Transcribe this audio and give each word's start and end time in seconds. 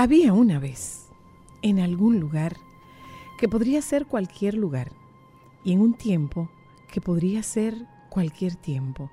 Había 0.00 0.32
una 0.32 0.60
vez, 0.60 1.08
en 1.60 1.80
algún 1.80 2.20
lugar, 2.20 2.56
que 3.36 3.48
podría 3.48 3.82
ser 3.82 4.06
cualquier 4.06 4.54
lugar, 4.54 4.92
y 5.64 5.72
en 5.72 5.80
un 5.80 5.92
tiempo 5.94 6.48
que 6.92 7.00
podría 7.00 7.42
ser 7.42 7.74
cualquier 8.08 8.54
tiempo, 8.54 9.10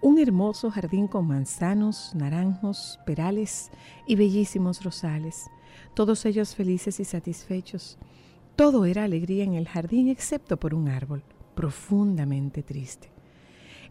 un 0.00 0.18
hermoso 0.18 0.68
jardín 0.72 1.06
con 1.06 1.28
manzanos, 1.28 2.12
naranjos, 2.16 2.98
perales 3.06 3.70
y 4.04 4.16
bellísimos 4.16 4.82
rosales, 4.82 5.48
todos 5.94 6.26
ellos 6.26 6.56
felices 6.56 6.98
y 6.98 7.04
satisfechos. 7.04 7.96
Todo 8.56 8.84
era 8.84 9.04
alegría 9.04 9.44
en 9.44 9.54
el 9.54 9.68
jardín 9.68 10.08
excepto 10.08 10.56
por 10.56 10.74
un 10.74 10.88
árbol, 10.88 11.22
profundamente 11.54 12.64
triste. 12.64 13.12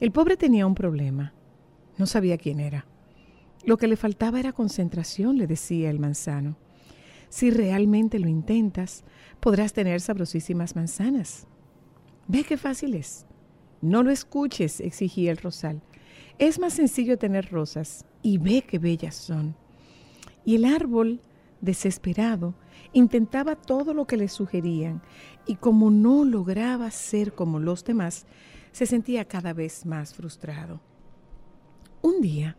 El 0.02 0.12
pobre 0.12 0.36
tenía 0.36 0.68
un 0.68 0.76
problema, 0.76 1.32
no 1.98 2.06
sabía 2.06 2.38
quién 2.38 2.60
era. 2.60 2.86
Lo 3.66 3.78
que 3.78 3.88
le 3.88 3.98
faltaba 3.98 4.40
era 4.40 4.54
concentración, 4.54 5.38
le 5.38 5.48
decía 5.48 5.90
el 5.90 6.00
manzano. 6.00 6.58
Si 7.30 7.50
realmente 7.50 8.20
lo 8.20 8.28
intentas, 8.28 9.04
podrás 9.40 9.74
tener 9.74 10.02
sabrosísimas 10.02 10.76
manzanas. 10.76 11.48
Ve 12.28 12.44
qué 12.44 12.58
fácil 12.58 12.94
es. 12.94 13.26
No 13.82 14.04
lo 14.04 14.12
escuches, 14.12 14.80
exigía 14.80 15.32
el 15.32 15.38
rosal. 15.38 15.82
Es 16.38 16.60
más 16.60 16.74
sencillo 16.74 17.18
tener 17.18 17.50
rosas 17.50 18.06
y 18.22 18.38
ve 18.38 18.62
qué 18.62 18.78
bellas 18.78 19.16
son. 19.16 19.56
Y 20.44 20.56
el 20.56 20.66
árbol, 20.66 21.22
desesperado, 21.62 22.54
intentaba 22.94 23.56
todo 23.56 23.94
lo 23.94 24.06
que 24.06 24.18
le 24.18 24.28
sugerían 24.28 25.02
y 25.48 25.56
como 25.56 25.90
no 25.90 26.24
lograba 26.24 26.92
ser 26.92 27.34
como 27.34 27.60
los 27.60 27.84
demás, 27.84 28.26
se 28.72 28.86
sentía 28.86 29.26
cada 29.26 29.54
vez 29.54 29.86
más 29.86 30.14
frustrado. 30.14 30.82
Un 32.02 32.22
día, 32.22 32.58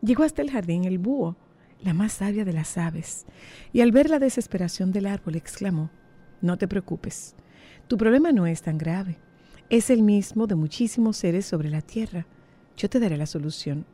Llegó 0.00 0.22
hasta 0.22 0.42
el 0.42 0.50
jardín 0.50 0.84
el 0.84 0.98
búho, 0.98 1.36
la 1.80 1.92
más 1.92 2.12
sabia 2.12 2.44
de 2.44 2.52
las 2.52 2.78
aves, 2.78 3.26
y 3.72 3.80
al 3.80 3.92
ver 3.92 4.10
la 4.10 4.18
desesperación 4.18 4.92
del 4.92 5.06
árbol 5.06 5.34
exclamó, 5.36 5.90
No 6.40 6.56
te 6.56 6.68
preocupes, 6.68 7.34
tu 7.88 7.96
problema 7.96 8.30
no 8.30 8.46
es 8.46 8.62
tan 8.62 8.78
grave, 8.78 9.18
es 9.70 9.90
el 9.90 10.02
mismo 10.02 10.46
de 10.46 10.54
muchísimos 10.54 11.16
seres 11.16 11.46
sobre 11.46 11.68
la 11.68 11.82
tierra. 11.82 12.26
Yo 12.76 12.88
te 12.88 13.00
daré 13.00 13.16
la 13.16 13.26
solución. 13.26 13.86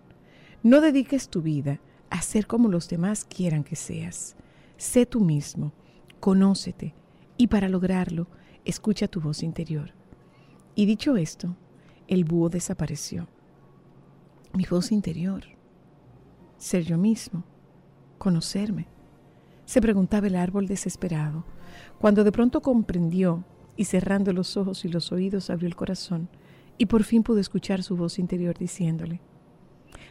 No 0.63 0.81
dediques 0.81 1.29
tu 1.29 1.43
vida 1.43 1.81
a 2.11 2.23
ser 2.23 2.47
como 2.47 2.69
los 2.69 2.89
demás 2.89 3.25
quieran 3.25 3.65
que 3.65 3.75
seas. 3.75 4.37
Sé 4.77 5.07
tú 5.07 5.21
mismo, 5.21 5.73
conócete, 6.21 6.95
y 7.37 7.49
para 7.49 7.69
lograrlo, 7.69 8.29
escucha 8.65 9.09
tu 9.09 9.21
voz 9.21 9.43
interior. 9.43 9.93
Y 10.75 10.87
dicho 10.87 11.17
esto, 11.17 11.57
el 12.09 12.25
búho 12.25 12.51
desapareció. 12.51 13.27
Mi 14.53 14.65
voz 14.65 14.93
interior 14.93 15.45
ser 16.65 16.83
yo 16.85 16.97
mismo, 16.97 17.45
conocerme. 18.17 18.87
Se 19.67 19.83
preguntaba 19.83 20.29
el 20.29 20.35
árbol 20.35 20.67
desesperado, 20.67 21.45
cuando 21.99 22.25
de 22.25 22.33
pronto 22.33 22.63
comprendió 22.63 23.45
y 23.77 23.85
cerrando 23.85 24.33
los 24.33 24.57
ojos 24.57 24.87
y 24.87 24.89
los 24.89 25.13
oídos 25.13 25.51
abrió 25.51 25.69
el 25.69 25.77
corazón 25.77 26.31
y 26.79 26.87
por 26.87 27.05
fin 27.05 27.23
pudo 27.23 27.39
escuchar 27.39 27.83
su 27.83 27.97
voz 27.97 28.19
interior 28.19 28.57
diciéndole, 28.57 29.21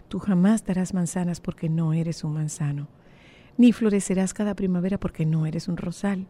Tú 0.10 0.20
jamás 0.20 0.64
darás 0.64 0.94
manzanas 0.94 1.42
porque 1.42 1.70
no 1.70 1.92
eres 1.92 2.24
un 2.24 2.34
manzano, 2.34 2.88
ni 3.58 3.72
florecerás 3.72 4.36
cada 4.36 4.54
primavera 4.54 5.00
porque 5.00 5.26
no 5.26 5.48
eres 5.48 5.68
un 5.68 5.78
rosal, 5.78 6.28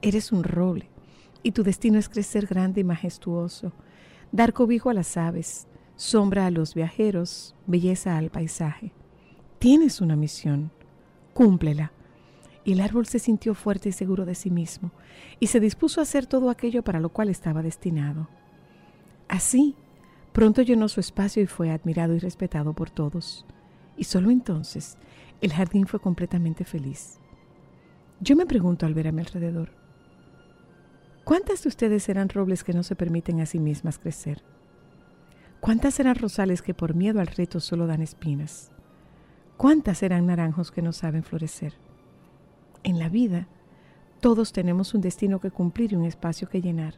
eres 0.00 0.32
un 0.32 0.42
roble, 0.42 0.90
y 1.44 1.52
tu 1.52 1.62
destino 1.62 2.00
es 2.00 2.08
crecer 2.08 2.46
grande 2.46 2.80
y 2.80 2.84
majestuoso, 2.84 3.72
dar 4.32 4.52
cobijo 4.54 4.90
a 4.90 4.94
las 4.94 5.16
aves, 5.16 5.68
sombra 5.94 6.46
a 6.46 6.50
los 6.50 6.74
viajeros, 6.74 7.54
belleza 7.68 8.16
al 8.16 8.30
paisaje. 8.30 8.92
Tienes 9.62 10.00
una 10.00 10.16
misión, 10.16 10.72
cúmplela. 11.34 11.92
Y 12.64 12.72
el 12.72 12.80
árbol 12.80 13.06
se 13.06 13.20
sintió 13.20 13.54
fuerte 13.54 13.90
y 13.90 13.92
seguro 13.92 14.24
de 14.24 14.34
sí 14.34 14.50
mismo, 14.50 14.90
y 15.38 15.46
se 15.46 15.60
dispuso 15.60 16.00
a 16.00 16.02
hacer 16.02 16.26
todo 16.26 16.50
aquello 16.50 16.82
para 16.82 16.98
lo 16.98 17.10
cual 17.10 17.28
estaba 17.28 17.62
destinado. 17.62 18.28
Así, 19.28 19.76
pronto 20.32 20.62
llenó 20.62 20.88
su 20.88 20.98
espacio 20.98 21.44
y 21.44 21.46
fue 21.46 21.70
admirado 21.70 22.16
y 22.16 22.18
respetado 22.18 22.72
por 22.72 22.90
todos. 22.90 23.46
Y 23.96 24.02
solo 24.02 24.32
entonces 24.32 24.98
el 25.40 25.52
jardín 25.52 25.86
fue 25.86 26.00
completamente 26.00 26.64
feliz. 26.64 27.20
Yo 28.18 28.34
me 28.34 28.46
pregunto 28.46 28.84
al 28.84 28.94
ver 28.94 29.06
a 29.06 29.12
mi 29.12 29.20
alrededor, 29.20 29.70
¿cuántas 31.22 31.62
de 31.62 31.68
ustedes 31.68 32.08
eran 32.08 32.30
robles 32.30 32.64
que 32.64 32.72
no 32.72 32.82
se 32.82 32.96
permiten 32.96 33.40
a 33.40 33.46
sí 33.46 33.60
mismas 33.60 34.00
crecer? 34.00 34.42
¿Cuántas 35.60 36.00
eran 36.00 36.16
rosales 36.16 36.62
que 36.62 36.74
por 36.74 36.96
miedo 36.96 37.20
al 37.20 37.28
reto 37.28 37.60
solo 37.60 37.86
dan 37.86 38.02
espinas? 38.02 38.72
¿Cuántas 39.62 39.98
serán 39.98 40.26
naranjos 40.26 40.72
que 40.72 40.82
no 40.82 40.92
saben 40.92 41.22
florecer? 41.22 41.74
En 42.82 42.98
la 42.98 43.08
vida, 43.08 43.46
todos 44.20 44.52
tenemos 44.52 44.92
un 44.92 45.00
destino 45.00 45.38
que 45.38 45.52
cumplir 45.52 45.92
y 45.92 45.94
un 45.94 46.04
espacio 46.04 46.48
que 46.48 46.60
llenar. 46.60 46.94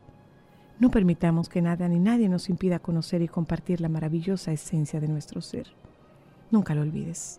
No 0.79 0.91
permitamos 0.91 1.51
que 1.51 1.61
nada 1.61 1.87
ni 1.89 1.99
nadie 1.99 2.27
nos 2.31 2.49
impida 2.49 2.79
conocer 2.79 3.21
y 3.21 3.29
compartir 3.29 3.83
la 3.83 3.91
maravillosa 3.91 4.51
esencia 4.51 4.99
de 4.99 5.09
nuestro 5.09 5.43
ser. 5.43 5.67
Nunca 6.51 6.75
lo 6.75 6.81
olvides. 6.81 7.39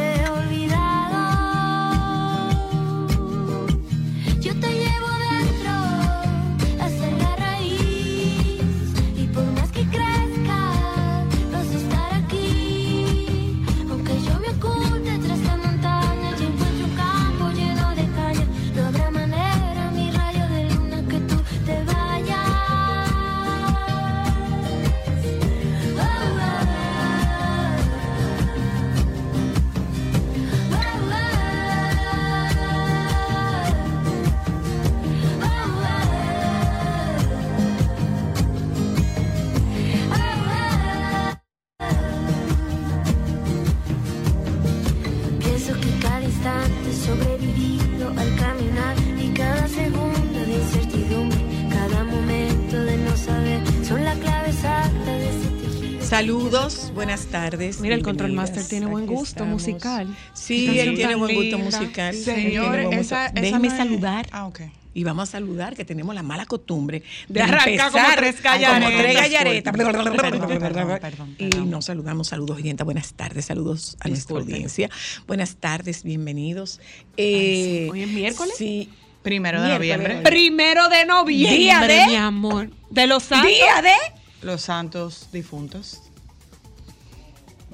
buenas 57.11 57.27
tardes. 57.27 57.79
Mira, 57.81 57.95
el 57.95 58.03
Control. 58.03 58.31
Master 58.31 58.65
tiene 58.65 58.85
buen 58.85 59.05
gusto 59.05 59.25
estamos. 59.43 59.53
musical. 59.53 60.15
Sí, 60.33 60.79
él 60.79 60.95
tiene 60.95 61.15
buen 61.15 61.35
gusto 61.35 61.57
musical. 61.57 62.15
Señor, 62.15 62.79
esa, 62.93 63.25
esa 63.27 63.31
Déjeme 63.33 63.67
no 63.67 63.73
es- 63.73 63.77
saludar. 63.77 64.27
Ah, 64.31 64.45
ok. 64.47 64.61
Y 64.93 65.03
vamos 65.05 65.29
a 65.29 65.31
saludar 65.33 65.75
que 65.75 65.85
tenemos 65.85 66.13
la 66.13 66.21
mala 66.21 66.45
costumbre 66.45 67.01
De 67.29 67.41
arrancar 67.41 67.91
como 67.93 68.03
tres 68.17 68.41
gallaretas. 68.41 68.83
Como 68.85 68.97
tres 69.01 69.15
gallaretas. 69.15 69.73
Perdón, 69.75 70.15
perdón, 70.17 70.99
perdón, 70.99 71.35
Y 71.37 71.45
nos 71.65 71.85
saludamos, 71.85 72.27
saludos 72.27 72.57
oyentes, 72.57 72.83
buenas 72.85 73.13
tardes, 73.13 73.45
saludos 73.45 73.95
a 74.01 74.07
nuestra 74.09 74.35
Disculpen. 74.35 74.53
audiencia. 74.55 74.89
Buenas 75.27 75.55
tardes, 75.57 76.03
bienvenidos. 76.03 76.79
Eh, 77.17 77.87
¿Hoy 77.91 78.03
es 78.03 78.09
miércoles? 78.09 78.53
Sí. 78.57 78.89
Primero 79.21 79.61
de 79.61 79.67
Miércoles 79.79 79.97
noviembre. 79.97 80.29
Primero 80.29 80.89
de 80.89 81.05
noviembre, 81.05 81.57
Día 81.57 81.79
de- 81.81 82.07
mi 82.07 82.15
amor. 82.15 82.69
De 82.89 83.05
los 83.07 83.23
santos. 83.23 83.47
Día 83.49 83.81
de... 83.81 83.93
Los 84.41 84.61
santos 84.63 85.29
difuntos. 85.31 86.01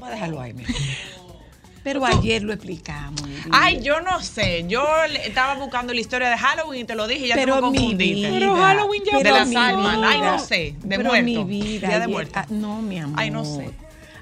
Voy 0.08 0.12
a 0.12 0.16
dejarlo 0.16 0.42
ahí, 0.42 0.54
mi 0.54 0.64
amor. 0.64 0.76
Pero 1.84 2.06
ayer 2.06 2.44
lo 2.44 2.52
explicamos. 2.52 3.22
Ay, 3.50 3.80
yo 3.82 4.02
no 4.02 4.22
sé. 4.22 4.66
Yo 4.68 4.84
estaba 5.24 5.56
buscando 5.56 5.94
la 5.94 6.02
historia 6.02 6.30
de 6.30 6.38
Halloween 6.38 6.82
y 6.82 6.84
te 6.84 6.96
lo 6.96 7.08
dije 7.08 7.26
y 7.26 7.28
ya 7.30 7.36
pero 7.36 7.56
te 7.56 7.62
me 7.62 7.70
mi 7.70 7.78
confundiste. 7.78 8.14
vida, 8.14 8.30
Pero 8.34 8.56
Halloween 8.58 9.04
ya 9.10 9.18
de 9.18 9.24
pero 9.24 9.36
las 9.38 9.48
mi 9.48 9.56
almas. 9.56 9.98
Ay, 10.04 10.20
no 10.20 10.40
sé. 10.40 10.76
De 10.84 10.98
pero 10.98 11.10
muerto. 11.12 11.24
mi 11.26 11.44
vida. 11.46 11.88
Día 11.88 12.00
de 12.02 12.08
muerto. 12.08 12.40
ah, 12.40 12.46
no, 12.50 12.82
mi 12.82 13.00
amor. 13.00 13.18
Ay, 13.18 13.30
no 13.32 13.46
sé. 13.46 13.70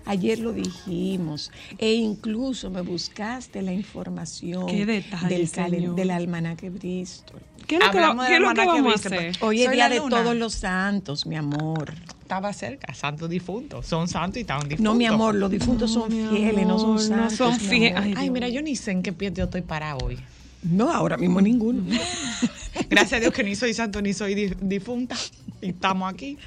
Ayer 0.06 0.38
lo 0.38 0.54
dijimos 0.54 1.52
e 1.80 1.94
incluso 1.94 2.70
me 2.70 2.82
buscaste 2.82 3.64
la 3.64 3.74
información 3.74 4.68
Qué 4.68 4.86
detalle, 4.86 5.28
del, 5.36 5.48
señor. 5.48 5.96
del 5.96 6.12
almanaque 6.12 6.70
Bristol. 6.70 7.42
¿Qué 7.66 7.78
es 7.78 7.84
lo 7.84 7.90
que, 7.90 7.98
Hablamos 7.98 8.26
va- 8.26 8.30
del 8.30 8.30
qué 8.30 8.36
es 8.36 8.42
lo 8.42 8.54
que 8.54 8.66
vamos 8.68 8.94
a 8.94 9.08
hacer? 9.08 9.38
Hoy 9.42 9.64
es 9.64 9.72
día 9.72 9.90
la 9.90 9.96
de 9.96 10.02
todos 10.08 10.36
los 10.36 10.54
santos, 10.54 11.26
mi 11.26 11.36
amor. 11.36 11.96
Estaba 12.26 12.52
cerca. 12.54 12.92
Santos 12.96 13.30
difuntos. 13.30 13.86
Son 13.86 14.08
santos 14.08 14.38
y 14.38 14.42
estaban 14.42 14.68
difuntos. 14.68 14.84
No, 14.84 14.96
mi 14.98 15.06
amor, 15.06 15.36
los 15.36 15.52
difuntos 15.52 15.92
son 15.94 16.10
fieles, 16.10 16.66
no 16.66 16.80
son 16.80 16.98
amor, 16.98 17.02
no 17.10 17.30
santos. 17.30 17.38
son 17.38 17.52
mi 17.54 17.60
fie- 17.78 17.92
amor. 17.92 18.04
Ay, 18.04 18.14
Ay, 18.18 18.30
mira, 18.32 18.50
yo 18.50 18.64
ni 18.64 18.76
sé 18.76 18.90
en 18.92 19.04
qué 19.04 19.14
pie 19.14 19.32
yo 19.32 19.44
estoy 19.44 19.62
para 19.62 19.96
hoy. 19.96 20.18
No, 20.64 20.92
ahora 20.92 21.18
mismo 21.18 21.40
ninguno. 21.40 21.84
Gracias 22.90 23.14
a 23.14 23.20
Dios 23.20 23.32
que 23.32 23.44
ni 23.44 23.56
soy 23.56 23.76
santo 23.76 24.02
ni 24.02 24.12
soy 24.14 24.34
di- 24.34 24.56
difunta. 24.60 25.16
Y 25.62 25.70
estamos 25.70 26.12
aquí, 26.12 26.40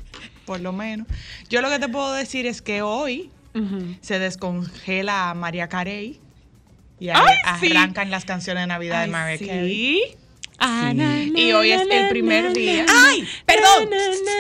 por 0.45 0.59
lo 0.59 0.73
menos. 0.73 1.07
Yo 1.49 1.63
lo 1.63 1.69
que 1.71 1.79
te 1.79 1.89
puedo 1.89 2.13
decir 2.13 2.45
es 2.47 2.61
que 2.61 2.83
hoy 2.83 3.31
se 4.01 4.19
descongela 4.19 5.33
María 5.35 5.69
Carey 5.69 6.19
y 6.99 7.09
Ay, 7.11 7.37
sí. 7.61 7.71
arrancan 7.71 8.11
las 8.11 8.25
canciones 8.25 8.65
de 8.65 8.67
Navidad 8.67 9.01
Ay, 9.03 9.07
de 9.07 9.13
María 9.13 9.39
sí. 9.39 9.47
Carey. 9.47 10.01
Ah, 10.59 10.93
na, 10.95 11.23
Y 11.23 11.53
hoy 11.53 11.71
es 11.73 11.83
el 11.91 12.09
primer 12.09 12.53
día. 12.53 12.85
¡Ay! 12.89 13.25
¡Perdón! 13.47 13.91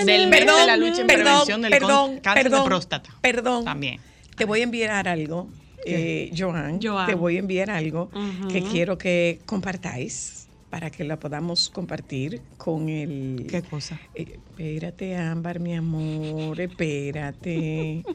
Del 0.05 0.29
mes 0.29 0.41
de 0.41 0.67
la 0.67 0.77
lucha 0.77 1.01
en 1.03 1.07
prevención 1.07 1.63
del 1.63 1.71
perdón, 1.71 2.21
cáncer 2.21 2.43
perdón, 2.45 2.61
de 2.63 2.67
próstata. 2.67 3.11
Perdón. 3.21 3.65
También. 3.65 4.01
Te 4.37 4.45
voy 4.45 4.61
a 4.61 4.65
enviar 4.65 5.07
algo, 5.09 5.49
eh, 5.85 6.31
Joan. 6.37 6.81
Joan. 6.83 7.07
Te 7.07 7.15
voy 7.15 7.37
a 7.37 7.39
enviar 7.41 7.71
algo 7.71 8.11
que 8.51 8.63
quiero 8.63 8.99
que 8.99 9.41
compartáis 9.47 10.49
para 10.71 10.91
que 10.91 11.03
la 11.05 11.19
podamos 11.19 11.71
compartir 11.71 12.43
con 12.57 12.89
el. 12.89 13.47
¿Qué 13.49 13.63
cosa? 13.63 13.99
Eh, 14.15 14.39
espérate, 14.51 15.17
Ámbar, 15.17 15.61
mi 15.61 15.75
amor, 15.75 16.61
espérate. 16.61 18.03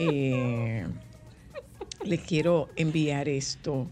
Eh, 0.00 0.84
le 2.02 2.18
quiero 2.18 2.68
enviar 2.74 3.28
esto. 3.28 3.86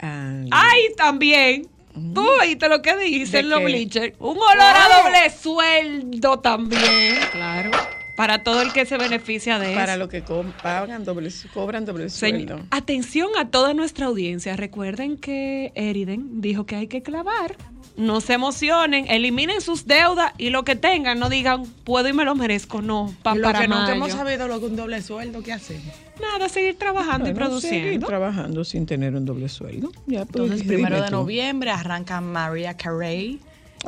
al- 0.00 0.48
Ay, 0.50 0.80
también. 0.96 1.68
Tú 2.14 2.26
oíste 2.40 2.68
lo 2.68 2.82
que 2.82 2.96
dice 2.96 3.38
¿De 3.38 3.38
en 3.40 3.48
los 3.50 3.62
bleachers. 3.64 4.14
Un 4.18 4.36
olor 4.36 4.60
a 4.60 5.02
doble 5.02 5.30
sueldo 5.30 6.38
también. 6.40 7.16
Claro. 7.32 7.70
Para 8.16 8.42
todo 8.42 8.62
el 8.62 8.72
que 8.72 8.86
se 8.86 8.96
beneficia 8.96 9.58
de 9.58 9.74
para 9.74 9.92
eso. 9.92 9.98
lo 9.98 10.08
que 10.08 10.22
co- 10.22 10.44
pagan 10.62 11.04
doble, 11.04 11.30
cobran 11.52 11.84
doble 11.84 12.06
Señ- 12.06 12.30
sueldo. 12.46 12.60
atención 12.70 13.28
a 13.38 13.50
toda 13.50 13.74
nuestra 13.74 14.06
audiencia. 14.06 14.56
Recuerden 14.56 15.18
que 15.18 15.70
Eriden 15.74 16.40
dijo 16.40 16.64
que 16.64 16.76
hay 16.76 16.86
que 16.86 17.02
clavar. 17.02 17.56
No 17.96 18.20
se 18.20 18.34
emocionen, 18.34 19.06
eliminen 19.08 19.60
sus 19.62 19.86
deudas 19.86 20.32
y 20.36 20.50
lo 20.50 20.64
que 20.64 20.76
tengan, 20.76 21.18
no 21.18 21.30
digan, 21.30 21.64
puedo 21.84 22.08
y 22.08 22.12
me 22.12 22.24
lo 22.26 22.34
merezco. 22.34 22.82
No, 22.82 23.14
pa- 23.22 23.34
lo 23.34 23.42
para 23.42 23.60
que 23.60 23.68
nunca 23.68 23.80
mayo. 23.82 23.94
hemos 23.94 24.12
sabido 24.12 24.48
lo 24.48 24.60
que 24.60 24.66
un 24.66 24.76
doble 24.76 25.00
sueldo, 25.02 25.42
¿qué 25.42 25.52
hacemos? 25.54 25.94
Nada, 26.20 26.48
seguir 26.50 26.76
trabajando 26.78 27.28
y 27.28 27.32
Bueno, 27.32 27.58
seguir 27.60 27.78
produciendo. 27.80 28.06
trabajando 28.06 28.64
sin 28.64 28.84
tener 28.86 29.14
un 29.14 29.24
doble 29.24 29.48
sueldo. 29.48 29.92
Ya, 30.06 30.26
pues, 30.26 30.44
Entonces, 30.44 30.66
primero 30.66 31.00
de 31.00 31.06
tú. 31.08 31.12
noviembre 31.12 31.70
arranca 31.70 32.20
María 32.20 32.76
Carey 32.76 33.40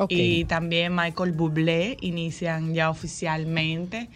y 0.07 0.45
también 0.45 0.95
Michael 0.95 1.33
Bublé 1.33 1.97
inician 2.01 2.73
ya 2.73 2.89
oficialmente. 2.89 4.09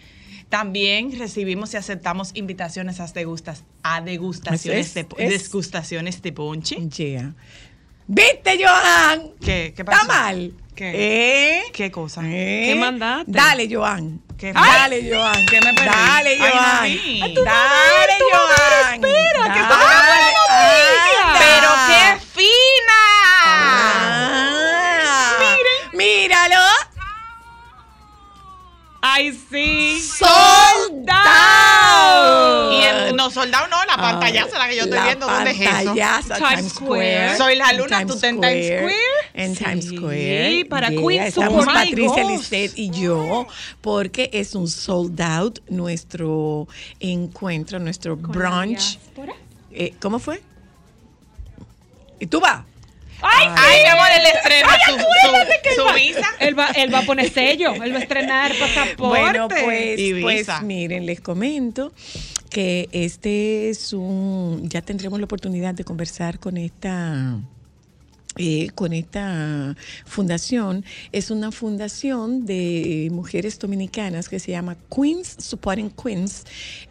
También 0.50 1.18
recibimos 1.18 1.74
y 1.74 1.78
aceptamos 1.78 2.32
invitaciones 2.36 3.00
a, 3.00 3.08
degustas, 3.08 3.64
a 3.82 4.02
degustaciones, 4.02 4.88
Es- 4.88 4.94
de, 4.96 5.08
es- 5.18 5.44
degustaciones 5.52 6.22
de 6.22 6.32
ponche. 6.32 6.76
Yeah. 6.90 7.34
¿Viste, 8.08 8.58
Joan? 8.64 9.32
¿Qué, 9.44 9.74
qué 9.76 9.84
pasó? 9.86 10.02
¿Está 10.02 10.14
mal? 10.14 10.54
¿Qué? 10.76 11.60
¿Eh? 11.60 11.64
¿Qué 11.74 11.92
cosa? 11.92 12.22
¿Eh? 12.26 12.64
¿Qué 12.68 12.76
mandaste? 12.76 13.32
Dale, 13.32 13.68
Joan. 13.74 14.22
¿Qué? 14.38 14.52
Dale, 14.54 15.10
Joan. 15.10 15.46
¿Qué 15.46 15.62
me 15.62 15.74
perdí? 15.74 15.90
Dale, 15.90 16.30
Ay, 16.32 16.38
no 16.40 16.46
Joan. 16.48 16.82
Dale, 16.82 17.22
Ay, 17.22 18.18
tú 18.20 18.26
no 18.32 18.38
Joan. 18.38 18.96
espera, 18.96 19.54
que 19.54 19.60
Dale. 19.62 20.34
noticia. 20.34 21.24
¡Pero 21.40 21.70
qué 21.88 22.04
fina! 22.34 23.02
Ah. 23.46 25.38
Míralo. 25.94 26.64
¡Ay, 29.02 29.32
sí! 29.50 30.00
Sold 30.02 31.06
no, 33.16 33.32
soldado 33.32 33.68
no, 33.68 33.84
la 33.86 33.96
pantallaza 33.98 34.58
la 34.58 34.68
que 34.68 34.76
yo 34.76 34.84
estoy 34.84 34.98
La 35.00 35.06
viendo, 35.06 35.28
¿dónde 35.28 35.52
es 35.52 35.60
eso? 35.62 35.94
Times 36.38 36.74
Square. 36.74 37.38
Soy 37.38 37.56
la 37.56 37.74
luna, 37.74 38.06
¿tú 38.06 38.14
estás 38.14 38.30
en 38.30 38.42
Times 38.42 38.66
Square? 38.68 38.96
En 39.34 39.56
Sí, 39.56 39.64
Times 39.64 39.86
Square. 39.90 40.66
para 40.70 40.90
Yeah, 40.90 41.02
Queen 41.02 41.22
Estamos 41.24 41.64
Super 41.66 41.74
Patricia. 41.76 42.24
Lisset 42.24 42.72
y 42.78 42.90
yo, 42.92 43.48
porque 43.82 44.30
es 44.34 44.56
un 44.56 44.68
sold 44.68 45.20
out 45.22 45.60
nuestro 45.70 46.68
encuentro, 47.00 47.80
nuestro 47.80 48.16
brunch. 48.16 49.00
Eh, 49.72 49.94
¿Cómo 50.00 50.20
fue? 50.20 50.42
¿Y 52.20 52.28
tú 52.28 52.40
vas? 52.40 52.64
¡Ay, 53.24 53.48
Ay, 53.56 53.82
mi 53.84 53.90
amor, 53.90 54.08
él 54.20 54.26
estrena 54.36 54.78
su, 54.88 54.94
su, 55.76 55.82
su 55.90 55.94
visa. 55.96 56.28
Él 56.40 56.58
va, 56.60 56.68
él 56.76 56.94
va 56.94 57.00
a 57.00 57.02
poner 57.04 57.30
sello, 57.32 57.74
él 57.82 57.94
va 57.94 57.98
a 57.98 58.02
estrenar 58.02 58.52
pasaporte. 58.60 59.22
Bueno, 59.22 59.48
pues, 59.48 60.00
Y 60.00 60.22
pues 60.22 60.40
visa. 60.40 60.62
miren, 60.62 61.06
les 61.06 61.22
comento 61.22 61.92
que 62.50 62.90
este 62.92 63.70
es 63.70 63.94
un, 63.94 64.70
ya 64.70 64.82
tendremos 64.82 65.20
la 65.20 65.26
oportunidad 65.26 65.74
de 65.74 65.84
conversar 65.84 66.38
con 66.40 66.58
esta 66.58 67.38
eh, 68.38 68.70
con 68.76 68.94
esta 68.94 69.76
fundación. 70.06 70.84
Es 71.12 71.32
una 71.32 71.52
fundación 71.52 72.46
de 72.46 73.10
mujeres 73.12 73.60
dominicanas 73.60 74.30
que 74.30 74.40
se 74.40 74.52
llama 74.52 74.78
Queens 74.94 75.36
Supporting 75.40 75.90
Queens. 75.92 76.44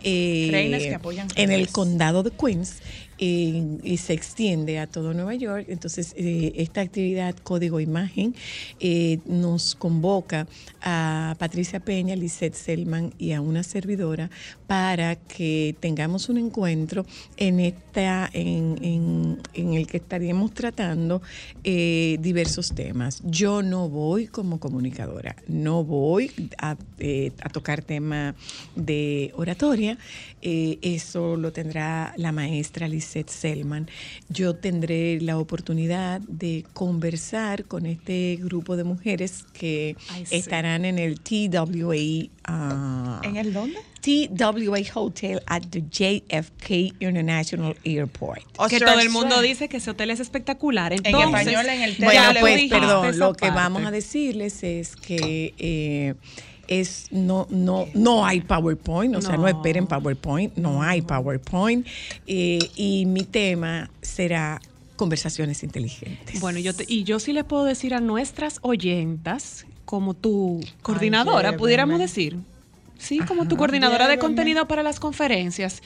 eh, 0.03 0.49
Reinas 0.51 0.83
que 0.83 0.95
apoyan 0.95 1.29
En 1.37 1.51
el 1.51 1.69
condado 1.69 2.23
de 2.23 2.31
Queens. 2.31 2.77
eh, 3.25 3.79
y 3.85 3.99
se 3.99 4.15
extiende 4.15 4.81
a 4.81 4.89
todo 4.89 5.15
Nueva 5.15 5.35
York. 5.37 5.67
Entonces, 5.69 6.13
eh, 6.17 6.55
esta 6.57 6.81
actividad 6.81 7.37
Código 7.37 7.79
Imagen 7.79 8.35
eh, 8.81 9.21
nos 9.27 9.77
convoca 9.77 10.49
a 10.81 11.37
Patricia 11.39 11.79
Peña, 11.79 12.17
Lisette 12.17 12.55
Selman 12.57 13.15
y 13.19 13.31
a 13.33 13.41
una 13.41 13.63
servidora 13.63 14.29
para 14.67 15.15
que 15.15 15.77
tengamos 15.79 16.29
un 16.31 16.39
encuentro 16.39 17.07
en 17.37 17.61
esta, 17.61 18.29
en, 18.33 18.79
en- 18.83 19.39
en 19.55 19.75
el 19.75 19.87
que 19.87 19.99
estaríamos 19.99 20.53
tratando 20.53 21.23
eh, 21.65 22.17
diversos 22.21 22.75
temas. 22.75 23.23
Yo 23.25 23.63
no 23.63 23.89
voy 23.89 24.27
como 24.27 24.59
comunicadora, 24.61 25.37
no 25.49 25.85
voy 25.85 26.31
a, 26.59 26.77
eh, 26.99 27.33
a 27.43 27.49
tocar 27.49 27.83
tema 27.83 28.35
de 28.77 29.33
oratoria. 29.37 29.99
eh, 30.43 30.79
eso 30.83 31.37
lo 31.37 31.53
tendrá 31.53 32.15
la 32.17 32.33
maestra 32.33 32.89
Lisette 32.89 33.31
Selman. 33.31 33.89
Yo 34.29 34.55
tendré 34.57 35.21
la 35.21 35.39
oportunidad 35.39 36.21
de 36.23 36.65
conversar 36.73 37.65
con 37.67 37.87
este 37.87 38.39
grupo 38.43 38.77
de 38.77 38.85
mujeres 38.85 39.45
que 39.53 39.97
Ay, 40.11 40.27
sí. 40.27 40.37
estarán 40.37 40.85
en 40.85 40.99
el 40.99 41.21
TWA. 41.21 42.29
Ah, 42.45 43.21
¿En 43.25 43.37
el 43.37 43.53
dónde? 43.53 43.79
TWA 44.01 44.81
Hotel 44.95 45.41
at 45.47 45.63
the 45.71 45.81
JFK 45.83 46.95
International 47.01 47.77
Airport. 47.85 48.43
que 48.69 48.81
todo 48.81 48.99
el 49.01 49.11
mundo 49.11 49.41
dice 49.41 49.69
que 49.69 49.77
ese 49.77 49.91
hotel 49.91 50.11
es 50.11 50.21
espectacular. 50.21 50.93
Entonces, 50.93 51.47
español, 51.47 51.67
en 51.69 51.83
el 51.83 51.97
Bueno, 51.99 52.41
pues 52.41 52.69
perdón, 52.69 53.19
lo 53.19 53.33
que 53.35 53.47
parte. 53.47 53.55
vamos 53.55 53.85
a 53.85 53.91
decirles 53.91 54.63
es 54.65 54.97
que 54.97 55.55
eh, 55.59 56.15
es 56.69 57.09
no 57.11 57.47
no 57.51 57.87
no 57.95 58.25
hay 58.27 58.41
PowerPoint, 58.41 59.15
o 59.17 59.21
sea, 59.23 59.37
no 59.37 59.43
No. 59.43 59.49
esperen 59.49 59.87
PowerPoint, 59.87 60.57
no 60.57 60.83
hay 60.83 61.03
PowerPoint 61.03 61.87
eh, 62.27 62.59
y 62.77 63.05
mi 63.07 63.23
tema 63.25 63.91
será 64.01 64.61
conversaciones 64.97 65.63
inteligentes. 65.63 66.41
Bueno, 66.41 66.59
yo 66.61 66.75
te- 66.75 66.85
y 66.89 67.05
yo 67.05 67.19
sí 67.19 67.33
le 67.33 67.45
puedo 67.45 67.65
decir 67.65 67.95
a 67.95 68.01
nuestras 68.01 68.59
oyentas, 68.63 69.67
como 69.85 70.15
tu 70.15 70.61
coordinadora, 70.83 71.57
pudiéramos 71.57 71.99
decir. 71.99 72.37
Sí, 72.99 73.19
como 73.19 73.49
tu 73.49 73.57
coordinadora 73.57 74.07
de 74.07 74.19
contenido 74.19 74.69
para 74.69 74.83
las 74.85 75.01
conferencias, 75.01 75.83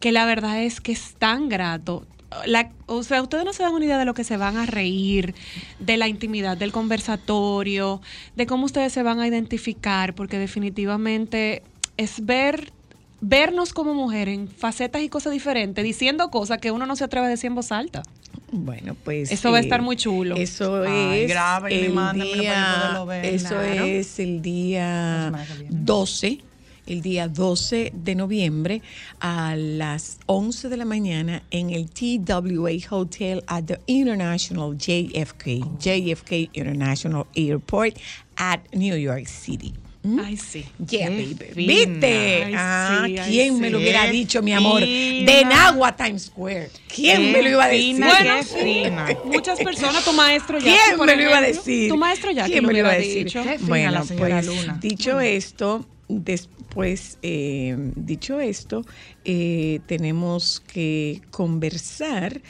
que 0.00 0.12
la 0.12 0.26
verdad 0.26 0.62
es 0.62 0.80
que 0.80 0.92
es 0.92 1.14
tan 1.18 1.48
grato. 1.48 2.06
La- 2.44 2.70
o 2.84 3.02
sea, 3.02 3.22
ustedes 3.22 3.46
no 3.46 3.54
se 3.54 3.62
dan 3.62 3.72
una 3.72 3.86
idea 3.86 3.96
de 3.96 4.04
lo 4.04 4.12
que 4.12 4.22
se 4.22 4.36
van 4.36 4.58
a 4.58 4.66
reír, 4.66 5.34
de 5.78 5.96
la 5.96 6.08
intimidad 6.08 6.58
del 6.58 6.72
conversatorio, 6.72 8.02
de 8.36 8.46
cómo 8.46 8.66
ustedes 8.66 8.92
se 8.92 9.02
van 9.02 9.18
a 9.20 9.26
identificar, 9.26 10.14
porque 10.14 10.38
definitivamente 10.38 11.62
es 11.96 12.24
ver 12.26 12.72
vernos 13.20 13.72
como 13.72 13.94
mujer 13.94 14.28
en 14.28 14.46
facetas 14.46 15.02
y 15.02 15.08
cosas 15.08 15.32
diferentes, 15.32 15.82
diciendo 15.82 16.30
cosas 16.30 16.58
que 16.58 16.70
uno 16.70 16.84
no 16.86 16.94
se 16.96 17.04
atreve 17.04 17.26
a 17.26 17.30
decir 17.30 17.48
en 17.48 17.54
voz 17.56 17.72
alta. 17.72 18.02
Bueno, 18.50 18.96
pues. 19.04 19.30
Eso 19.30 19.50
va 19.52 19.58
a 19.58 19.60
estar 19.60 19.82
muy 19.82 19.96
chulo. 19.96 20.36
Eso 20.36 20.82
Ay, 20.86 21.20
es. 21.22 21.28
grábenme, 21.30 21.76
el 21.86 21.92
yo 21.92 22.34
día- 22.40 23.04
ver. 23.06 23.24
Eso 23.26 23.48
Claro. 23.48 23.84
es 23.84 24.18
el 24.18 24.40
día 24.42 25.24
semana 25.26 25.46
que 25.46 25.54
viene. 25.62 25.76
12. 25.84 26.38
El 26.86 27.02
día 27.02 27.28
12 27.28 27.92
de 27.94 28.14
noviembre 28.14 28.80
a 29.20 29.54
las 29.56 30.18
11 30.24 30.70
de 30.70 30.76
la 30.78 30.86
mañana 30.86 31.42
en 31.50 31.68
el 31.68 31.90
TWA 31.90 32.70
Hotel 32.90 33.44
at 33.46 33.64
the 33.64 33.78
International 33.86 34.74
JFK, 34.78 35.60
Oh. 35.62 35.78
JFK 35.78 36.48
International 36.54 37.26
Airport 37.36 37.98
at 38.36 38.60
New 38.72 38.96
York 38.96 39.26
City. 39.26 39.74
¿Mm? 40.08 40.20
Ay, 40.20 40.36
sí. 40.36 40.64
Yeah, 40.88 41.08
Qué 41.08 41.10
baby. 41.10 41.36
fina. 41.54 41.72
¿Viste? 41.74 42.44
Ay, 42.44 42.52
ah, 42.56 43.02
sí, 43.06 43.18
ay, 43.18 43.28
¿quién 43.30 43.60
me 43.60 43.66
sí. 43.66 43.72
lo 43.72 43.78
hubiera 43.78 44.06
dicho, 44.06 44.42
mi 44.42 44.52
amor? 44.52 44.82
fina. 44.82 45.32
De 45.32 45.44
Nagua 45.44 45.94
Times 45.96 46.22
Square. 46.22 46.70
¿Quién 46.94 47.20
Qué 47.22 47.32
me 47.32 47.42
lo 47.42 47.48
iba 47.50 47.64
a 47.64 47.68
decir? 47.68 47.94
fina, 47.94 48.06
Bueno, 48.08 48.34
qué 48.38 48.64
fina. 48.64 49.06
Muchas 49.26 49.58
personas, 49.60 50.04
tu 50.04 50.12
maestro 50.12 50.58
ya. 50.58 50.72
¿Quién 50.86 50.98
me 51.06 51.16
lo 51.16 51.22
iba 51.22 51.36
a 51.38 51.42
decir? 51.42 51.88
Tu 51.90 51.96
maestro 51.96 52.30
ya 52.30 52.44
¿Quién 52.46 52.64
me 52.64 52.72
lo 52.72 52.78
iba 52.78 52.90
a 52.90 52.94
decir? 52.96 53.24
dicho. 53.24 53.42
Bueno, 53.62 53.90
la 53.90 54.04
señora 54.04 54.36
pues 54.42 54.46
Luna. 54.46 54.78
dicho 54.80 55.20
esto, 55.20 55.86
después, 56.08 57.18
eh, 57.22 57.76
dicho 57.96 58.40
esto, 58.40 58.84
eh, 59.24 59.80
tenemos 59.86 60.60
que 60.72 61.20
conversar 61.30 62.40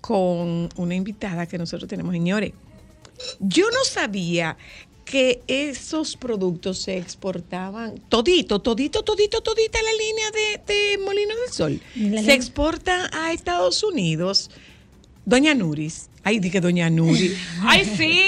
con 0.00 0.68
una 0.76 0.94
invitada 0.94 1.46
que 1.46 1.58
nosotros 1.58 1.88
tenemos, 1.88 2.12
señores. 2.12 2.52
Yo 3.40 3.64
no 3.70 3.82
sabía 3.84 4.56
que 5.06 5.40
esos 5.46 6.16
productos 6.16 6.82
se 6.82 6.98
exportaban 6.98 7.94
todito, 8.08 8.60
todito, 8.60 9.02
todito, 9.04 9.40
todita 9.40 9.78
la 9.80 9.92
línea 9.92 10.30
de, 10.32 10.74
de 10.74 10.98
Molino 10.98 11.34
del 11.44 11.52
Sol. 11.52 11.80
La 11.94 12.22
Se 12.22 12.34
exporta 12.34 13.08
a 13.12 13.32
Estados 13.32 13.82
Unidos. 13.84 14.50
Doña 15.24 15.54
Nuris. 15.54 16.10
Ay, 16.24 16.40
dije 16.40 16.60
Doña 16.60 16.90
Nuri. 16.90 17.32
Ay, 17.62 17.84
sí. 17.96 18.20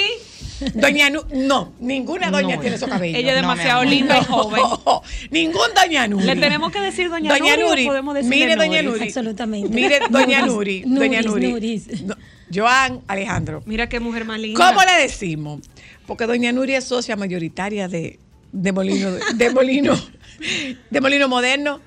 Doña 0.75 1.09
Nu- 1.11 1.25
no, 1.35 1.73
ninguna 1.81 2.31
doña 2.33 2.57
No. 2.57 2.61
tiene 2.61 2.77
esos 2.77 2.89
cabellos. 2.89 3.19
Ella 3.19 3.31
es 3.37 3.43
No, 3.43 3.49
demasiado 3.49 3.85
linda 3.85 4.19
y 4.21 4.25
joven. 4.25 4.63
Ningún 5.31 5.69
Doña 5.75 6.09
Nuri. 6.09 6.25
¿Le 6.27 6.37
tenemos 6.37 6.73
que 6.73 6.81
decir 6.81 7.09
Doña, 7.11 7.37
Doña 7.37 7.57
Nuri, 7.57 7.87
podemos 7.87 8.25
mire 8.25 8.57
Doña 8.57 8.83
Nuri? 8.83 9.03
Absolutamente. 9.05 9.69
Mire 9.69 10.01
Doña 10.11 10.47
Nuris, 10.47 10.87
Nuri, 10.87 10.99
Doña 11.09 11.23
Nuris, 11.23 11.51
Nuri. 11.51 11.77
Nuris. 11.77 12.03
No, 12.03 12.17
Joan 12.53 13.03
Alejandro. 13.07 13.63
Mira 13.67 13.89
qué 13.89 14.01
mujer 14.01 14.25
más 14.25 14.41
linda. 14.41 14.69
¿Cómo 14.69 14.81
le 14.85 15.03
decimos? 15.03 15.61
Porque 16.09 16.25
Doña 16.25 16.51
Nuri 16.53 16.75
es 16.75 16.85
socia 16.85 17.17
mayoritaria 17.17 17.87
de, 17.87 18.19
de 18.51 18.73
Molino, 18.73 19.11
de 19.35 19.51
Molino, 19.51 19.95
de 20.89 21.01
Molino 21.03 21.29
Moderno. 21.29 21.83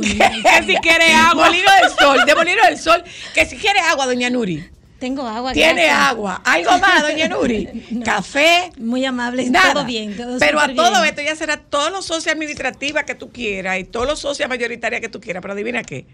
Que 0.00 0.62
si 0.66 0.76
quiere 0.76 1.12
agua. 1.12 1.46
Molino 1.46 1.68
del 1.82 1.90
Sol, 1.90 2.24
de 2.24 2.34
Molino 2.36 2.62
del 2.62 2.78
Sol, 2.78 3.02
que 3.34 3.44
si 3.44 3.56
quiere 3.56 3.80
agua, 3.80 4.06
Doña 4.06 4.30
Nuri. 4.30 4.64
Tengo 5.00 5.26
agua. 5.26 5.52
Tiene 5.52 5.82
gracias. 5.82 6.10
agua. 6.10 6.42
¿Algo 6.44 6.78
más, 6.78 7.02
Doña 7.02 7.26
Nuri? 7.26 7.66
Café. 8.04 8.70
Muy 8.78 9.04
amable, 9.04 9.50
Nada. 9.50 9.72
todo 9.72 9.84
bien. 9.84 10.16
Todo 10.16 10.38
pero 10.38 10.60
a 10.60 10.72
todo 10.72 10.92
bien. 11.02 11.04
esto 11.06 11.22
ya 11.22 11.34
será 11.34 11.56
todos 11.56 11.90
los 11.90 12.04
socios 12.06 12.32
administrativas 12.32 13.02
que 13.02 13.16
tú 13.16 13.32
quieras 13.32 13.80
y 13.80 13.84
todos 13.84 14.06
los 14.06 14.20
socios 14.20 14.48
mayoritarias 14.48 15.00
que 15.00 15.08
tú 15.08 15.20
quieras. 15.20 15.42
Pero 15.42 15.54
adivina 15.54 15.82
qué. 15.82 16.06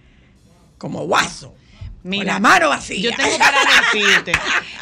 Como 0.79 1.07
guaso. 1.07 1.55
Mira, 2.03 2.35
la 2.35 2.41
mano 2.41 2.69
vacía. 2.71 2.99
Yo 2.99 3.17
tengo 3.17 3.37
para 3.39 3.59
decirte 3.93 4.33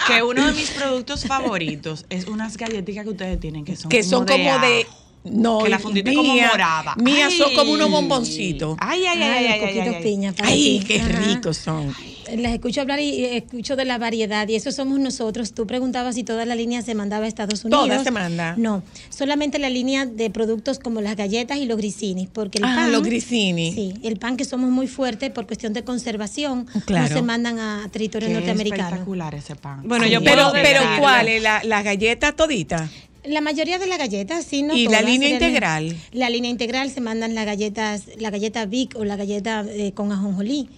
que 0.07 0.23
uno 0.23 0.47
de 0.47 0.53
mis 0.53 0.71
productos 0.71 1.25
favoritos 1.27 2.07
es 2.11 2.27
unas 2.27 2.57
galletitas 2.57 3.05
que 3.05 3.11
ustedes 3.11 3.41
tienen 3.41 3.65
que 3.65 3.77
son 3.77 3.89
que 3.89 4.03
son 4.03 4.25
como 4.27 4.59
de. 4.61 4.83
ajo. 4.83 5.08
No, 5.25 5.59
Que 5.59 5.69
la 5.69 5.79
fundita 5.79 6.11
es 6.11 6.17
como 6.17 6.33
mía- 6.33 6.49
morada. 6.51 6.95
Mías 6.97 7.35
son 7.35 7.49
Ay. 7.51 7.57
como 7.57 7.73
unos 7.73 7.91
bomboncitos. 7.91 8.77
Ay, 8.81 9.05
ay, 9.05 9.23
ay, 9.23 9.23
Ay, 9.23 9.29
ay, 9.31 9.45
los 9.45 9.53
ay, 9.53 9.61
coquitos 9.61 9.89
ay, 9.89 9.95
ay. 9.97 10.03
piña 10.03 10.33
para 10.33 10.49
Ay, 10.49 10.79
ti. 10.81 10.85
qué 10.87 11.01
Ajá. 11.01 11.09
ricos 11.21 11.57
son. 11.59 11.95
Les 12.35 12.53
escucho 12.53 12.83
hablar 12.83 13.01
y 13.01 13.25
escucho 13.25 13.75
de 13.75 13.87
la 13.87 13.97
variedad 13.97 14.47
y 14.49 14.55
eso 14.55 14.71
somos 14.71 15.01
nosotros. 15.01 15.55
Tú 15.55 15.67
preguntabas 15.67 16.15
si 16.15 16.25
toda 16.25 16.45
la 16.45 16.55
línea 16.55 16.83
se 16.83 16.95
mandaba 16.95 17.25
a 17.25 17.29
Estados 17.29 17.65
Unidos. 17.65 17.89
Toda 17.89 18.05
se 18.05 18.11
manda. 18.11 18.55
No, 18.59 18.83
solamente 19.09 19.59
la 19.59 19.71
línea 19.71 20.05
de 20.05 20.29
productos 20.29 20.79
como 20.79 21.01
las 21.01 21.17
galletas 21.17 21.57
y 21.59 21.65
los 21.65 21.79
grisinis, 21.79 22.29
porque 22.31 22.59
el 22.59 22.65
Ah, 22.65 22.75
pan, 22.77 22.93
los 22.93 23.03
grissini. 23.03 23.73
Sí, 23.73 23.95
el 24.03 24.19
pan 24.19 24.37
que 24.37 24.45
somos 24.45 24.71
muy 24.71 24.87
fuertes 24.89 25.31
por 25.31 25.47
cuestión 25.47 25.73
de 25.73 25.85
conservación, 25.85 26.67
Claro. 26.85 27.09
no 27.09 27.15
se 27.17 27.23
mandan 27.23 27.59
a 27.59 27.89
territorio 27.91 28.29
Qué 28.29 28.35
norteamericano. 28.35 28.83
espectacular 28.85 29.35
ese 29.35 29.57
pan. 29.57 29.83
Bueno, 29.87 30.05
Sí. 30.05 30.11
yo 30.11 30.23
Pero, 30.23 30.37
puedo 30.51 30.53
pero 30.53 30.81
decirle. 30.81 30.99
¿cuál 31.01 31.29
es? 31.29 31.43
La, 31.43 31.63
la 31.65 31.83
galleta 31.83 32.33
todita. 32.33 32.91
La 33.29 33.43
mayoría 33.43 33.79
de 33.79 33.87
las 33.87 33.99
galletas, 33.99 34.47
sí, 34.47 34.63
no 34.63 34.75
¿Y 34.75 34.89
la 34.89 35.03
línea 35.03 35.29
integral? 35.29 35.95
La 36.13 36.31
línea 36.31 36.51
integral 36.51 36.91
se 36.91 37.03
mandan 37.03 37.35
las 37.35 37.45
galletas, 37.45 38.05
la 38.17 38.31
galleta 38.31 38.65
Vic 38.65 38.97
o 38.97 39.05
la 39.05 39.17
galleta 39.17 39.67
eh, 39.69 39.93
con 39.93 40.11
ajonjolí. 40.11 40.69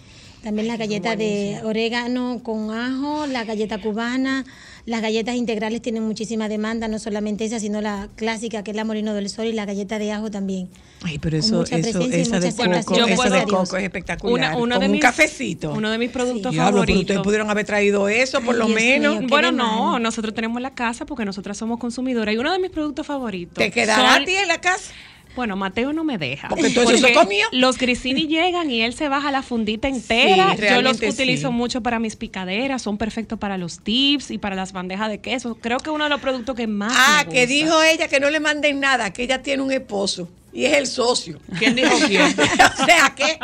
También 0.43 0.67
la 0.67 0.75
galleta 0.75 1.15
de 1.15 1.59
orégano 1.63 2.41
con 2.43 2.71
ajo, 2.71 3.27
la 3.27 3.43
galleta 3.43 3.79
cubana. 3.79 4.43
Las 4.87 5.03
galletas 5.03 5.35
integrales 5.35 5.83
tienen 5.83 6.01
muchísima 6.01 6.49
demanda, 6.49 6.87
no 6.87 6.97
solamente 6.97 7.45
esa, 7.45 7.59
sino 7.59 7.79
la 7.81 8.09
clásica 8.15 8.63
que 8.63 8.71
es 8.71 8.77
la 8.77 8.83
Molino 8.83 9.13
del 9.13 9.29
Sol 9.29 9.45
y 9.45 9.53
la 9.53 9.65
galleta 9.65 9.99
de 9.99 10.11
ajo 10.11 10.31
también. 10.31 10.69
Ay, 11.03 11.19
pero 11.19 11.37
eso, 11.37 11.57
mucha 11.57 11.77
eso, 11.77 11.91
presencia 11.99 12.17
y 12.17 12.21
esa 12.21 12.39
de 12.39 12.51
coco, 12.51 12.73
esa 13.05 13.15
puedo- 13.15 13.35
de 13.35 13.43
coco 13.45 13.77
es 13.77 13.83
espectacular. 13.83 14.33
Una- 14.53 14.57
uno 14.57 14.75
con 14.75 14.79
de 14.79 14.85
un 14.87 14.91
mis- 14.93 15.01
cafecito. 15.01 15.71
Uno 15.73 15.91
de 15.91 15.99
mis 15.99 16.09
productos 16.09 16.55
favoritos. 16.55 17.01
ustedes 17.01 17.21
pudieron 17.21 17.51
haber 17.51 17.67
traído 17.67 18.09
eso, 18.09 18.41
por 18.41 18.55
Ay, 18.55 18.59
lo 18.61 18.65
Dios 18.65 18.75
menos. 18.81 19.19
mío. 19.19 19.27
Bueno, 19.29 19.51
no, 19.51 19.91
mal. 19.91 20.01
nosotros 20.01 20.33
tenemos 20.33 20.59
la 20.59 20.71
casa 20.73 21.05
porque 21.05 21.25
nosotras 21.25 21.55
somos 21.57 21.77
consumidoras 21.79 22.33
y 22.33 22.39
uno 22.39 22.51
de 22.51 22.57
mis 22.57 22.71
productos 22.71 23.05
favoritos. 23.05 23.53
¿Te 23.63 23.69
quedará 23.69 24.13
son- 24.15 24.23
a 24.23 24.25
ti 24.25 24.33
en 24.33 24.47
la 24.47 24.59
casa? 24.59 24.91
Bueno, 25.35 25.55
Mateo 25.55 25.93
no 25.93 26.03
me 26.03 26.17
deja. 26.17 26.49
Porque 26.49 26.67
eso 26.67 26.97
se 26.97 27.13
comió. 27.13 27.45
Los 27.51 27.77
grisini 27.77 28.27
llegan 28.27 28.69
y 28.69 28.81
él 28.81 28.93
se 28.93 29.07
baja 29.07 29.31
la 29.31 29.41
fundita 29.43 29.87
entera. 29.87 30.55
Yo 30.55 30.81
los 30.81 30.97
utilizo 31.01 31.47
sí. 31.49 31.53
mucho 31.53 31.81
para 31.81 31.99
mis 31.99 32.15
picaderas, 32.15 32.81
son 32.81 32.97
perfectos 32.97 33.39
para 33.39 33.57
los 33.57 33.79
tips 33.79 34.31
y 34.31 34.37
para 34.37 34.55
las 34.55 34.73
bandejas 34.73 35.09
de 35.09 35.19
queso. 35.19 35.55
Creo 35.55 35.77
que 35.77 35.89
uno 35.89 36.03
de 36.03 36.09
los 36.09 36.19
productos 36.21 36.55
que 36.55 36.67
más 36.67 36.93
Ah, 36.95 37.23
me 37.25 37.33
que 37.33 37.47
dijo 37.47 37.81
ella 37.81 38.07
que 38.07 38.19
no 38.19 38.29
le 38.29 38.39
manden 38.39 38.79
nada, 38.79 39.11
que 39.13 39.23
ella 39.23 39.41
tiene 39.41 39.63
un 39.63 39.71
esposo 39.71 40.27
y 40.53 40.65
es 40.65 40.73
el 40.73 40.87
socio. 40.87 41.39
¿Quién 41.57 41.75
dijo 41.75 41.95
quién? 42.07 42.23
o 42.23 42.85
sea 42.85 43.13
que 43.15 43.39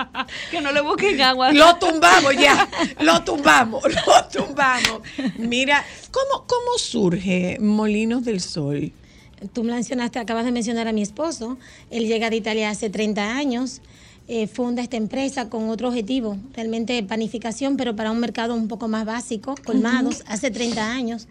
que 0.52 0.62
no 0.62 0.72
le 0.72 0.82
busquen 0.82 1.22
agua. 1.22 1.52
lo 1.54 1.78
tumbamos 1.78 2.36
ya, 2.36 2.68
lo 3.00 3.24
tumbamos, 3.24 3.84
lo 4.06 4.26
tumbamos. 4.46 5.02
Mira, 5.38 5.86
¿cómo, 6.12 6.46
cómo 6.46 6.78
surge 6.78 7.58
Molinos 7.60 8.26
del 8.26 8.42
Sol? 8.42 8.92
Tú 9.54 9.64
mencionaste, 9.64 10.20
acabas 10.20 10.46
de 10.46 10.52
mencionar 10.52 10.88
a 10.88 10.92
mi 10.92 11.02
esposo. 11.02 11.58
Él 11.92 12.08
llega 12.08 12.30
de 12.30 12.38
Italia 12.38 12.70
hace 12.70 12.90
30 12.90 13.36
años. 13.38 13.82
eh, 14.30 14.48
funda 14.48 14.82
esta 14.82 14.98
empresa 14.98 15.48
con 15.50 15.70
otro 15.70 15.88
objetivo, 15.88 16.38
realmente 16.54 17.02
panificación, 17.02 17.78
pero 17.78 17.96
para 17.96 18.12
un 18.12 18.20
mercado 18.20 18.56
un 18.56 18.68
poco 18.68 18.90
más 18.90 19.06
básico, 19.06 19.56
colmados, 19.66 20.22
hace 20.28 20.52
30 20.52 20.92
años. 20.92 21.28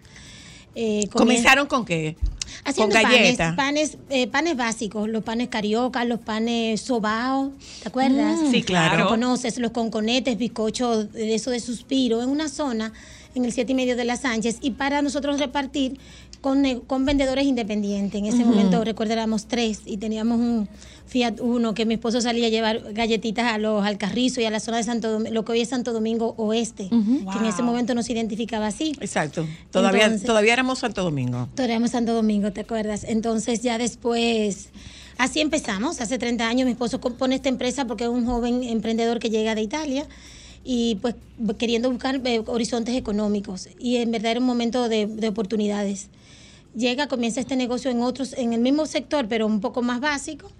Eh, 0.73 1.07
¿Comenzaron 1.11 1.67
con 1.67 1.85
qué? 1.85 2.15
haciendo 2.63 2.93
con 2.95 3.03
panes, 3.03 3.19
galletas. 3.19 3.55
panes, 3.55 3.97
eh, 4.09 4.25
panes 4.27 4.57
básicos, 4.57 5.07
los 5.09 5.23
panes 5.23 5.47
carioca, 5.49 6.05
los 6.05 6.19
panes 6.19 6.81
sobao, 6.81 7.51
¿te 7.83 7.89
acuerdas? 7.89 8.39
Mm, 8.41 8.51
Sí, 8.51 8.63
claro. 8.63 8.97
Los 8.97 9.07
conoces, 9.09 9.57
los 9.59 9.71
conconetes, 9.71 10.37
bizcochos, 10.37 11.11
de 11.13 11.35
eso 11.35 11.51
de 11.51 11.59
suspiro, 11.59 12.21
en 12.23 12.29
una 12.29 12.49
zona, 12.49 12.93
en 13.35 13.45
el 13.45 13.51
siete 13.53 13.73
y 13.73 13.75
medio 13.75 13.95
de 13.95 14.05
la 14.05 14.17
Sánchez, 14.17 14.57
y 14.61 14.71
para 14.71 15.01
nosotros 15.03 15.39
repartir 15.39 15.99
con, 16.41 16.63
con 16.81 17.05
vendedores 17.05 17.45
independientes. 17.45 18.19
En 18.19 18.25
ese 18.25 18.43
momento, 18.45 18.83
recuerda, 18.83 19.13
éramos 19.13 19.47
tres 19.47 19.81
y 19.85 19.97
teníamos 19.97 20.39
un 20.39 20.67
Fiat 21.07 21.39
Uno 21.39 21.73
que 21.73 21.85
mi 21.85 21.93
esposo 21.93 22.19
salía 22.19 22.47
a 22.47 22.49
llevar 22.49 22.93
galletitas 22.93 23.53
a 23.53 23.57
los 23.57 23.85
al 23.85 23.97
Carrizo 23.97 24.41
y 24.41 24.45
a 24.45 24.49
la 24.49 24.59
zona 24.59 24.77
de 24.77 24.83
Santo 24.83 25.09
Domingo, 25.11 25.33
lo 25.33 25.45
que 25.45 25.53
hoy 25.53 25.61
es 25.61 25.69
Santo 25.69 25.93
Domingo 25.93 26.33
Oeste, 26.37 26.89
que 26.89 27.37
en 27.39 27.45
ese 27.45 27.63
momento 27.63 27.95
nos 27.95 28.09
identificaba 28.09 28.67
así. 28.67 28.91
Exacto. 28.99 29.45
Todavía, 29.71 30.03
Entonces- 30.05 30.27
todavía 30.27 30.53
éramos 30.53 30.79
Santo 30.79 31.03
Domingo. 31.03 31.47
Torreamos 31.55 31.91
Santo 31.91 32.13
Domingo, 32.13 32.51
¿te 32.51 32.61
acuerdas? 32.61 33.05
Entonces 33.05 33.61
ya 33.61 33.77
después, 33.77 34.69
así 35.17 35.39
empezamos, 35.39 36.01
hace 36.01 36.17
30 36.17 36.45
años 36.47 36.65
mi 36.65 36.71
esposo 36.73 36.99
pone 36.99 37.35
esta 37.35 37.47
empresa 37.49 37.85
porque 37.85 38.03
es 38.03 38.09
un 38.09 38.25
joven 38.25 38.63
emprendedor 38.63 39.19
que 39.19 39.29
llega 39.29 39.55
de 39.55 39.61
Italia 39.61 40.05
y 40.65 40.95
pues 40.95 41.15
queriendo 41.57 41.89
buscar 41.89 42.19
eh, 42.25 42.41
horizontes 42.47 42.95
económicos 42.95 43.69
y 43.79 43.95
en 43.97 44.11
verdad 44.11 44.31
era 44.31 44.39
un 44.41 44.45
momento 44.45 44.89
de, 44.89 45.07
de 45.07 45.29
oportunidades. 45.29 46.09
Llega, 46.77 47.07
comienza 47.07 47.39
este 47.39 47.55
negocio 47.55 47.89
en 47.89 48.03
otros, 48.03 48.33
en 48.37 48.53
el 48.53 48.61
mismo 48.61 48.85
sector, 48.85 49.27
pero 49.27 49.47
un 49.47 49.61
poco 49.61 49.81
más 49.81 49.99
básico 49.99 50.51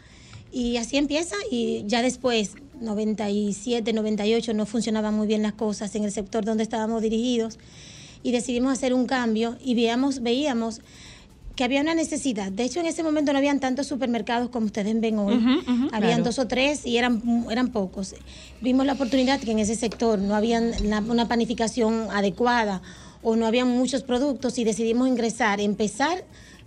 y 0.52 0.78
así 0.78 0.98
empieza 0.98 1.36
y 1.52 1.84
ya 1.86 2.02
después, 2.02 2.56
97, 2.82 3.94
98, 3.94 4.54
no 4.56 4.66
funcionaban 4.66 5.14
muy 5.14 5.28
bien 5.28 5.44
las 5.44 5.54
cosas 5.54 5.94
en 5.96 6.04
el 6.04 6.12
sector 6.12 6.44
donde 6.44 6.64
estábamos 6.64 7.04
dirigidos 7.04 7.60
y 8.24 8.32
decidimos 8.32 8.74
hacer 8.74 8.96
un 8.96 9.06
cambio 9.06 9.58
y 9.64 9.76
veíamos, 9.76 10.22
veíamos 10.22 10.82
que 11.56 11.64
había 11.64 11.82
una 11.82 11.94
necesidad. 11.94 12.52
De 12.52 12.64
hecho, 12.64 12.80
en 12.80 12.88
ese 12.88 13.04
momento 13.04 13.32
no 13.32 13.38
habían 13.38 13.60
tantos 13.60 13.88
supermercados 13.88 14.50
como 14.50 14.68
ustedes 14.68 15.00
ven 15.00 15.18
hoy. 15.20 15.36
Habían 15.92 16.00
claro. 16.00 16.24
dos 16.24 16.40
o 16.40 16.48
tres 16.48 16.86
y 16.86 16.98
eran, 16.98 17.46
eran 17.50 17.70
pocos. 17.70 18.16
Vimos 18.62 18.86
la 18.86 18.94
oportunidad 18.94 19.40
que 19.40 19.52
en 19.52 19.60
ese 19.60 19.76
sector 19.76 20.20
no 20.20 20.36
había 20.36 20.62
una 20.82 21.28
panificación 21.28 22.08
adecuada 22.12 22.82
o 23.22 23.36
no 23.36 23.46
había 23.46 23.66
muchos 23.66 24.04
productos 24.04 24.58
y 24.58 24.64
decidimos 24.64 25.08
ingresar, 25.08 25.60
empezar 25.60 26.24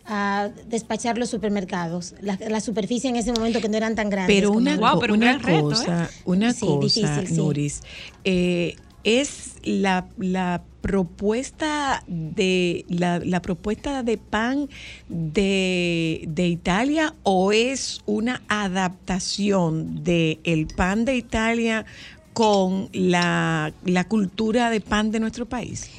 a 0.07 0.51
despachar 0.69 1.19
los 1.19 1.31
supermercados, 1.31 2.15
la, 2.21 2.39
la 2.49 2.61
superficie 2.61 3.09
en 3.11 3.17
ese 3.17 3.33
momento 3.33 3.61
que 3.61 3.69
no 3.69 3.77
eran 3.77 3.95
tan 3.95 4.11
grandes. 4.11 4.35
Pero 4.35 4.53
una. 4.53 4.77
Wow, 4.77 4.99
pero 5.01 5.15
un 5.15 5.23
una 5.23 5.37
¿eh? 5.37 5.61
cosa, 5.61 6.11
una 6.25 6.53
Sí, 6.53 6.67
cosa, 6.67 6.81
difícil, 6.81 7.27
sí. 7.29 7.35
Nuris, 7.35 7.81
eh, 8.25 8.77
es 9.05 9.55
la, 9.63 10.09
la 10.19 10.63
propuesta 10.81 12.03
de 12.07 12.85
la, 12.89 13.19
la 13.19 13.41
propuesta 13.41 14.03
de 14.03 14.19
pan 14.19 14.69
de, 15.09 16.25
de 16.27 16.49
Italia 16.49 17.15
o 17.23 17.53
es 17.53 18.01
una 18.07 18.43
adaptación 18.49 20.03
de 20.03 20.41
el 20.45 20.67
pan 20.67 21.05
de 21.05 21.17
Italia 21.17 21.85
con 22.33 22.89
la, 22.93 23.73
la 23.85 24.05
cultura 24.09 24.71
de 24.71 24.81
pan 24.81 25.11
de 25.11 25.21
nuestro 25.21 25.47
país. 25.47 25.91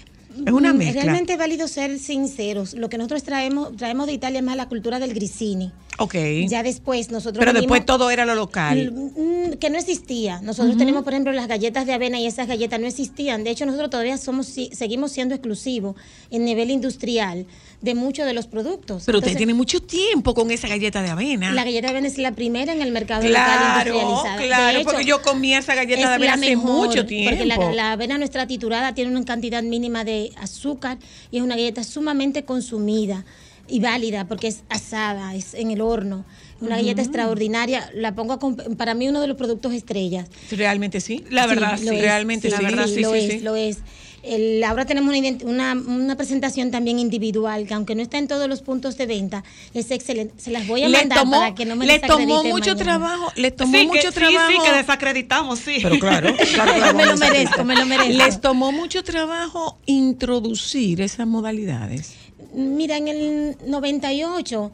Es 0.45 0.53
una 0.53 0.73
mezcla. 0.73 1.03
Realmente 1.03 1.33
es 1.33 1.39
válido 1.39 1.67
ser 1.67 1.99
sinceros. 1.99 2.73
Lo 2.73 2.89
que 2.89 2.97
nosotros 2.97 3.23
traemos, 3.23 3.75
traemos 3.75 4.07
de 4.07 4.13
Italia 4.13 4.39
es 4.39 4.45
más 4.45 4.55
la 4.55 4.67
cultura 4.67 4.99
del 4.99 5.13
grissini. 5.13 5.71
Ok. 5.97 6.15
Ya 6.47 6.63
después 6.63 7.11
nosotros 7.11 7.39
Pero 7.39 7.51
venimos- 7.53 7.61
después 7.61 7.85
todo 7.85 8.09
era 8.11 8.25
lo 8.25 8.35
local. 8.35 8.91
Mm, 8.91 9.53
que 9.59 9.69
no 9.69 9.77
existía. 9.77 10.39
Nosotros 10.41 10.77
tenemos, 10.77 11.03
por 11.03 11.13
ejemplo, 11.13 11.31
las 11.33 11.47
galletas 11.47 11.85
de 11.85 11.93
avena 11.93 12.19
y 12.19 12.25
esas 12.25 12.47
galletas 12.47 12.79
no 12.79 12.87
existían. 12.87 13.43
De 13.43 13.51
hecho, 13.51 13.65
nosotros 13.65 13.89
todavía 13.89 14.17
somos 14.17 14.47
seguimos 14.47 15.11
siendo 15.11 15.35
exclusivos 15.35 15.95
en 16.31 16.45
nivel 16.45 16.71
industrial 16.71 17.45
de 17.81 17.95
muchos 17.95 18.25
de 18.25 18.33
los 18.33 18.47
productos. 18.47 19.03
Pero 19.05 19.19
usted 19.19 19.35
tiene 19.37 19.53
mucho 19.53 19.81
tiempo 19.81 20.33
con 20.33 20.51
esa 20.51 20.67
galleta 20.67 21.01
de 21.01 21.09
avena. 21.09 21.51
La 21.51 21.63
galleta 21.63 21.87
de 21.87 21.91
avena 21.91 22.07
es 22.07 22.17
la 22.17 22.31
primera 22.31 22.71
en 22.73 22.81
el 22.81 22.91
mercado 22.91 23.23
local 23.27 23.31
Claro, 23.43 23.93
industrializada. 23.93 24.37
De 24.37 24.47
claro, 24.47 24.77
hecho, 24.79 24.89
porque 24.89 25.05
yo 25.05 25.21
comía 25.21 25.59
esa 25.59 25.75
galleta 25.75 26.09
de 26.09 26.15
avena 26.15 26.33
hace 26.33 26.55
mucho 26.55 27.05
tiempo. 27.05 27.31
Porque 27.31 27.45
la, 27.45 27.71
la 27.73 27.91
avena 27.93 28.17
nuestra 28.17 28.47
triturada 28.47 28.93
tiene 28.93 29.11
una 29.11 29.25
cantidad 29.25 29.61
mínima 29.63 30.03
de 30.03 30.31
azúcar 30.37 30.97
y 31.31 31.37
es 31.37 31.43
una 31.43 31.55
galleta 31.55 31.83
sumamente 31.83 32.43
consumida 32.45 33.25
y 33.71 33.79
válida 33.79 34.27
porque 34.27 34.47
es 34.47 34.61
asada, 34.69 35.33
es 35.35 35.53
en 35.53 35.71
el 35.71 35.81
horno. 35.81 36.25
Una 36.59 36.75
galleta 36.75 37.01
extraordinaria, 37.01 37.89
la 37.95 38.13
pongo 38.13 38.33
a 38.33 38.39
comp- 38.39 38.75
para 38.77 38.93
mí 38.93 39.07
uno 39.09 39.19
de 39.19 39.25
los 39.27 39.35
productos 39.37 39.73
estrellas. 39.73 40.27
Realmente 40.51 41.01
sí. 41.01 41.23
La 41.31 41.47
verdad, 41.47 41.79
lo 41.79 41.89
sí. 41.91 41.95
es, 41.95 42.01
Realmente 42.01 42.49
sí. 42.51 42.55
sí, 42.55 42.61
La 42.61 42.69
verdad, 42.69 42.87
sí, 42.87 43.01
lo 43.01 43.11
sí, 43.13 43.17
es, 43.17 43.31
sí. 43.31 43.39
lo 43.39 43.55
es. 43.55 43.77
El- 44.21 44.63
ahora 44.63 44.85
tenemos 44.85 45.15
una, 45.15 45.37
una, 45.45 45.73
una 45.73 46.15
presentación 46.15 46.69
también 46.69 46.99
individual, 46.99 47.65
que 47.65 47.73
aunque 47.73 47.95
no 47.95 48.03
está 48.03 48.19
en 48.19 48.27
todos 48.27 48.47
los 48.47 48.61
puntos 48.61 48.95
de 48.95 49.07
venta, 49.07 49.43
es 49.73 49.89
excelente. 49.89 50.35
Se 50.37 50.51
las 50.51 50.67
voy 50.67 50.83
a 50.83 50.89
Le 50.89 50.99
mandar 50.99 51.17
tomó, 51.17 51.39
para 51.39 51.55
que 51.55 51.65
no 51.65 51.75
me 51.75 51.87
le 51.87 51.97
tomó 51.97 52.43
mucho 52.43 52.75
mañana. 52.75 52.75
trabajo, 52.75 53.31
le 53.35 53.49
tomó 53.49 53.75
Sí, 53.79 53.87
mucho 53.87 53.99
que, 54.01 54.07
sí, 54.09 54.13
trabajo. 54.13 54.51
sí, 54.51 54.57
que 54.63 54.77
desacreditamos, 54.77 55.57
sí. 55.57 55.77
Pero 55.81 55.97
claro, 55.97 56.35
claro, 56.53 56.73
claro, 56.75 56.93
me 56.95 57.05
lo 57.07 57.17
merezco, 57.17 57.63
me 57.65 57.75
lo 57.75 57.85
merezco. 57.87 58.13
Les 58.13 58.39
tomó 58.39 58.71
mucho 58.71 59.03
trabajo 59.03 59.79
introducir 59.87 61.01
esas 61.01 61.25
modalidades. 61.25 62.13
Mira, 62.53 62.97
en 62.97 63.07
el 63.07 63.57
98 63.65 64.71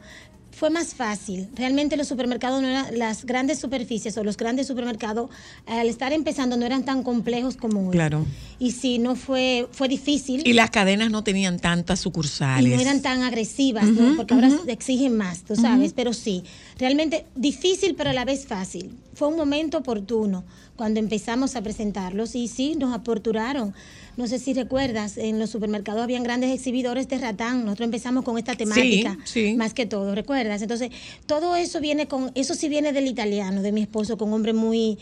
fue 0.58 0.70
más 0.70 0.94
fácil. 0.94 1.48
Realmente 1.54 1.96
los 1.96 2.08
supermercados 2.08 2.60
no 2.60 2.68
eran, 2.68 2.98
las 2.98 3.24
grandes 3.24 3.60
superficies 3.60 4.18
o 4.18 4.24
los 4.24 4.36
grandes 4.36 4.66
supermercados, 4.66 5.30
al 5.66 5.88
estar 5.88 6.12
empezando, 6.12 6.56
no 6.56 6.66
eran 6.66 6.84
tan 6.84 7.04
complejos 7.04 7.56
como 7.56 7.86
hoy. 7.88 7.92
Claro. 7.92 8.26
Y 8.58 8.72
si 8.72 8.98
no 8.98 9.14
fue, 9.14 9.68
fue 9.70 9.86
difícil. 9.86 10.42
Y 10.44 10.54
las 10.54 10.70
cadenas 10.70 11.12
no 11.12 11.22
tenían 11.22 11.60
tantas 11.60 12.00
sucursales. 12.00 12.72
y 12.72 12.74
no 12.74 12.80
eran 12.80 13.02
tan 13.02 13.22
agresivas, 13.22 13.86
¿no? 13.86 14.16
porque 14.16 14.34
ahora 14.34 14.50
exigen 14.66 15.16
más, 15.16 15.44
tú 15.44 15.54
sabes, 15.54 15.92
pero 15.92 16.12
sí, 16.12 16.42
realmente 16.76 17.24
difícil 17.36 17.94
pero 17.94 18.10
a 18.10 18.12
la 18.12 18.24
vez 18.24 18.46
fácil. 18.46 18.90
Fue 19.14 19.28
un 19.28 19.36
momento 19.36 19.78
oportuno 19.78 20.44
cuando 20.78 21.00
empezamos 21.00 21.56
a 21.56 21.62
presentarlos 21.62 22.36
y 22.36 22.46
sí, 22.46 22.76
nos 22.76 22.94
aperturaron. 22.94 23.74
No 24.16 24.28
sé 24.28 24.38
si 24.38 24.54
recuerdas, 24.54 25.18
en 25.18 25.40
los 25.40 25.50
supermercados 25.50 26.00
habían 26.00 26.22
grandes 26.22 26.54
exhibidores 26.54 27.08
de 27.08 27.18
ratán. 27.18 27.64
Nosotros 27.64 27.86
empezamos 27.86 28.24
con 28.24 28.38
esta 28.38 28.54
temática, 28.54 29.18
sí. 29.24 29.56
más 29.56 29.74
que 29.74 29.86
todo, 29.86 30.14
¿recuerdas? 30.14 30.62
Entonces, 30.62 30.90
todo 31.26 31.56
eso 31.56 31.80
viene 31.80 32.06
con, 32.06 32.30
eso 32.36 32.54
sí 32.54 32.68
viene 32.68 32.92
del 32.92 33.08
italiano, 33.08 33.60
de 33.60 33.72
mi 33.72 33.82
esposo, 33.82 34.16
con 34.16 34.28
un 34.28 34.34
hombre 34.34 34.52
muy, 34.52 34.98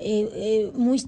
eh, 0.00 0.28
eh, 0.32 0.70
muy, 0.74 1.02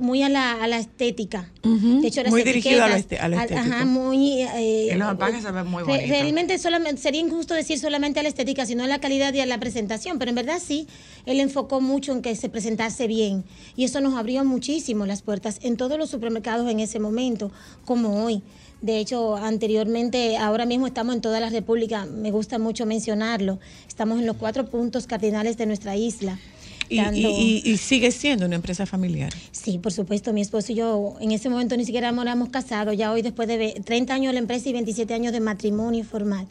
muy 0.00 0.22
a 0.22 0.28
la, 0.28 0.62
a 0.62 0.66
la 0.68 0.78
estética. 0.78 1.50
Ujú, 1.64 2.02
De 2.02 2.08
hecho, 2.08 2.22
las 2.22 2.30
muy 2.30 2.42
dirigido 2.42 2.82
a 2.82 2.88
etiquetas, 2.88 3.00
este- 3.00 3.18
a 3.18 3.28
lo 3.28 3.38
al- 3.38 3.44
estético. 3.44 3.74
Ajá, 3.74 3.84
muy... 3.86 4.42
eh, 4.42 4.90
Y 4.92 4.98
los 4.98 5.10
empaques 5.12 5.42
se 5.42 5.50
ven 5.50 5.66
muy 5.66 5.82
bonitos. 5.82 6.08
Realmente 6.10 6.58
solamente, 6.58 7.00
sería 7.00 7.20
injusto 7.22 7.54
decir 7.54 7.78
solamente 7.78 8.20
a 8.20 8.22
la 8.22 8.28
estética, 8.28 8.66
sino 8.66 8.84
a 8.84 8.86
la 8.86 8.98
calidad 9.00 9.32
y 9.32 9.40
a 9.40 9.46
la 9.46 9.58
presentación, 9.58 10.18
pero 10.18 10.28
en 10.28 10.34
verdad 10.34 10.58
sí, 10.62 10.86
él 11.24 11.40
enfocó 11.40 11.80
mucho 11.80 12.12
en 12.12 12.20
que 12.20 12.36
se 12.36 12.48
presentase 12.50 13.06
bien 13.06 13.44
y 13.76 13.84
eso 13.84 14.00
nos 14.02 14.14
abrió 14.14 14.44
muchísimo 14.44 15.06
las 15.06 15.22
puertas 15.22 15.58
en 15.62 15.76
todos 15.78 15.96
los 15.98 16.10
supermercados 16.10 16.70
en 16.70 16.80
ese 16.80 16.98
momento, 17.00 17.50
como 17.86 18.24
hoy. 18.24 18.42
De 18.82 18.98
hecho, 18.98 19.36
anteriormente, 19.36 20.36
ahora 20.36 20.66
mismo 20.66 20.86
estamos 20.86 21.14
en 21.14 21.22
toda 21.22 21.40
la 21.40 21.48
República, 21.48 22.04
me 22.04 22.30
gusta 22.30 22.58
mucho 22.58 22.84
mencionarlo, 22.84 23.58
estamos 23.88 24.18
en 24.18 24.26
los 24.26 24.36
cuatro 24.36 24.66
puntos 24.66 25.06
cardinales 25.06 25.56
de 25.56 25.64
nuestra 25.64 25.96
isla. 25.96 26.38
Y, 26.88 27.76
sigue 27.78 28.10
siendo 28.10 28.46
una 28.46 28.56
empresa 28.56 28.86
familiar. 28.86 29.32
Sí, 29.52 29.78
por 29.78 29.92
supuesto, 29.92 30.32
mi 30.32 30.40
esposo 30.40 30.72
y 30.72 30.76
yo 30.76 31.14
en 31.20 31.32
ese 31.32 31.48
momento 31.48 31.76
ni 31.76 31.84
siquiera 31.84 32.08
éramos 32.10 32.48
casados, 32.50 32.96
ya 32.96 33.12
hoy 33.12 33.22
después 33.22 33.48
de 33.48 33.56
ve- 33.58 33.82
30 33.84 34.14
años 34.14 34.30
de 34.30 34.34
la 34.34 34.38
empresa 34.40 34.68
y 34.68 34.72
27 34.72 35.12
años 35.14 35.32
de 35.32 35.40
matrimonio 35.40 36.04
formal, 36.04 36.46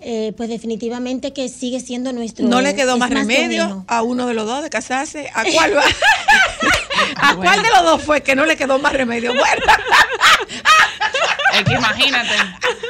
eh, 0.00 0.32
pues 0.36 0.48
definitivamente 0.48 1.32
que 1.32 1.48
sigue 1.48 1.80
siendo 1.80 2.12
nuestro... 2.12 2.46
No 2.46 2.60
le 2.60 2.74
quedó 2.74 2.98
más 2.98 3.10
remedio 3.10 3.84
a 3.88 4.02
uno 4.02 4.26
de 4.26 4.34
los 4.34 4.46
dos 4.46 4.62
de 4.62 4.70
casarse. 4.70 5.30
¿A 5.34 5.44
cuál 5.52 5.76
va? 5.76 5.84
¿A 7.16 7.36
cuál 7.36 7.62
de 7.62 7.68
los 7.70 7.82
dos 7.82 8.02
fue 8.02 8.22
que 8.22 8.34
no 8.34 8.44
le 8.44 8.56
quedó 8.56 8.78
más 8.78 8.92
remedio? 8.92 9.32
Bueno, 9.32 9.44
Es 11.58 11.64
que 11.64 11.74
imagínate, 11.74 12.30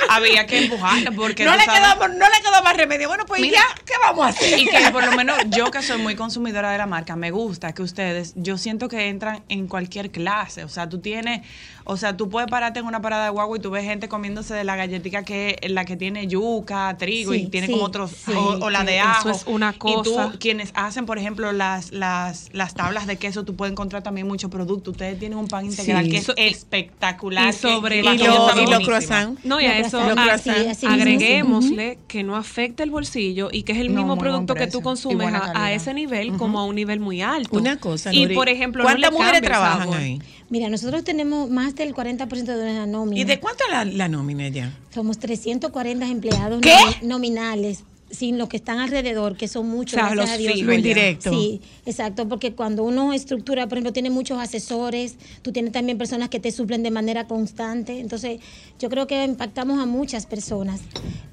había 0.09 0.47
que 0.47 0.65
empujarle 0.65 1.13
porque 1.13 1.45
no 1.45 1.57
le, 1.57 1.65
quedó, 1.65 2.09
no 2.09 2.27
le 2.29 2.41
quedó 2.43 2.63
más 2.63 2.77
remedio. 2.77 3.09
Bueno, 3.09 3.25
pues 3.27 3.41
Mira. 3.41 3.61
ya, 3.61 3.83
¿qué 3.85 3.93
vamos 4.03 4.27
a 4.27 4.29
hacer? 4.29 4.59
Y 4.59 4.67
que 4.67 4.91
por 4.91 5.05
lo 5.05 5.13
menos 5.13 5.37
yo 5.57 5.71
que 5.71 5.83
soy 5.83 5.99
muy 6.01 6.15
consumidora 6.15 6.71
de 6.71 6.79
la 6.79 6.87
marca, 6.87 7.17
me 7.17 7.31
gusta 7.31 7.73
que 7.73 7.83
ustedes, 7.83 8.33
yo 8.37 8.59
siento 8.59 8.89
que 8.89 9.09
entran 9.09 9.43
en 9.49 9.67
cualquier 9.67 10.11
clase. 10.11 10.65
O 10.65 10.69
sea, 10.69 10.89
tú 10.89 10.99
tienes, 11.01 11.43
o 11.85 11.97
sea, 11.97 12.17
tú 12.17 12.29
puedes 12.29 12.49
pararte 12.51 12.81
en 12.81 12.87
una 12.87 13.01
parada 13.03 13.25
de 13.25 13.31
guagua 13.31 13.57
y 13.57 13.61
tú 13.61 13.71
ves 13.71 13.85
gente 13.85 14.09
comiéndose 14.09 14.55
de 14.55 14.65
la 14.65 14.77
galletica 14.77 15.23
que 15.25 15.59
la 15.69 15.85
que 15.85 15.97
tiene 15.97 16.27
yuca, 16.27 16.97
trigo 16.99 17.35
y 17.35 17.47
tiene 17.47 17.67
sí, 17.67 17.73
como 17.73 17.85
otros, 17.85 18.11
sí, 18.25 18.33
o, 18.35 18.59
o 18.65 18.71
la 18.71 18.85
de 18.85 18.99
eso 18.99 19.07
ajo. 19.09 19.31
es 19.31 19.43
una 19.47 19.75
Y 19.75 19.79
cosa. 19.79 20.31
tú, 20.33 20.39
quienes 20.39 20.71
hacen, 20.75 21.07
por 21.07 21.19
ejemplo, 21.19 21.53
las, 21.53 21.93
las, 21.93 22.49
las 22.53 22.75
tablas 22.75 23.07
de 23.07 23.17
queso, 23.17 23.45
tú 23.45 23.57
puedes 23.57 23.73
encontrar 23.73 24.03
también 24.03 24.27
mucho 24.27 24.49
producto. 24.51 24.91
Ustedes 24.93 25.19
tienen 25.19 25.39
un 25.39 25.49
pan 25.49 25.65
integral 25.67 26.05
Sí. 26.05 26.11
que 26.11 26.17
es 26.19 26.29
espectacular. 26.37 27.49
y 27.49 27.53
sobre 27.53 27.99
Y, 27.99 28.03
lo- 28.03 28.54
y 28.63 28.67
los 28.67 28.81
croissants. 28.85 29.45
No, 29.45 29.61
y 29.61 29.65
a 29.67 29.79
eso 29.79 30.01
así 30.31 30.51
agreguémosle 30.87 31.99
que 32.09 32.23
no 32.23 32.37
afecta 32.37 32.83
el 32.83 32.91
bolsillo 32.91 33.49
y 33.53 33.63
que 33.63 33.73
es 33.73 33.79
el 33.79 33.93
No, 33.93 34.01
mismo 34.01 34.19
producto 34.19 34.55
que 34.55 34.67
tú 34.67 34.81
consumes 34.83 35.33
a, 35.35 35.73
ese 35.73 35.95
nivel 35.95 36.37
como 36.37 36.59
a 36.61 36.65
un 36.65 36.75
nivel 36.75 37.01
muy 37.01 37.23
alto. 37.23 37.57
Una 37.57 37.79
cosa, 37.79 38.13
Y 38.13 38.29
por 38.29 38.49
ejemplo, 38.49 38.83
no 38.83 38.89
¿cuántas 38.91 39.13
le 39.13 39.19
mujeres 39.19 39.43
trabajan 39.43 39.93
ahí? 39.95 40.21
Mira, 40.51 40.69
nosotros 40.69 41.03
tenemos 41.05 41.51
más 41.51 41.75
del 41.75 41.95
40% 41.95 42.27
de 42.29 42.45
nuestra 42.45 42.87
nómina. 42.87 43.21
¿Y 43.21 43.25
de 43.25 43.41
cuánto 43.41 43.65
la, 43.71 43.85
la 43.85 44.09
nómina 44.09 44.49
ya? 44.49 44.73
Somos 44.93 45.19
340 45.19 46.07
empleados 46.07 46.61
¿Qué? 46.61 46.71
nomi- 46.73 47.03
nominales, 47.03 47.85
sin 48.15 48.39
los 48.39 48.49
que 48.49 48.57
están 48.57 48.79
alrededor, 48.79 49.37
que 49.37 49.49
son 49.49 49.69
muchos. 49.69 50.01
O 50.01 50.07
sea, 50.07 50.15
los 50.15 50.31
a 50.31 50.37
Dios. 50.37 50.55
fijos 50.55 50.67
Lo 50.67 50.75
indirecto. 50.75 51.31
Sí, 51.31 51.61
exacto, 51.85 52.29
porque 52.29 52.55
cuando 52.55 52.85
uno 52.85 53.13
estructura, 53.13 53.67
por 53.67 53.79
ejemplo, 53.79 53.93
tiene 53.93 54.11
muchos 54.11 54.39
asesores, 54.39 55.17
tú 55.43 55.53
tienes 55.53 55.73
también 55.73 55.99
personas 55.99 56.29
que 56.29 56.41
te 56.41 56.51
suplen 56.51 56.83
de 56.83 56.91
manera 56.91 57.27
constante, 57.27 58.01
entonces 58.01 58.41
yo 58.79 58.89
creo 58.89 59.07
que 59.07 59.25
impactamos 59.25 59.81
a 59.81 59.87
muchas 59.87 60.27
personas, 60.27 60.81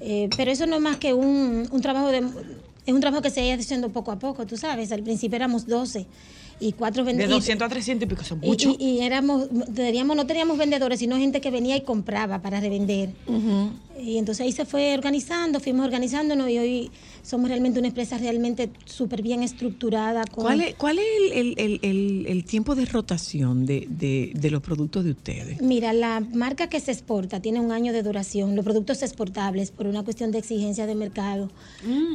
Eh, 0.00 0.28
pero 0.36 0.50
eso 0.50 0.66
no 0.66 0.76
es 0.76 0.82
más 0.82 0.96
que 0.96 1.14
un, 1.14 1.68
un 1.70 1.80
trabajo 1.80 2.08
de... 2.08 2.24
Es 2.84 2.92
un 2.92 3.00
trabajo 3.00 3.22
que 3.22 3.30
se 3.30 3.40
ha 3.40 3.46
ido 3.46 3.60
haciendo 3.60 3.90
poco 3.90 4.10
a 4.10 4.18
poco, 4.18 4.44
tú 4.44 4.56
sabes, 4.56 4.90
al 4.90 5.04
principio 5.04 5.36
éramos 5.36 5.66
12 5.66 6.06
y 6.62 6.72
cuatro 6.72 7.02
De 7.04 7.08
vendedores. 7.12 7.36
200 7.36 7.66
a 7.66 7.68
300 7.68 8.06
y 8.06 8.08
pico, 8.08 8.24
son 8.24 8.38
Y, 8.42 8.46
mucho. 8.48 8.76
y- 8.78 8.84
y 8.84 9.00
éramos, 9.00 9.48
teníamos, 9.74 10.16
no 10.16 10.26
teníamos 10.26 10.56
vendedores, 10.58 10.98
sino 11.00 11.16
gente 11.16 11.40
que 11.40 11.50
venía 11.50 11.76
y 11.76 11.80
compraba 11.82 12.40
para 12.40 12.60
revender. 12.60 13.10
Y 14.00 14.18
entonces 14.18 14.44
ahí 14.44 14.52
se 14.52 14.64
fue 14.64 14.94
organizando, 14.94 15.60
fuimos 15.60 15.84
organizándonos 15.84 16.48
y 16.50 16.58
hoy 16.58 16.90
somos 17.22 17.48
realmente 17.48 17.78
una 17.78 17.88
empresa 17.88 18.18
realmente 18.18 18.70
súper 18.84 19.22
bien 19.22 19.42
estructurada. 19.42 20.24
Con, 20.24 20.44
¿Cuál 20.44 20.60
es, 20.60 20.74
cuál 20.74 20.98
es 20.98 21.04
el, 21.32 21.32
el- 21.38 21.54
el- 21.58 21.80
el- 21.82 22.26
el 22.26 22.44
tiempo 22.44 22.74
de 22.74 22.84
rotación 22.84 23.64
de, 23.64 23.86
de- 23.88 24.32
de 24.34 24.50
los 24.50 24.60
productos 24.62 25.04
de 25.04 25.12
ustedes? 25.12 25.60
Mira, 25.60 25.92
la 25.92 26.20
marca 26.34 26.68
que 26.68 26.80
se 26.80 26.90
exporta 26.92 27.40
tiene 27.40 27.60
un 27.60 27.70
año 27.72 27.92
de 27.92 28.02
duración, 28.02 28.56
los 28.56 28.64
productos 28.64 29.02
exportables 29.02 29.70
por 29.70 29.86
una 29.86 30.02
cuestión 30.02 30.32
de 30.32 30.38
exigencia 30.38 30.86
de 30.86 30.94
mercado. 30.94 31.50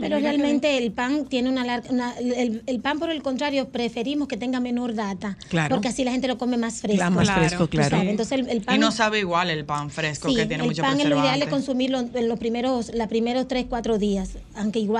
Pero 0.01 0.19
realmente 0.19 0.77
el 0.77 0.91
pan 0.91 1.25
tiene 1.25 1.49
una 1.49 1.65
larga, 1.65 1.89
una- 1.89 2.17
el, 2.19 2.63
el 2.65 2.79
pan 2.79 2.99
por 2.99 3.09
el 3.09 3.21
contrario 3.21 3.69
preferimos 3.69 4.27
que 4.27 4.37
tenga 4.37 4.59
menor 4.59 4.93
data, 4.93 5.37
Claro. 5.49 5.75
porque 5.75 5.87
así 5.87 6.03
la 6.03 6.11
gente 6.11 6.27
lo 6.27 6.37
come 6.37 6.57
más 6.57 6.81
fresco. 6.81 6.97
La 7.03 7.09
más 7.09 7.25
Claro, 7.27 7.41
fresco, 7.41 7.67
claro. 7.67 7.97
Entonces 8.01 8.39
el, 8.39 8.49
el 8.49 8.61
pan 8.61 8.75
Y 8.75 8.79
no 8.79 8.91
sabe 8.91 9.19
igual 9.19 9.49
el 9.49 9.65
pan 9.65 9.89
fresco 9.89 10.29
Sí, 10.29 10.35
que 10.35 10.45
tiene 10.45 10.63
el 10.63 10.69
mucho 10.69 10.81
pan 10.81 10.99
en 10.99 11.09
lo 11.09 11.19
ideal 11.19 11.41
es 11.41 11.47
consumirlo 11.47 11.99
en 11.99 12.27
los 12.27 12.37
primeros, 12.39 12.93
los 12.93 13.07
primeros 13.07 13.47
3, 13.47 13.65
4 13.69 13.97
días. 13.97 14.31
Aunque 14.55 14.79
igual, 14.79 14.96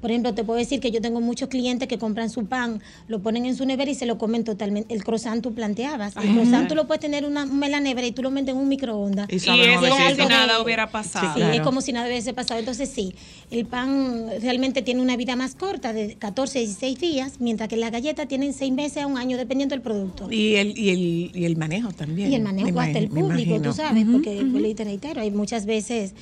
por 0.00 0.10
ejemplo, 0.10 0.34
te 0.34 0.42
puedo 0.44 0.58
decir 0.58 0.80
que 0.80 0.90
yo 0.90 1.00
tengo 1.00 1.20
muchos 1.20 1.48
clientes 1.48 1.86
que 1.88 1.98
compran 1.98 2.28
su 2.30 2.46
pan, 2.46 2.80
lo 3.08 3.20
ponen 3.22 3.46
en 3.46 3.54
su 3.56 3.64
nevera 3.64 3.90
y 3.90 3.94
se 3.94 4.06
lo 4.06 4.18
comen 4.18 4.42
totalmente. 4.44 4.92
El 4.94 5.04
croissant 5.04 5.42
tú 5.42 5.54
planteabas. 5.54 6.16
El 6.16 6.32
croissant 6.32 6.68
tú 6.68 6.74
lo 6.74 6.86
puedes 6.86 7.00
tener 7.00 7.24
una, 7.24 7.42
en 7.42 7.70
la 7.70 7.80
nevera 7.80 8.06
y 8.06 8.12
tú 8.12 8.22
lo 8.22 8.30
metes 8.30 8.54
en 8.54 8.56
un 8.60 8.68
microondas. 8.68 9.28
Y 9.30 9.34
Y 9.34 9.60
es 9.60 9.76
como 9.78 10.10
si 10.10 10.26
nada 10.28 10.60
hubiera 10.60 10.90
pasado. 10.90 11.28
Sí, 11.34 11.40
claro. 11.40 11.54
es 11.54 11.60
como 11.60 11.80
si 11.80 11.92
nada 11.92 12.08
hubiese 12.08 12.32
pasado. 12.34 12.58
Entonces, 12.58 12.88
sí, 12.92 13.14
el 13.50 13.66
pan 13.66 14.26
realmente 14.40 14.82
tiene 14.82 15.00
una 15.02 15.16
vida 15.16 15.36
más 15.36 15.54
corta, 15.54 15.92
de 15.92 16.16
14 16.16 16.58
a 16.58 16.62
16 16.62 16.98
días, 16.98 17.32
mientras 17.38 17.68
que 17.68 17.76
las 17.76 17.92
galletas 17.92 18.26
tienen 18.26 18.52
6 18.54 18.72
meses 18.72 19.02
a 19.02 19.06
un 19.06 19.18
año, 19.18 19.36
dependiendo 19.36 19.74
del 19.74 19.82
producto. 19.82 20.30
Y 20.32 20.56
el, 20.56 20.76
y 20.78 20.90
el, 20.90 21.30
y 21.34 21.44
el 21.44 21.56
manejo 21.56 21.92
también. 21.92 22.32
Y 22.32 22.34
el 22.34 22.42
manejo 22.42 22.72
me 22.72 22.80
hasta 22.80 22.98
el 22.98 23.04
imagino- 23.04 23.28
público, 23.28 23.60
tú 23.62 23.72
sabes, 23.72 24.04
porque 24.10 24.42
vuelvo 24.44 24.68
y 24.68 24.74
te 24.74 24.84
reitero, 24.84 25.20
hay 25.20 25.30
muchas 25.30 25.64
veces 25.66 26.14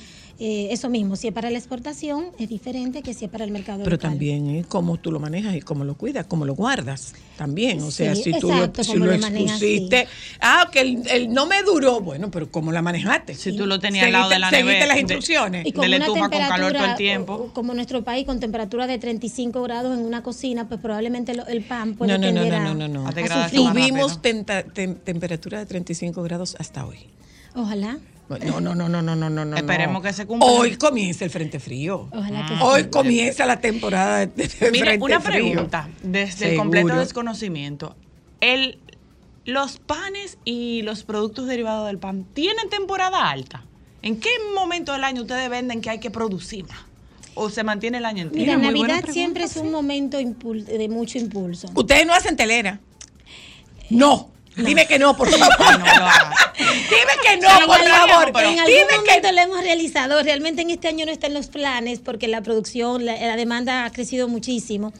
eh, 0.43 0.69
eso 0.73 0.89
mismo, 0.89 1.15
si 1.15 1.27
es 1.27 1.33
para 1.33 1.51
la 1.51 1.57
exportación 1.59 2.25
es 2.39 2.49
diferente 2.49 3.03
que 3.03 3.13
si 3.13 3.25
es 3.25 3.31
para 3.31 3.43
el 3.43 3.51
mercado 3.51 3.83
Pero 3.83 3.97
local. 3.97 4.09
también 4.09 4.47
es 4.49 4.65
cómo 4.65 4.97
tú 4.97 5.11
lo 5.11 5.19
manejas 5.19 5.55
y 5.55 5.61
cómo 5.61 5.83
lo 5.85 5.93
cuidas, 5.95 6.25
cómo 6.25 6.45
lo 6.45 6.55
guardas 6.55 7.13
también. 7.37 7.79
O 7.83 7.91
sea, 7.91 8.15
Sí, 8.15 8.23
si 8.23 8.39
tú 8.39 8.51
exacto, 8.51 8.79
lo, 8.79 8.83
si 8.83 8.97
lo 8.97 9.05
lo 9.05 9.17
manejas, 9.19 9.59
sí. 9.59 9.65
expusiste, 9.75 10.07
ah, 10.39 10.67
que 10.71 10.81
el, 10.81 11.03
el 11.11 11.31
no 11.31 11.45
me 11.45 11.61
duró, 11.61 12.01
bueno, 12.01 12.31
pero 12.31 12.49
¿cómo 12.49 12.71
la 12.71 12.81
manejaste? 12.81 13.35
Si 13.35 13.55
tú 13.55 13.67
lo 13.67 13.79
tenías 13.79 14.07
al 14.07 14.13
lado 14.13 14.29
de 14.29 14.39
la 14.39 14.49
Seguiste 14.49 14.67
nevera. 14.73 14.85
las 14.87 14.95
de- 14.95 15.01
instrucciones. 15.01 15.65
Y 15.67 15.71
de 15.73 15.87
la 15.87 15.97
estufa 15.97 16.21
con 16.29 16.39
calor 16.39 16.73
todo 16.73 16.85
el 16.85 16.95
tiempo. 16.95 17.33
o- 17.35 17.53
como 17.53 17.73
nuestro 17.75 18.03
país 18.03 18.25
con 18.25 18.39
temperatura 18.39 18.87
de 18.87 18.97
35 18.97 19.61
grados 19.61 19.95
en 19.97 20.03
una 20.03 20.23
cocina, 20.23 20.67
pues 20.67 20.79
probablemente 20.81 21.35
lo- 21.35 21.45
el 21.45 21.61
pan 21.61 21.93
puede 21.95 22.17
No, 22.17 22.17
no, 22.17 22.31
no, 22.31 22.49
no, 22.49 22.73
no, 22.73 22.87
no, 22.87 23.03
no. 23.05 23.11
Tuvimos 23.51 24.19
tem- 24.21 24.97
temperatura 25.03 25.59
de 25.59 25.65
35 25.67 26.23
grados 26.23 26.55
hasta 26.57 26.85
hoy. 26.85 26.97
Ojalá, 27.53 27.99
No, 28.39 28.61
no, 28.61 28.75
no, 28.75 28.89
no, 28.89 29.01
no, 29.01 29.15
no, 29.15 29.29
no, 29.29 29.45
no. 29.45 29.55
Esperemos 29.57 30.01
que 30.01 30.13
se 30.13 30.25
cumpla. 30.25 30.47
Hoy 30.47 30.75
comienza 30.77 31.25
el 31.25 31.31
frente 31.31 31.59
frío. 31.59 32.07
ojalá 32.11 32.45
que 32.45 32.53
Hoy 32.63 32.81
sí. 32.83 32.89
comienza 32.89 33.45
la 33.45 33.59
temporada 33.59 34.19
de, 34.19 34.27
de 34.27 34.71
Mire, 34.71 34.85
frente 34.85 35.05
una 35.05 35.19
frío. 35.19 35.51
pregunta, 35.51 35.89
desde 36.03 36.51
el 36.51 36.57
completo 36.57 36.95
desconocimiento. 36.97 37.95
El, 38.39 38.79
los 39.45 39.77
panes 39.79 40.37
y 40.45 40.81
los 40.83 41.03
productos 41.03 41.47
derivados 41.47 41.87
del 41.87 41.97
pan 41.97 42.25
tienen 42.33 42.69
temporada 42.69 43.29
alta. 43.29 43.63
¿En 44.03 44.19
qué 44.19 44.29
momento 44.55 44.93
del 44.93 45.03
año 45.03 45.21
ustedes 45.21 45.49
venden 45.49 45.81
que 45.81 45.89
hay 45.89 45.99
que 45.99 46.09
producir 46.11 46.65
más? 46.67 46.79
¿O 47.33 47.49
se 47.49 47.63
mantiene 47.63 47.99
el 47.99 48.05
año 48.05 48.23
entero? 48.23 48.39
Mira, 48.41 48.57
muy 48.57 48.67
Navidad 48.67 48.87
pregunta, 48.87 49.13
siempre 49.13 49.43
es 49.45 49.55
un 49.57 49.71
momento 49.71 50.17
de 50.17 50.89
mucho 50.89 51.17
impulso. 51.17 51.69
Ustedes 51.75 52.05
no 52.05 52.13
hacen 52.13 52.35
telera. 52.35 52.79
No. 53.89 54.29
Dime 54.55 54.85
que 54.85 54.99
no, 54.99 55.15
por 55.15 55.29
favor. 55.29 55.79
No 55.79 55.85
haga. 55.85 56.53
Dime 56.57 57.13
que 57.23 57.37
no, 57.37 57.65
por 57.65 57.79
favor. 57.79 58.29
en 58.43 58.59
algún 58.59 58.65
Dime 58.65 58.87
que 58.87 58.97
momento 58.97 59.31
lo 59.31 59.41
hemos 59.41 59.63
realizado. 59.63 60.21
Realmente 60.23 60.61
en 60.61 60.69
este 60.69 60.87
año 60.87 61.05
no 61.05 61.11
está 61.11 61.27
en 61.27 61.33
los 61.33 61.47
planes 61.47 61.99
porque 61.99 62.27
la 62.27 62.41
producción, 62.41 63.05
la, 63.05 63.15
la 63.15 63.35
demanda 63.35 63.85
ha 63.85 63.91
crecido 63.91 64.27
muchísimo. 64.27 64.93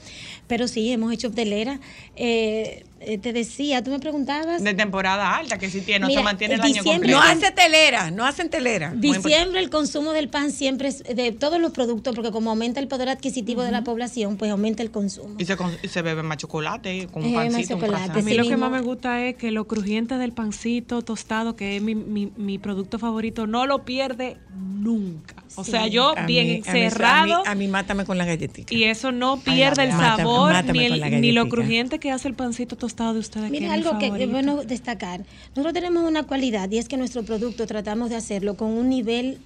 Pero 0.48 0.68
sí, 0.68 0.92
hemos 0.92 1.14
hecho 1.14 1.30
hotelera. 1.30 1.80
Eh, 2.16 2.86
te 3.22 3.34
decía, 3.34 3.84
tú 3.84 3.92
me 3.92 4.00
preguntabas. 4.00 4.64
De 4.64 4.74
temporada 4.74 5.36
alta, 5.38 5.58
que 5.58 5.70
si 5.70 5.82
tiene, 5.82 6.02
no 6.02 6.08
Mira, 6.08 6.22
se 6.22 6.24
mantiene 6.24 6.54
el 6.56 6.62
año 6.62 6.84
completo. 6.84 7.18
no 7.18 7.24
hace 7.24 7.52
telera, 7.52 8.12
no 8.12 8.26
hacen 8.26 8.50
telera. 8.50 8.94
Diciembre 8.96 9.60
el 9.60 9.70
consumo 9.70 10.12
del 10.14 10.30
pan 10.30 10.52
siempre 10.52 10.90
es 10.90 11.04
de 11.04 11.32
todos 11.32 11.60
los 11.60 11.72
productos, 11.72 12.14
porque 12.16 12.32
como 12.32 12.50
aumenta 12.52 12.80
el 12.80 12.88
poder 12.88 13.10
adquisitivo 13.10 13.64
de 13.64 13.72
la 13.72 13.84
población, 13.84 14.38
pues 14.38 14.52
aumenta 14.52 14.84
el 14.84 14.92
consumo. 14.92 15.36
Y 15.38 15.46
se, 15.46 15.58
con- 15.58 15.76
y 15.82 15.88
se 15.88 16.02
bebe 16.02 16.24
más 16.24 16.38
chocolate 16.38 17.08
con 17.12 17.24
Eh, 17.24 17.28
un 17.28 17.34
más 17.34 17.46
pancito, 17.48 17.76
un 17.76 17.82
chocolate, 17.82 18.20
A 18.20 18.24
mí 18.24 18.32
Sí 18.32 18.38
lo 18.38 18.44
que 18.48 18.58
más 18.58 18.72
me 18.72 18.82
gusta 18.82 19.22
es 19.26 19.36
que 19.36 19.52
lo 19.52 19.66
crujiente 19.68 20.18
del 20.18 20.32
pancito 20.34 21.02
tostado, 21.02 21.56
que 21.56 21.78
es 21.78 21.82
mi, 21.82 21.96
mi, 21.96 22.32
mi 22.38 22.58
producto 22.60 23.00
favorito, 23.00 23.48
no 23.48 23.66
lo 23.66 23.84
pierde 23.84 24.38
nunca. 24.56 25.36
O 25.56 25.64
Sí. 25.64 25.72
sea, 25.72 25.88
yo 25.88 26.18
A 26.18 26.26
bien 26.26 26.48
mí- 26.48 26.64
a 26.66 26.72
mí- 26.74 26.80
encerrado 26.82 27.34
A 27.40 27.42
mí, 27.42 27.44
a 27.48 27.56
mí 27.56 27.68
mátame 27.68 28.06
con 28.06 28.18
la 28.18 28.26
galletita. 28.26 28.74
y 28.74 28.86
eso 28.86 29.12
no 29.12 29.34
Ay, 29.34 29.42
pierde 29.56 29.84
el 29.84 29.92
sabor 29.92 30.54
Mátame- 30.54 30.72
ni, 30.74 30.86
el- 30.86 31.02
con 31.02 31.22
ni 31.22 31.32
lo 31.34 31.50
crujiente 31.50 32.00
que 32.00 32.10
hace 32.12 32.28
el 32.28 32.36
pancito 32.36 32.76
tostado 32.78 32.91
de 32.96 33.22
que 33.22 33.50
Mira, 33.50 33.74
algo 33.74 33.98
que 33.98 34.06
es 34.06 34.12
favorito. 34.12 34.32
bueno 34.32 34.64
destacar. 34.64 35.26
Nosotros 35.56 35.74
tenemos 35.74 36.08
una 36.08 36.24
cualidad 36.24 36.70
y 36.72 36.78
es 36.78 36.88
que 36.88 36.98
nuestro 36.98 37.24
producto 37.24 37.66
tratamos 37.66 38.10
de 38.10 38.16
hacerlo 38.16 38.56
con 38.56 38.70
un 38.70 38.90
nivel 38.90 39.40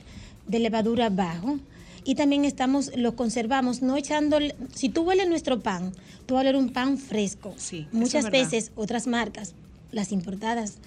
de 0.47 0.59
levadura 0.59 1.09
bajo 1.09 1.59
y 2.03 2.15
también 2.15 2.45
estamos 2.45 2.91
lo 2.95 3.15
conservamos 3.15 3.81
no 3.81 3.97
echando 3.97 4.37
si 4.73 4.89
tú 4.89 5.03
hueles 5.03 5.27
nuestro 5.27 5.59
pan, 5.59 5.91
tú 6.25 6.35
vas 6.35 6.41
a 6.45 6.49
oler 6.49 6.55
un 6.55 6.69
pan 6.69 6.97
fresco. 6.97 7.53
Sí, 7.57 7.87
Muchas 7.91 8.29
veces 8.29 8.71
otras 8.75 9.07
marcas, 9.07 9.53
las 9.91 10.11
importadas, 10.11 10.77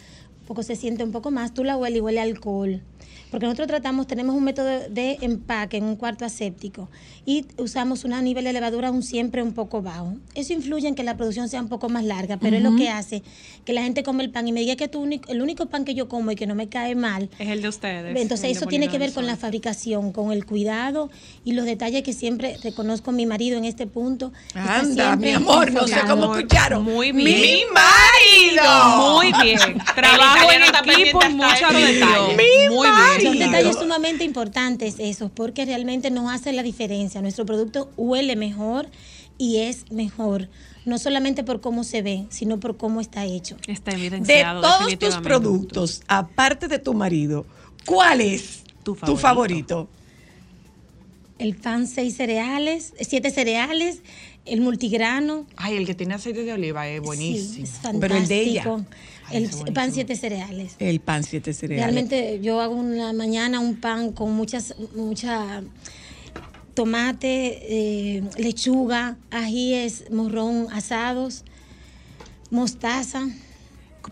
un 0.42 0.46
poco 0.46 0.62
se 0.62 0.76
siente 0.76 1.04
un 1.04 1.12
poco 1.12 1.30
más, 1.30 1.54
tú 1.54 1.64
la 1.64 1.76
hueles 1.76 1.98
y 1.98 2.00
huele 2.00 2.20
alcohol. 2.20 2.80
Porque 3.30 3.44
nosotros 3.46 3.68
tratamos, 3.68 4.06
tenemos 4.06 4.34
un 4.34 4.42
método 4.44 4.66
de 4.88 5.18
empaque 5.20 5.76
en 5.76 5.84
un 5.84 5.96
cuarto 5.96 6.24
aséptico 6.24 6.88
y 7.26 7.44
usamos 7.58 8.04
un 8.04 8.24
nivel 8.24 8.44
de 8.44 8.52
levadura 8.54 8.90
un 8.90 9.02
siempre 9.02 9.42
un 9.42 9.52
poco 9.52 9.82
bajo. 9.82 10.14
Eso 10.34 10.54
influye 10.54 10.88
en 10.88 10.94
que 10.94 11.02
la 11.02 11.16
producción 11.16 11.48
sea 11.50 11.60
un 11.60 11.68
poco 11.68 11.88
más 11.90 12.04
larga, 12.04 12.38
pero 12.38 12.56
es 12.56 12.62
lo 12.62 12.74
que 12.76 12.88
hace 12.88 13.22
que 13.66 13.74
la 13.74 13.82
gente 13.82 14.02
come 14.02 14.24
el 14.24 14.30
pan 14.30 14.48
y 14.48 14.52
me 14.52 14.60
diga 14.60 14.76
que 14.76 14.88
tú 14.88 15.00
único- 15.02 15.30
el 15.30 15.42
único 15.42 15.66
pan 15.66 15.84
que 15.84 15.94
yo 15.94 16.08
como 16.08 16.30
y 16.30 16.36
que 16.36 16.46
no 16.46 16.54
me 16.54 16.68
cae 16.70 16.94
mal. 16.94 17.28
Es 17.38 17.48
el 17.48 17.60
de 17.60 17.68
ustedes. 17.68 18.16
Entonces 18.16 18.56
eso 18.56 18.66
tiene 18.66 18.88
que 18.88 18.98
ver 18.98 19.12
con 19.12 19.26
la 19.26 19.36
fabricación, 19.36 20.12
con 20.12 20.32
el 20.32 20.46
cuidado 20.46 21.10
y 21.44 21.52
los 21.52 21.66
detalles 21.66 22.02
que 22.02 22.14
siempre 22.14 22.56
reconozco 22.62 23.10
a 23.10 23.12
mi 23.12 23.26
marido 23.26 23.58
en 23.58 23.66
este 23.66 23.86
punto. 23.86 24.32
Anda, 24.54 25.16
mi 25.16 25.30
amor, 25.32 25.70
no 25.72 25.86
sé 25.86 26.00
cómo 26.08 26.34
escucharon. 26.34 26.82
Muy 26.82 27.12
bien. 27.12 27.40
¡Mi 27.42 27.62
marido! 27.74 29.12
Muy 29.16 29.32
bien. 29.42 29.58
Trabajo 29.94 30.50
en 30.50 30.62
equipo 30.62 31.18
hasta 31.20 31.30
muchos 31.30 31.74
detalles. 31.74 32.36
Mi 32.36 32.74
Muy 32.74 32.87
Son 33.22 33.38
detalles 33.38 33.76
sumamente 33.76 34.24
importantes 34.24 34.96
esos, 34.98 35.30
porque 35.30 35.64
realmente 35.64 36.10
nos 36.10 36.30
hace 36.32 36.52
la 36.52 36.62
diferencia. 36.62 37.20
Nuestro 37.22 37.44
producto 37.46 37.90
huele 37.96 38.36
mejor 38.36 38.86
y 39.38 39.58
es 39.58 39.90
mejor, 39.92 40.48
no 40.84 40.98
solamente 40.98 41.44
por 41.44 41.60
cómo 41.60 41.84
se 41.84 42.02
ve, 42.02 42.26
sino 42.30 42.58
por 42.60 42.76
cómo 42.76 43.00
está 43.00 43.24
hecho. 43.24 43.56
Está 43.66 43.92
De 43.92 43.96
evidenciado. 43.98 44.60
todos 44.62 44.98
tus 44.98 45.16
productos, 45.18 46.02
aparte 46.08 46.66
de 46.68 46.78
tu 46.78 46.94
marido, 46.94 47.46
¿cuál 47.86 48.20
es 48.20 48.64
Tu 48.82 48.94
tu 48.94 49.16
favorito. 49.16 49.18
favorito? 49.18 49.88
El 51.38 51.54
pan 51.54 51.86
seis 51.86 52.16
cereales, 52.16 52.94
siete 53.00 53.30
cereales, 53.30 54.00
el 54.44 54.60
multigrano. 54.60 55.46
Ay, 55.56 55.76
el 55.76 55.86
que 55.86 55.94
tiene 55.94 56.14
aceite 56.14 56.42
de 56.42 56.52
oliva 56.52 56.88
es 56.88 57.00
buenísimo. 57.00 57.54
Sí, 57.54 57.62
es 57.62 57.70
fantástico. 57.70 58.00
Pero 58.00 58.16
el 58.16 58.26
de 58.26 58.40
ella. 58.40 58.64
Ay, 59.30 59.48
El 59.66 59.72
pan 59.72 59.92
siete 59.92 60.16
cereales. 60.16 60.74
El 60.78 61.00
pan 61.00 61.22
siete 61.24 61.52
cereales. 61.52 61.84
Realmente 61.84 62.40
yo 62.40 62.60
hago 62.60 62.74
una 62.74 63.12
mañana 63.12 63.60
un 63.60 63.76
pan 63.76 64.12
con 64.12 64.32
muchas, 64.34 64.74
mucha 64.96 65.62
tomate, 66.74 67.58
eh, 68.16 68.22
lechuga, 68.36 69.16
ajíes, 69.30 70.10
morrón 70.10 70.68
asados, 70.72 71.44
mostaza. 72.50 73.22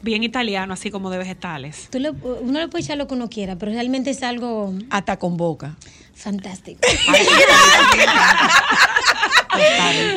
Bien 0.03 0.23
italiano, 0.25 0.75
así 0.75 0.91
como 0.91 1.09
de 1.11 1.19
vegetales. 1.19 1.89
Tú 1.91 1.99
le- 1.99 2.11
uno 2.11 2.59
le 2.59 2.69
puede 2.69 2.85
echar 2.85 2.99
lo 2.99 3.07
que 3.07 3.15
uno 3.15 3.31
quiera, 3.31 3.57
pero 3.57 3.73
realmente 3.73 4.11
es 4.11 4.23
algo 4.23 4.75
Hasta 4.91 5.19
con 5.19 5.37
boca. 5.37 5.77
fantástico. 6.15 6.81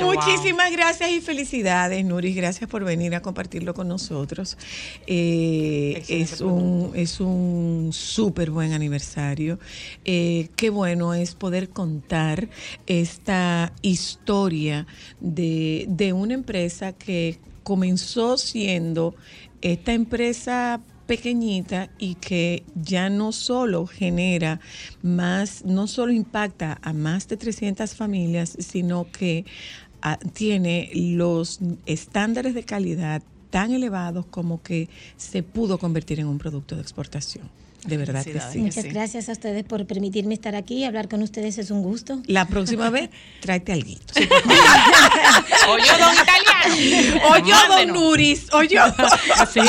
Wow. 0.01 0.13
Muchísimas 0.13 0.71
gracias 0.71 1.09
y 1.11 1.21
felicidades, 1.21 2.03
Nuris. 2.05 2.35
Gracias 2.35 2.69
por 2.69 2.83
venir 2.83 3.15
a 3.15 3.21
compartirlo 3.21 3.73
con 3.73 3.87
nosotros. 3.87 4.57
Eh, 5.07 6.03
es 6.07 6.41
un 6.41 6.91
es 6.95 7.19
un 7.19 7.89
súper 7.91 8.51
buen 8.51 8.73
aniversario. 8.73 9.59
Eh, 10.05 10.49
qué 10.55 10.69
bueno 10.69 11.13
es 11.13 11.35
poder 11.35 11.69
contar 11.69 12.49
esta 12.87 13.73
historia 13.81 14.87
de, 15.19 15.85
de 15.87 16.13
una 16.13 16.33
empresa 16.33 16.93
que 16.93 17.39
comenzó 17.63 18.37
siendo 18.37 19.15
esta 19.61 19.93
empresa 19.93 20.81
pequeñita 21.09 21.89
y 21.97 22.13
que 22.15 22.63
ya 22.75 23.09
no 23.09 23.31
solo 23.31 23.87
genera 23.87 24.59
más, 25.01 25.65
no 25.65 25.87
solo 25.87 26.11
impacta 26.11 26.77
a 26.83 26.93
más 26.93 27.27
de 27.27 27.35
300 27.35 27.95
familias, 27.95 28.55
sino 28.59 29.11
que 29.11 29.43
ah, 30.03 30.19
tiene 30.33 30.91
los 30.93 31.61
estándares 31.87 32.53
de 32.53 32.63
calidad 32.63 33.23
tan 33.49 33.71
elevados 33.71 34.27
como 34.27 34.61
que 34.61 34.87
se 35.17 35.41
pudo 35.41 35.79
convertir 35.79 36.19
en 36.19 36.27
un 36.27 36.37
producto 36.37 36.75
de 36.75 36.83
exportación. 36.83 37.49
De 37.85 37.97
verdad 37.97 38.25
que 38.25 38.39
sí. 38.51 38.59
Muchas 38.59 38.83
sí. 38.83 38.89
gracias 38.89 39.29
a 39.29 39.31
ustedes 39.31 39.63
por 39.63 39.85
permitirme 39.85 40.33
estar 40.33 40.55
aquí 40.55 40.79
y 40.79 40.83
hablar 40.83 41.07
con 41.07 41.21
ustedes. 41.21 41.57
Es 41.57 41.71
un 41.71 41.81
gusto. 41.81 42.21
La 42.27 42.45
próxima 42.45 42.89
vez, 42.89 43.09
tráete 43.39 43.71
algo. 43.73 43.89
Oye, 45.69 45.91
don 45.99 46.13
italiano. 46.13 47.21
Oye, 47.31 47.51
don 47.51 47.69
Mándenos. 47.69 48.01
Nuris. 48.01 48.53
Oye, 48.53 48.79
Sí. 49.53 49.59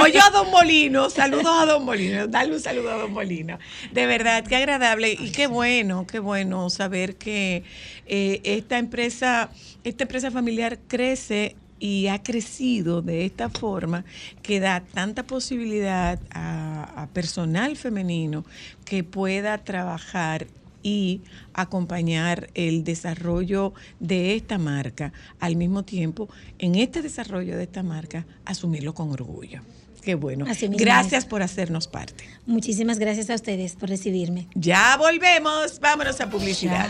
Oye, 0.00 0.20
don 0.32 0.50
Molino. 0.50 1.10
Saludos 1.10 1.46
a 1.46 1.66
don 1.66 1.84
Molino. 1.84 2.26
Dale 2.26 2.54
un 2.54 2.60
saludo 2.60 2.90
a 2.90 2.96
don 2.96 3.12
Molino. 3.12 3.58
De 3.92 4.06
verdad, 4.06 4.44
qué 4.46 4.56
agradable 4.56 5.12
y 5.12 5.30
qué 5.32 5.46
bueno, 5.46 6.06
qué 6.06 6.18
bueno 6.18 6.70
saber 6.70 7.16
que 7.16 7.62
eh, 8.06 8.40
esta 8.44 8.78
empresa, 8.78 9.50
esta 9.84 10.04
empresa 10.04 10.30
familiar 10.30 10.78
crece 10.88 11.56
y 11.82 12.06
ha 12.06 12.22
crecido 12.22 13.02
de 13.02 13.24
esta 13.24 13.50
forma 13.50 14.04
que 14.40 14.60
da 14.60 14.84
tanta 14.94 15.24
posibilidad 15.24 16.20
a, 16.30 17.02
a 17.02 17.06
personal 17.08 17.76
femenino 17.76 18.44
que 18.84 19.02
pueda 19.02 19.58
trabajar 19.58 20.46
y 20.84 21.22
acompañar 21.54 22.50
el 22.54 22.84
desarrollo 22.84 23.74
de 23.98 24.36
esta 24.36 24.58
marca, 24.58 25.12
al 25.40 25.56
mismo 25.56 25.82
tiempo, 25.82 26.28
en 26.60 26.76
este 26.76 27.02
desarrollo 27.02 27.56
de 27.56 27.64
esta 27.64 27.82
marca, 27.82 28.26
asumirlo 28.44 28.94
con 28.94 29.10
orgullo. 29.10 29.60
Qué 30.02 30.14
bueno. 30.14 30.44
Así 30.48 30.68
mismo 30.68 30.84
Gracias 30.84 31.24
es. 31.24 31.28
por 31.28 31.42
hacernos 31.42 31.88
parte. 31.88 32.24
Muchísimas 32.46 33.00
gracias 33.00 33.28
a 33.28 33.34
ustedes 33.34 33.74
por 33.74 33.88
recibirme. 33.88 34.46
Ya 34.54 34.96
volvemos. 34.96 35.80
Vámonos 35.80 36.20
a 36.20 36.30
publicidad. 36.30 36.88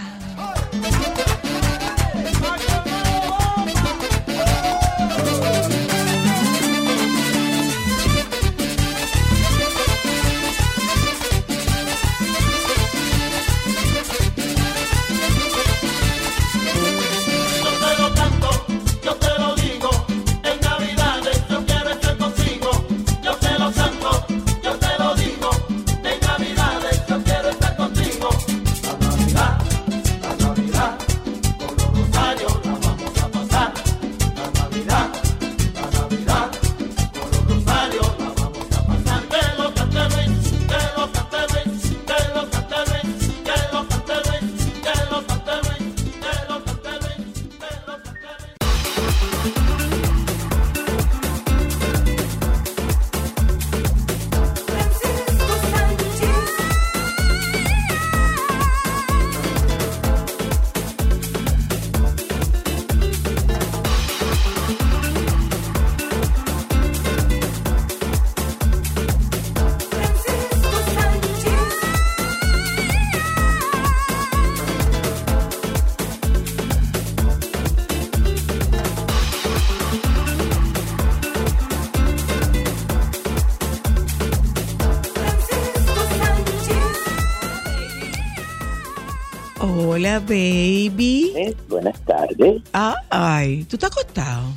Hola, 90.03 90.19
baby. 90.19 91.33
Eh, 91.37 91.55
Buenas 91.69 92.01
tardes. 92.05 92.61
Ay, 93.09 93.62
¿tú 93.71 93.77
estás 93.77 93.93
acostado? 93.93 94.49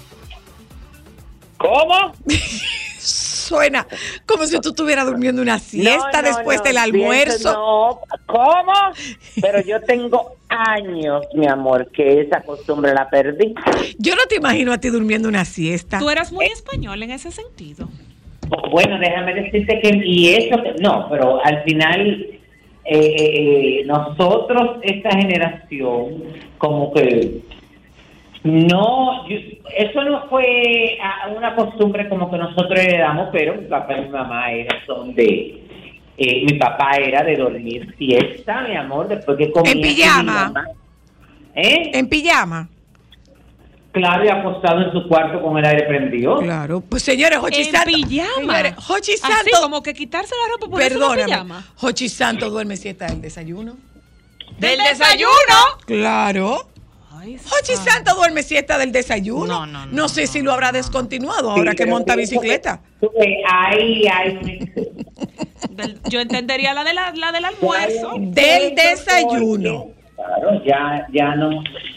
¿Cómo? 1.60 2.14
Suena 2.98 3.86
como 4.26 4.48
si 4.48 4.60
tú 4.60 4.70
estuvieras 4.70 5.06
durmiendo 5.06 5.44
una 5.44 5.60
siesta 5.60 6.24
No, 6.24 6.32
no, 6.32 6.36
después 6.36 6.58
no, 6.58 6.64
del 6.64 6.78
almuerzo. 6.80 7.38
pienso, 7.38 7.52
No, 7.54 8.00
¿cómo? 8.26 8.74
Pero 9.40 9.62
yo 9.62 9.80
tengo 9.82 10.36
años, 10.50 11.22
mi 11.36 11.46
amor, 11.46 11.92
que 11.92 12.22
esa 12.22 12.42
costumbre 12.42 12.96
la 12.96 13.08
perdí. 13.08 13.54
Yo 14.00 14.16
no 14.16 14.24
te 14.28 14.38
imagino 14.38 14.74
a 14.74 14.80
ti 14.80 14.90
durmiendo 14.90 15.30
una 15.30 15.46
siesta. 15.46 16.00
Tú 16.00 16.10
eras 16.10 16.32
muy 16.32 16.48
español 16.48 17.04
en 17.04 17.12
ese 17.12 17.30
sentido. 17.30 17.88
Bueno, 18.72 18.98
déjame 18.98 19.36
decirte 19.36 19.80
que, 19.80 19.92
y 20.04 20.30
eso, 20.34 20.56
que- 20.64 20.74
no, 20.82 21.08
pero 21.12 21.40
al 21.46 21.62
final, 21.66 22.35
eh, 22.86 23.16
eh, 23.82 23.84
nosotros, 23.86 24.78
esta 24.84 25.10
generación, 25.18 26.24
como 26.58 26.94
que 26.94 27.40
no, 28.44 29.28
yo- 29.28 29.38
eso 29.76 30.04
no 30.04 30.28
fue 30.30 30.98
una 31.36 31.56
costumbre 31.56 32.08
como 32.10 32.30
que 32.30 32.38
nosotros 32.38 32.80
heredamos, 32.80 33.30
pero 33.32 33.56
mi 33.56 33.68
papá 33.68 33.98
y 33.98 34.02
mi 34.02 34.10
mamá 34.10 34.52
eran, 34.52 34.78
son 34.86 35.16
de, 35.16 35.62
eh, 36.18 36.46
mi 36.46 36.54
papá 36.60 36.92
era 36.98 37.24
de 37.24 37.36
dormir 37.38 37.94
siesta, 37.98 38.62
mi 38.70 38.76
amor, 38.76 39.08
después 39.08 39.38
que 39.38 39.52
comía. 39.52 39.72
En 39.74 39.82
pijama. 39.82 40.66
¿Eh? 41.56 41.92
En 41.94 42.08
pijama. 42.08 42.70
Claro, 43.96 44.26
y 44.26 44.28
acostado 44.28 44.82
en 44.82 44.92
su 44.92 45.08
cuarto 45.08 45.42
con 45.42 45.58
el 45.58 45.64
aire 45.66 45.84
prendido. 45.88 46.40
Claro. 46.40 46.82
Pues 46.82 47.02
señores, 47.02 47.40
Jochi 47.40 47.62
En 47.62 47.72
Santo. 47.72 47.86
pijama. 48.08 48.28
Señores, 48.36 48.74
Jochi 48.76 49.12
Así 49.14 49.22
Santo. 49.22 49.62
como 49.62 49.82
que 49.82 49.94
quitarse 49.94 50.36
la 50.36 50.52
ropa 50.54 50.68
por 50.70 50.80
Perdóname. 50.80 51.24
pijama. 51.24 51.66
Jochi 51.78 52.10
Santo 52.10 52.50
duerme 52.50 52.76
siesta 52.76 53.08
del 53.08 53.22
desayuno. 53.22 53.78
¿Del 54.60 54.78
desayuno? 54.80 55.30
Claro. 55.86 56.68
Ay, 57.18 57.38
Jochi 57.38 57.76
Santo 57.78 58.14
duerme 58.16 58.44
siesta 58.44 58.78
del 58.78 58.92
desayuno. 58.92 59.46
No, 59.46 59.66
no, 59.66 59.86
no, 59.86 59.92
No 59.94 60.10
sé 60.10 60.28
si 60.28 60.42
lo 60.42 60.52
habrá 60.52 60.74
descontinuado 60.74 61.52
ahora 61.52 61.72
Sí, 61.72 61.78
que 61.78 61.86
monta 61.86 62.14
sí, 62.16 62.20
bicicleta. 62.20 62.82
hay 63.50 64.04
Del- 65.70 66.00
yo 66.10 66.20
entendería 66.20 66.74
la, 66.74 66.84
de 66.84 66.94
la, 66.94 67.14
la 67.16 67.32
del 67.32 67.46
almuerzo. 67.46 68.12
Del 68.20 68.76
desayuno. 68.76 69.88
Claro, 70.16 70.64
ya, 70.66 71.06
ya 71.12 71.36
no, 71.36 71.50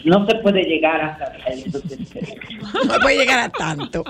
no 0.03 0.27
se 0.27 0.35
puede 0.35 0.63
llegar 0.63 1.01
hasta. 1.01 1.33
No 2.87 2.99
puede 3.01 3.17
llegar 3.17 3.39
a 3.39 3.49
tanto. 3.49 4.03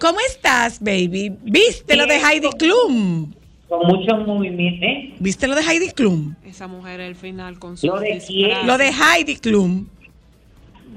¿Cómo 0.00 0.18
estás, 0.28 0.80
baby? 0.80 1.36
¿Viste 1.42 1.96
lo 1.96 2.06
de 2.06 2.16
Heidi 2.16 2.48
Klum? 2.58 3.32
Con 3.68 3.86
muchos 3.86 4.26
movimientos. 4.26 4.82
¿eh? 4.82 5.14
¿Viste 5.18 5.46
lo 5.46 5.54
de 5.54 5.62
Heidi 5.62 5.90
Klum? 5.90 6.34
Esa 6.44 6.66
mujer 6.66 7.00
al 7.00 7.14
final 7.14 7.58
con 7.58 7.76
su 7.76 7.86
¿Lo 7.86 8.00
de 8.00 8.22
quién? 8.26 8.66
Lo 8.66 8.78
de 8.78 8.90
Heidi 8.90 9.36
Klum. 9.36 9.86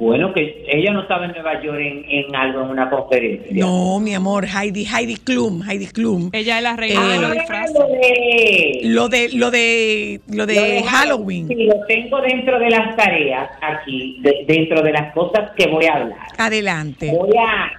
Bueno, 0.01 0.33
que 0.33 0.65
ella 0.67 0.93
no 0.93 1.03
estaba 1.03 1.25
en 1.25 1.31
Nueva 1.33 1.61
York 1.61 1.77
en, 1.79 2.03
en 2.09 2.35
algo, 2.35 2.63
en 2.63 2.69
una 2.69 2.89
conferencia. 2.89 3.51
No, 3.53 3.99
mi 3.99 4.15
amor, 4.15 4.45
Heidi, 4.47 4.83
Heidi 4.83 5.15
Klum, 5.17 5.61
Heidi 5.61 5.85
Klum. 5.85 6.31
Ella 6.33 6.57
es 6.57 6.63
la 6.63 6.75
reina 6.75 7.07
de 7.07 7.15
Eh, 7.15 7.19
los 7.19 7.29
Ah, 7.29 7.33
disfraces. 7.35 7.75
lo 7.75 7.87
de, 7.87 8.79
Lo 8.83 9.09
de, 9.09 9.29
lo 9.33 9.51
de, 9.51 10.21
lo 10.33 10.45
de 10.47 10.55
lo 10.55 10.61
de 10.63 10.83
Halloween. 10.83 11.47
Sí, 11.49 11.65
lo 11.65 11.75
tengo 11.87 12.19
dentro 12.19 12.57
de 12.57 12.69
las 12.71 12.95
tareas 12.95 13.47
aquí, 13.61 14.17
de- 14.21 14.43
dentro 14.47 14.81
de 14.81 14.91
las 14.91 15.13
cosas 15.13 15.51
que 15.55 15.67
voy 15.67 15.85
a 15.85 15.93
hablar. 15.93 16.17
Adelante. 16.35 17.11
Voy 17.15 17.29
a, 17.37 17.71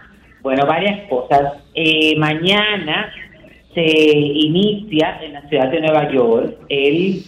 bueno, 0.42 0.64
varias 0.64 1.08
cosas. 1.08 1.54
Eh, 1.74 2.14
mañana 2.18 3.12
se 3.74 3.82
inicia 3.82 5.18
en 5.24 5.32
la 5.32 5.42
ciudad 5.48 5.68
de 5.72 5.80
Nueva 5.80 6.12
York 6.12 6.54
el 6.68 7.24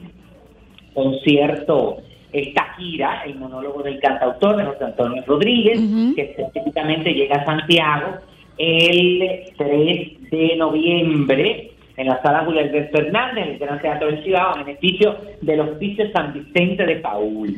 concierto 0.93 1.99
esta 2.39 2.73
gira, 2.77 3.23
el 3.25 3.35
monólogo 3.35 3.83
del 3.83 3.99
cantautor 3.99 4.57
de 4.57 4.65
José 4.65 4.85
Antonio 4.85 5.23
Rodríguez, 5.25 5.79
que 6.15 6.21
específicamente 6.21 7.13
llega 7.13 7.37
a 7.37 7.45
Santiago 7.45 8.17
el 8.57 9.43
3 9.57 10.31
de 10.31 10.55
noviembre 10.57 11.71
en 11.97 12.07
la 12.07 12.21
sala 12.21 12.45
Julio 12.45 12.61
Alberto 12.61 12.99
Hernández, 12.99 13.45
en 13.45 13.51
el 13.53 13.59
Gran 13.59 13.81
Teatro 13.81 14.07
del 14.07 14.23
Cibao, 14.23 14.53
a 14.53 14.63
beneficio 14.63 15.17
del 15.41 15.61
Hospicio 15.61 16.11
San 16.11 16.31
Vicente 16.31 16.85
de 16.85 16.97
Paul. 16.97 17.49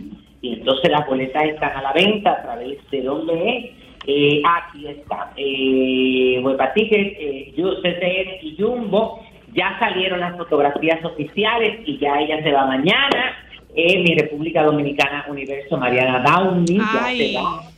Y 0.42 0.54
entonces 0.54 0.90
las 0.90 1.06
boletas 1.06 1.44
están 1.44 1.76
a 1.76 1.82
la 1.82 1.94
venta 1.94 2.32
a 2.32 2.42
través 2.42 2.78
de 2.90 3.02
dónde 3.02 3.34
es. 3.34 3.66
Eh, 4.08 4.42
aquí 4.46 4.88
está. 4.88 5.34
Eh, 5.36 6.40
Huepa 6.42 6.74
Ticket, 6.74 7.18
eh, 7.20 7.54
CCN 7.56 8.40
y 8.42 8.56
Jumbo. 8.58 9.26
Ya 9.54 9.78
salieron 9.78 10.22
las 10.22 10.38
fotografías 10.38 11.04
oficiales 11.04 11.82
y 11.86 11.98
ya 11.98 12.22
ella 12.22 12.42
se 12.42 12.52
va 12.54 12.66
mañana. 12.66 13.36
En 13.82 14.04
mi 14.04 14.14
República 14.14 14.64
Dominicana 14.64 15.26
Universo 15.30 15.78
Mariana 15.78 16.20
Downey 16.20 16.78
ya 16.78 17.06
Ay. 17.06 17.34
va 17.34 17.70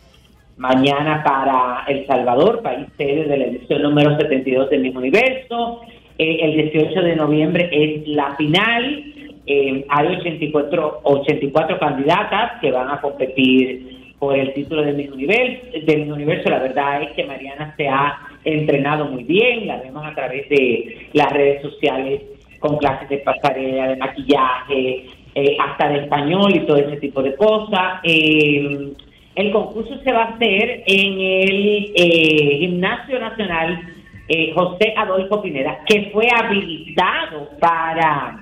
mañana 0.62 1.24
para 1.24 1.86
El 1.88 2.06
Salvador, 2.06 2.62
país 2.62 2.88
sede 2.98 3.26
de 3.26 3.38
la 3.38 3.46
edición 3.46 3.82
número 3.82 4.16
72 4.18 4.70
de 4.70 4.78
Miss 4.78 4.96
Universo. 4.96 5.82
Eh, 6.18 6.38
el 6.42 6.72
18 6.72 7.02
de 7.02 7.16
noviembre 7.16 7.70
es 7.72 8.08
la 8.08 8.36
final. 8.36 9.04
Eh, 9.48 9.86
hay 9.90 10.08
84, 10.08 11.02
84 11.04 11.80
candidatas 11.80 12.62
que 12.62 12.72
van 12.72 12.90
a 12.90 13.02
competir 13.02 14.14
por 14.20 14.38
el 14.38 14.54
título 14.54 14.84
de 14.84 14.94
Miss 14.94 15.12
Universo. 15.12 15.66
De 15.84 15.98
Miss 15.98 16.12
Universo. 16.12 16.50
La 16.50 16.60
verdad 16.60 17.02
es 17.04 17.12
que 17.14 17.26
Mariana 17.26 17.74
se 17.76 17.88
ha 17.88 18.20
entrenado 18.44 19.06
muy 19.06 19.24
bien, 19.24 19.66
la 19.66 19.78
vemos 19.78 20.06
a 20.06 20.14
través 20.14 20.48
de 20.50 21.10
las 21.14 21.32
redes 21.32 21.62
sociales 21.64 22.22
con 22.60 22.78
clases 22.78 23.10
de 23.10 23.18
pasarela, 23.18 23.88
de 23.88 23.96
maquillaje, 23.96 25.06
eh, 25.36 25.58
hasta 25.60 25.90
de 25.90 26.00
español 26.00 26.56
y 26.56 26.66
todo 26.66 26.78
ese 26.78 26.98
tipo 26.98 27.22
de 27.22 27.36
cosas. 27.36 28.00
Eh, 28.04 28.94
el 29.36 29.52
concurso 29.52 29.98
se 30.04 30.12
va 30.12 30.24
a 30.24 30.36
hacer 30.36 30.84
en 30.86 31.14
el 31.20 31.92
eh, 31.96 32.58
Gimnasio 32.60 33.20
Nacional 33.20 33.80
eh, 34.28 34.52
José 34.54 34.94
Adolfo 34.96 35.42
Pineda, 35.42 35.80
que 35.86 36.10
fue 36.12 36.28
habilitado 36.30 37.50
para 37.60 38.38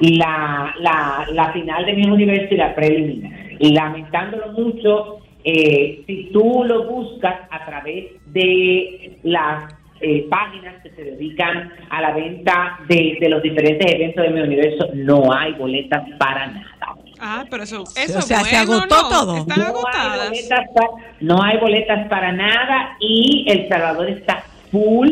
la, 0.00 0.74
la, 0.80 1.26
la 1.32 1.52
final 1.52 1.86
de 1.86 1.92
mi 1.94 2.06
universidad 2.06 2.74
preliminar. 2.74 3.32
Lamentándolo 3.60 4.52
mucho, 4.52 5.18
si 5.44 6.30
tú 6.32 6.64
lo 6.66 6.84
buscas 6.84 7.40
a 7.50 7.64
través 7.66 8.06
de 8.32 9.18
las 9.22 9.83
eh, 10.04 10.26
páginas 10.28 10.74
que 10.82 10.90
se 10.90 11.02
dedican 11.04 11.72
a 11.90 12.00
la 12.02 12.12
venta 12.12 12.78
de, 12.88 13.16
de 13.20 13.28
los 13.28 13.42
diferentes 13.42 13.90
eventos 13.92 14.22
de 14.24 14.30
mi 14.30 14.40
universo, 14.40 14.88
no 14.94 15.32
hay 15.32 15.52
boletas 15.54 16.02
para 16.18 16.46
nada. 16.48 16.66
Ah, 17.20 17.44
pero 17.50 17.62
eso, 17.62 17.84
eso 17.96 18.18
o 18.18 18.22
sea, 18.22 18.40
se 18.40 18.56
agotó 18.56 18.86
¿no? 19.02 19.08
todo. 19.08 19.36
Están 19.38 19.58
No 19.58 19.64
hay, 19.64 19.70
agotadas. 19.70 20.28
boletas 20.30 20.60
pa- 20.74 20.90
no 21.20 21.42
hay 21.42 21.56
boletas 21.58 22.08
para 22.08 22.32
nada 22.32 22.96
y 23.00 23.46
El 23.48 23.68
Salvador 23.68 24.10
está 24.10 24.44
full 24.70 25.08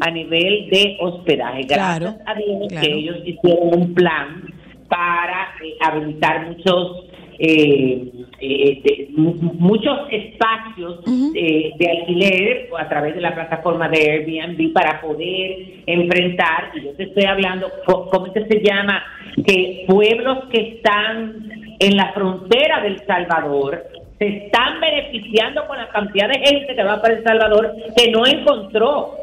a 0.00 0.10
nivel 0.10 0.68
de 0.70 0.96
hospedaje. 1.00 1.62
Gracias 1.62 1.98
Claro, 1.98 2.18
a 2.26 2.34
Dios 2.34 2.68
claro. 2.68 2.86
que 2.86 2.92
ellos 2.94 3.16
hicieron 3.24 3.74
un 3.80 3.94
plan 3.94 4.42
para 4.88 5.48
eh, 5.64 5.74
habilitar 5.80 6.46
muchos 6.46 7.04
eh, 7.38 8.12
eh, 8.40 8.80
de- 8.84 9.08
muchos 9.14 9.98
espacios 10.10 11.00
eh, 11.34 11.70
de 11.78 11.90
alquiler 11.90 12.68
a 12.78 12.88
través 12.88 13.14
de 13.14 13.20
la 13.20 13.34
plataforma 13.34 13.88
de 13.88 13.98
Airbnb 14.10 14.72
para 14.72 15.00
poder 15.00 15.56
enfrentar, 15.86 16.70
y 16.74 16.84
yo 16.84 16.92
te 16.92 17.04
estoy 17.04 17.24
hablando, 17.24 17.68
¿cómo 17.84 18.32
que 18.32 18.44
se 18.44 18.62
llama? 18.62 19.02
Que 19.46 19.84
pueblos 19.86 20.44
que 20.52 20.60
están 20.76 21.48
en 21.78 21.96
la 21.96 22.12
frontera 22.12 22.80
del 22.82 23.04
Salvador 23.06 23.84
se 24.18 24.26
están 24.28 24.80
beneficiando 24.80 25.66
con 25.66 25.76
la 25.76 25.88
cantidad 25.90 26.28
de 26.28 26.38
gente 26.38 26.74
que 26.74 26.82
va 26.82 27.02
para 27.02 27.14
El 27.14 27.22
Salvador 27.22 27.70
que 27.96 28.10
no 28.10 28.26
encontró. 28.26 29.14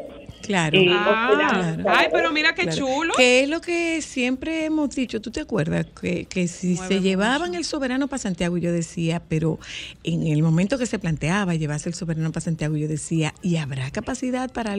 Claro. 0.46 0.78
Eh, 0.78 0.88
Ah, 0.90 1.76
ay, 1.86 2.06
pero 2.12 2.32
mira 2.32 2.54
qué 2.54 2.62
Claro. 2.62 2.76
chulo. 2.78 3.14
Que 3.16 3.42
es 3.42 3.48
lo 3.48 3.60
que 3.60 4.00
siempre 4.02 4.64
hemos 4.66 4.90
dicho, 4.94 5.20
¿tú 5.20 5.30
te 5.30 5.40
acuerdas? 5.40 5.86
Que, 6.00 6.26
que 6.26 6.48
si 6.48 6.74
Mueve 6.74 6.88
se 6.88 6.94
mucho. 6.94 7.04
llevaban 7.04 7.54
el 7.54 7.64
soberano 7.64 8.08
para 8.08 8.18
Santiago, 8.18 8.56
yo 8.58 8.72
decía, 8.72 9.22
pero 9.28 9.58
en 10.02 10.26
el 10.26 10.42
momento 10.42 10.78
que 10.78 10.86
se 10.86 10.98
planteaba 10.98 11.54
llevarse 11.54 11.88
el 11.88 11.94
soberano 11.94 12.30
para 12.32 12.42
Santiago, 12.44 12.76
yo 12.76 12.88
decía, 12.88 13.34
¿y 13.42 13.56
habrá 13.56 13.90
capacidad 13.90 14.52
para 14.52 14.72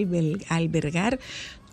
albergar 0.50 1.20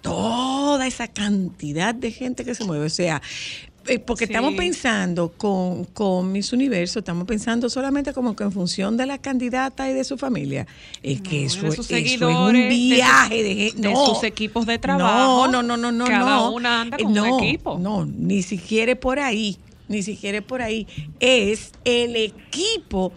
toda 0.00 0.86
esa 0.86 1.08
cantidad 1.08 1.94
de 1.94 2.10
gente 2.10 2.44
que 2.44 2.54
se 2.54 2.64
mueve? 2.64 2.86
O 2.86 2.90
sea, 2.90 3.20
eh, 3.20 3.71
porque 4.06 4.26
Sí. 4.26 4.32
estamos 4.32 4.54
pensando 4.54 5.32
con, 5.36 5.84
con 5.84 6.30
Miss 6.32 6.52
Universo, 6.52 7.00
estamos 7.00 7.26
pensando 7.26 7.68
solamente 7.70 8.12
como 8.12 8.36
que 8.36 8.44
en 8.44 8.52
función 8.52 8.96
de 8.96 9.06
la 9.06 9.18
candidata 9.18 9.88
y 9.90 9.94
de 9.94 10.04
su 10.04 10.16
familia. 10.18 10.66
Es 11.02 11.20
que 11.20 11.40
No, 11.42 11.46
eso, 11.46 11.62
de 11.62 11.68
es- 12.00 12.12
eso 12.14 12.26
de 12.28 12.34
un 12.34 12.68
viaje 12.68 13.42
de, 13.42 13.54
gente. 13.54 13.82
de 13.88 13.92
no. 13.94 14.06
sus 14.06 14.24
equipos 14.24 14.66
de 14.66 14.78
trabajo. 14.78 15.48
No, 15.48 15.62
no, 15.62 15.76
no, 15.76 15.76
no, 15.76 15.92
no. 15.92 16.04
Cada 16.04 16.36
no. 16.36 16.52
una 16.52 16.80
anda 16.82 16.96
Eh, 16.98 17.02
con 17.02 17.12
un 17.12 17.14
no, 17.28 17.38
equipo. 17.40 17.78
No, 17.78 18.04
ni 18.06 18.42
siquiera 18.42 18.94
por 18.94 19.18
ahí, 19.18 19.56
ni 19.88 20.02
siquiera 20.02 20.40
por 20.42 20.62
ahí. 20.62 20.86
Es 21.20 21.72
el 21.84 22.16
equipo 22.16 23.12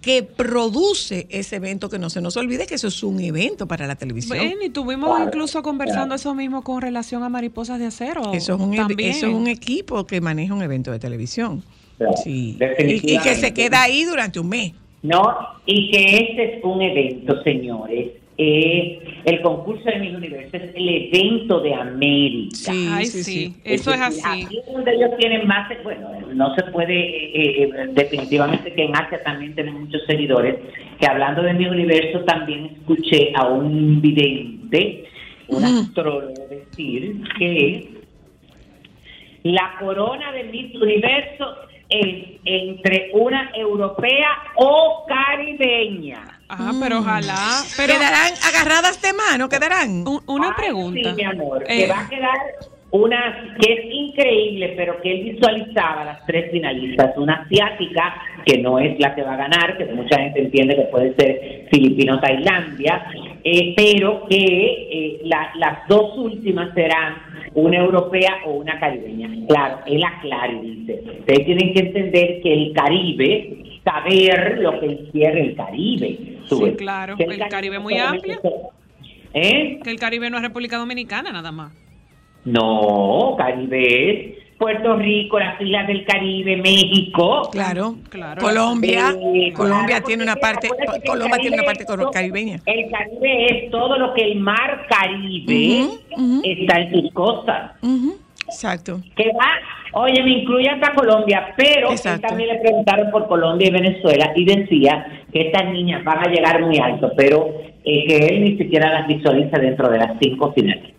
que 0.00 0.22
produce 0.22 1.26
ese 1.30 1.56
evento, 1.56 1.88
que 1.88 1.98
no 1.98 2.10
se 2.10 2.20
nos 2.20 2.36
olvide 2.36 2.66
que 2.66 2.74
eso 2.76 2.88
es 2.88 3.02
un 3.02 3.20
evento 3.20 3.66
para 3.66 3.86
la 3.86 3.96
televisión. 3.96 4.38
Ven, 4.38 4.58
y 4.62 4.70
tuvimos 4.70 5.20
incluso 5.20 5.62
conversando 5.62 6.14
eso 6.14 6.34
mismo 6.34 6.62
con 6.62 6.80
relación 6.80 7.22
a 7.22 7.28
Mariposas 7.28 7.78
de 7.78 7.86
Acero. 7.86 8.32
Eso 8.32 8.54
es, 8.54 8.60
un, 8.60 8.76
también. 8.76 9.10
eso 9.10 9.26
es 9.26 9.34
un 9.34 9.48
equipo 9.48 10.06
que 10.06 10.20
maneja 10.20 10.54
un 10.54 10.62
evento 10.62 10.92
de 10.92 10.98
televisión. 10.98 11.64
Claro, 11.96 12.14
Sí. 12.22 12.56
Y, 12.78 13.14
y 13.14 13.18
que 13.18 13.34
se 13.34 13.52
queda 13.52 13.82
ahí 13.82 14.04
durante 14.04 14.38
un 14.38 14.48
mes. 14.48 14.72
No, 15.02 15.36
y 15.66 15.90
que 15.90 16.16
este 16.16 16.56
es 16.58 16.64
un 16.64 16.82
evento, 16.82 17.42
señores. 17.42 18.10
Eh, 18.40 19.00
el 19.24 19.42
concurso 19.42 19.82
de 19.84 19.98
Miss 19.98 20.14
Universo 20.14 20.56
es 20.56 20.72
el 20.72 20.88
evento 20.88 21.58
de 21.58 21.74
América. 21.74 22.54
Sí, 22.54 22.88
Ay, 22.88 23.06
sí, 23.06 23.24
sí, 23.24 23.32
sí. 23.32 23.56
eso 23.64 23.92
es 23.92 24.00
así. 24.00 24.44
Aquí 24.46 24.58
es 24.58 24.72
donde 24.72 24.94
ellos 24.94 25.10
tienen 25.18 25.44
más, 25.48 25.68
bueno, 25.82 26.08
no 26.34 26.54
se 26.54 26.62
puede, 26.70 26.94
eh, 26.94 27.62
eh, 27.64 27.70
definitivamente 27.94 28.72
que 28.72 28.84
en 28.84 28.94
Asia 28.94 29.20
también 29.24 29.56
tienen 29.56 29.80
muchos 29.80 30.02
seguidores, 30.06 30.54
que 31.00 31.06
hablando 31.08 31.42
de 31.42 31.52
mi 31.54 31.66
universo 31.66 32.20
también 32.20 32.76
escuché 32.78 33.32
a 33.34 33.48
un 33.48 34.00
vidente, 34.00 35.04
un 35.48 35.64
astrólogo 35.64 36.32
decir 36.48 37.20
que 37.40 37.88
la 39.42 39.74
corona 39.80 40.30
de 40.30 40.44
Miss 40.44 40.76
Universo 40.76 41.56
es 41.88 42.38
entre 42.44 43.10
una 43.14 43.50
europea 43.56 44.28
o 44.54 45.06
caribeña. 45.08 46.37
Ah, 46.48 46.72
pero 46.80 47.00
ojalá. 47.00 47.62
Pero 47.76 47.92
¿Quedarán 47.94 48.32
agarradas 48.48 49.00
de 49.02 49.12
mano? 49.12 49.48
¿Quedarán? 49.48 50.04
un- 50.06 50.22
una 50.26 50.48
Ay, 50.48 50.54
pregunta. 50.56 51.10
Sí, 51.10 51.16
mi 51.16 51.24
amor, 51.24 51.62
Eh, 51.68 51.84
que 51.84 51.86
va 51.88 52.00
a 52.00 52.08
quedar 52.08 52.38
una 52.90 53.54
que 53.60 53.72
es 53.74 53.80
increíble, 53.92 54.72
pero 54.74 54.98
que 55.02 55.12
él 55.12 55.32
visualizaba 55.34 56.04
las 56.06 56.24
tres 56.26 56.50
finalistas. 56.50 57.14
Una 57.18 57.42
asiática, 57.42 58.14
que 58.46 58.58
no 58.58 58.78
es 58.78 58.98
la 58.98 59.14
que 59.14 59.22
va 59.22 59.34
a 59.34 59.36
ganar, 59.36 59.76
que 59.76 59.84
mucha 59.86 60.18
gente 60.20 60.40
entiende 60.40 60.74
que 60.74 60.82
puede 60.84 61.14
ser 61.16 61.66
Filipino 61.70 62.18
Tailandia, 62.18 63.04
eh, 63.44 63.74
pero 63.76 64.26
que 64.26 64.38
eh, 64.90 65.20
la- 65.24 65.50
las 65.56 65.86
dos 65.86 66.16
últimas 66.16 66.72
serán 66.74 67.16
una 67.54 67.76
europea 67.78 68.36
o 68.46 68.52
una 68.52 68.78
caribeña. 68.80 69.28
Claro, 69.48 69.80
él 69.84 70.02
aclara 70.02 70.50
y 70.52 70.60
dice, 70.76 71.02
ustedes 71.20 71.44
tienen 71.44 71.74
que 71.74 71.80
entender 71.80 72.40
que 72.42 72.52
el 72.54 72.72
Caribe, 72.72 73.64
saber 73.84 74.58
lo 74.60 74.80
que 74.80 74.86
encierra 74.86 75.40
el 75.40 75.54
Caribe. 75.56 76.18
Sí, 76.48 76.76
claro, 76.76 77.16
Que 77.16 77.24
el 77.24 77.48
Caribe 77.48 77.76
es 77.76 77.82
muy 77.82 77.98
amplio. 77.98 78.40
¿Eh? 79.34 79.78
Que 79.82 79.90
el 79.90 79.98
Caribe 79.98 80.30
no 80.30 80.38
es 80.38 80.42
República 80.42 80.78
Dominicana, 80.78 81.30
nada 81.32 81.52
más. 81.52 81.72
No, 82.44 83.34
Caribe 83.36 84.10
es 84.10 84.38
Puerto 84.58 84.96
Rico, 84.96 85.38
las 85.38 85.60
islas 85.60 85.86
del 85.86 86.04
Caribe, 86.04 86.56
México. 86.56 87.48
Claro. 87.52 87.96
Claro. 88.08 88.40
Colombia. 88.40 89.14
Eh, 89.34 89.52
Colombia 89.52 89.86
claro, 89.86 90.06
tiene 90.06 90.22
una 90.24 90.36
parte, 90.36 90.68
el 90.68 91.02
Colombia 91.04 91.38
tiene 91.38 91.56
una 91.56 91.64
parte 91.64 91.84
es 91.84 92.10
caribeña. 92.12 92.60
El 92.66 92.90
Caribe 92.90 93.46
es 93.46 93.70
todo 93.70 93.96
lo 93.98 94.14
que 94.14 94.32
el 94.32 94.40
mar 94.40 94.86
Caribe 94.88 95.88
está 96.42 96.80
en 96.80 96.90
sus 96.90 97.12
costas. 97.12 97.72
Exacto. 98.48 99.00
Que 99.16 99.30
va, 99.32 100.00
oye, 100.00 100.22
me 100.22 100.30
incluye 100.30 100.68
hasta 100.68 100.94
Colombia, 100.94 101.54
pero 101.56 101.90
también 102.20 102.48
le 102.50 102.60
preguntaron 102.60 103.10
por 103.10 103.28
Colombia 103.28 103.68
y 103.68 103.70
Venezuela 103.70 104.32
y 104.34 104.44
decía 104.44 105.22
que 105.32 105.48
estas 105.48 105.70
niñas 105.70 106.02
van 106.04 106.18
a 106.18 106.30
llegar 106.30 106.60
muy 106.62 106.78
alto, 106.78 107.12
pero 107.16 107.48
eh, 107.84 108.04
que 108.06 108.16
él 108.26 108.44
ni 108.44 108.56
siquiera 108.56 108.90
las 108.90 109.06
visualiza 109.06 109.58
dentro 109.58 109.88
de 109.90 109.98
las 109.98 110.18
cinco 110.20 110.52
finales. 110.52 110.94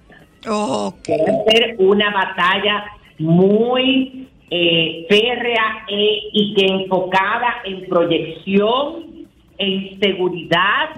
Ok. 0.47 1.03
que 1.03 1.17
va 1.17 1.37
a 1.37 1.51
ser 1.51 1.75
una 1.79 2.11
batalla 2.11 2.85
muy 3.17 4.27
eh, 4.49 5.05
férrea 5.09 5.85
eh, 5.87 6.19
y 6.33 6.53
que 6.55 6.65
enfocada 6.65 7.61
en 7.65 7.87
proyección, 7.87 9.27
en 9.57 9.99
seguridad 9.99 10.89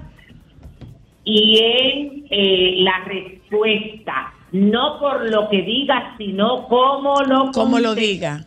y 1.23 1.59
en 1.59 2.25
eh, 2.29 2.75
la 2.77 3.03
respuesta, 3.05 4.33
no 4.51 4.99
por 4.99 5.29
lo 5.29 5.49
que 5.49 5.61
diga, 5.61 6.15
sino 6.17 6.67
cómo 6.67 7.21
lo 7.27 7.51
Como 7.51 7.79
lo 7.79 7.95
diga. 7.95 8.45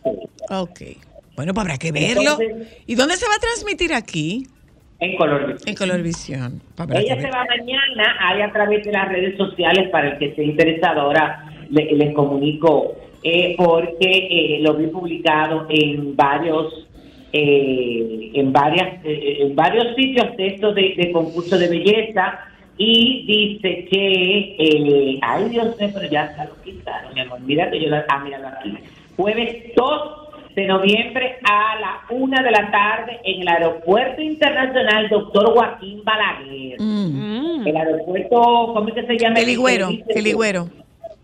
Ok. 0.49 0.81
Bueno, 1.35 1.53
pues 1.53 1.65
habrá 1.65 1.77
que 1.77 1.91
verlo. 1.91 2.37
Entonces- 2.39 2.77
¿Y 2.85 2.95
dónde 2.95 3.15
se 3.15 3.25
va 3.27 3.33
a 3.35 3.39
transmitir 3.39 3.93
aquí? 3.93 4.47
En 4.99 5.17
color 5.17 5.45
visión. 5.47 5.67
En 5.69 5.75
Colorvisión. 5.75 6.61
para 6.75 6.99
Ella 6.99 7.19
se 7.19 7.29
va 7.29 7.43
mañana, 7.45 8.15
ahí 8.21 8.41
a 8.41 8.51
través 8.53 8.85
de 8.85 8.91
las 8.93 9.09
redes 9.09 9.35
sociales, 9.37 9.89
para 9.89 10.11
el 10.13 10.17
que 10.19 10.27
esté 10.27 10.45
interesado, 10.45 11.01
ahora 11.01 11.51
le- 11.69 11.91
les 11.95 12.13
comunico, 12.15 12.95
eh, 13.21 13.55
porque 13.57 14.07
eh, 14.09 14.59
lo 14.61 14.75
vi 14.75 14.87
publicado 14.87 15.65
en 15.69 16.15
varios 16.15 16.87
eh, 17.33 18.31
en 18.33 18.53
varias 18.53 19.03
eh, 19.03 19.39
en 19.41 19.55
varios 19.55 19.93
sitios 19.95 20.37
de 20.37 20.47
estos 20.47 20.73
de, 20.73 20.93
de 20.95 21.11
concurso 21.11 21.57
de 21.57 21.67
belleza 21.67 22.39
y 22.77 23.25
dice 23.25 23.87
que 23.89 24.55
eh, 24.59 25.19
ay 25.21 25.49
Dios 25.49 25.77
mío 25.79 25.89
pero 25.93 26.09
ya 26.09 26.35
se 26.35 26.45
lo 26.45 26.61
quitaron 26.61 27.13
mi 27.13 27.21
amor 27.21 27.39
mira 27.41 27.69
que 27.71 27.81
yo 27.81 27.89
la 27.89 28.05
ah 28.09 28.19
míralo 28.19 28.47
aquí 28.47 28.75
jueves 29.15 29.73
2 29.75 30.11
de 30.55 30.65
noviembre 30.67 31.37
a 31.43 31.79
la 31.79 32.01
una 32.09 32.41
de 32.41 32.51
la 32.51 32.71
tarde 32.71 33.19
en 33.23 33.41
el 33.41 33.47
aeropuerto 33.47 34.21
internacional 34.21 35.09
doctor 35.09 35.53
Joaquín 35.53 36.01
Balaguer 36.03 36.79
Mm. 36.79 37.67
El 37.67 37.77
aeropuerto 37.77 38.71
¿cómo 38.73 38.87
es 38.89 38.95
que 38.95 39.05
se 39.05 39.17
llama? 39.17 39.39
El 39.39 39.49
Higüero, 39.49 39.89
el 39.89 40.27
Higüero. 40.27 40.67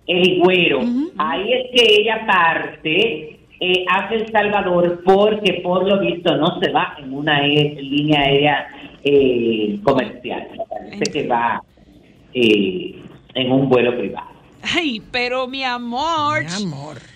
el 0.08 0.28
Higüero. 0.28 0.80
Ahí 1.18 1.54
es 1.54 1.72
que 1.72 2.02
ella 2.02 2.26
parte 2.26 3.40
eh, 3.60 3.86
hacia 3.88 4.18
El 4.18 4.32
Salvador 4.32 5.02
porque 5.06 5.62
por 5.64 5.88
lo 5.88 6.00
visto 6.00 6.36
no 6.38 6.60
se 6.60 6.72
va 6.72 6.96
en 6.98 7.14
una 7.14 7.42
línea 7.42 8.22
aérea 8.22 8.68
eh, 9.04 9.80
comercial. 9.84 10.48
Parece 10.70 11.12
que 11.12 11.28
va 11.28 11.64
eh, 12.34 13.02
en 13.34 13.52
un 13.52 13.70
vuelo 13.70 13.98
privado. 13.98 14.30
Ay, 14.62 15.02
pero 15.12 15.48
mi 15.48 15.64
amor. 15.64 16.44
Mi 16.44 16.64
amor. 16.64 17.11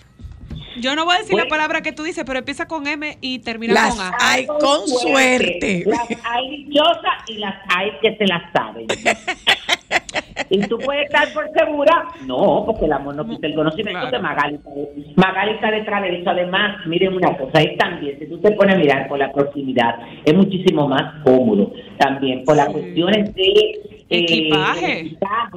Yo 0.80 0.94
no 0.96 1.04
voy 1.04 1.16
a 1.16 1.18
decir 1.18 1.36
la 1.36 1.46
palabra 1.46 1.80
que 1.82 1.92
tú 1.92 2.02
dices, 2.02 2.24
pero 2.26 2.38
empieza 2.38 2.66
con 2.66 2.86
M 2.86 3.16
y 3.20 3.38
termina 3.40 3.74
Las 3.74 3.94
con 3.96 4.04
A. 4.06 4.12
hay 4.18 4.46
con 4.46 4.86
suerte. 4.88 5.84
Las 5.86 6.00
hay 6.24 6.64
dichosas 6.64 7.14
y 7.28 7.38
las 7.38 7.54
hay 7.74 7.90
que 8.02 8.16
se 8.16 8.26
las 8.26 8.42
saben. 8.52 8.86
y 10.50 10.60
tú 10.68 10.78
puedes 10.78 11.06
estar 11.06 11.32
por 11.32 11.50
segura. 11.52 12.04
No, 12.26 12.62
porque 12.66 12.84
el 12.84 12.92
amor 12.92 13.14
no 13.14 13.26
quita 13.26 13.46
el 13.46 13.54
conocimiento 13.54 14.00
Claro. 14.00 14.16
que 14.16 14.22
Magali, 14.22 14.54
está 14.56 14.70
de- 14.70 15.04
Magali 15.16 15.52
está 15.52 15.70
detrás 15.70 16.02
de 16.02 16.20
eso. 16.20 16.30
Además, 16.30 16.86
miren 16.86 17.14
una 17.14 17.36
cosa, 17.36 17.60
es 17.62 17.76
también, 17.78 18.18
si 18.18 18.26
tú 18.26 18.38
te 18.40 18.52
pones 18.52 18.74
a 18.74 18.78
mirar 18.78 19.08
por 19.08 19.18
la 19.18 19.32
proximidad, 19.32 19.96
es 20.24 20.34
muchísimo 20.34 20.86
más 20.88 21.22
cómodo. 21.24 21.72
También 21.98 22.44
por 22.44 22.56
las 22.56 22.66
Sí. 22.68 22.72
cuestiones 22.72 23.34
de 23.34 23.42
eh, 23.44 24.04
Equipaje. 24.08 25.16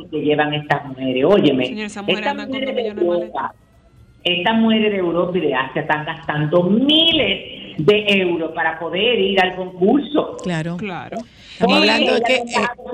que 0.09 0.21
llevan 0.21 0.53
estas 0.53 0.85
mujeres. 0.85 1.25
Óyeme, 1.25 1.65
Señor, 1.67 1.85
estas 1.85 2.05
mujeres 2.05 2.75
de 2.75 2.81
de 2.83 2.87
Europa, 2.89 3.53
estas 4.23 4.55
mujeres 4.57 4.91
de 4.91 4.97
Europa 4.97 5.37
y 5.37 5.41
de 5.41 5.55
Asia 5.55 5.81
están 5.81 6.05
gastando 6.05 6.63
miles 6.63 7.75
de 7.77 8.05
euros 8.21 8.51
para 8.53 8.77
poder 8.77 9.17
ir 9.19 9.39
al 9.41 9.55
concurso. 9.55 10.35
Claro. 10.43 10.75
Claro. 10.77 11.17
Estamos 11.53 11.79
Oye, 11.81 11.91
hablando 11.91 12.15
de 12.15 12.21
que. 12.21 12.35
eh, 12.35 12.43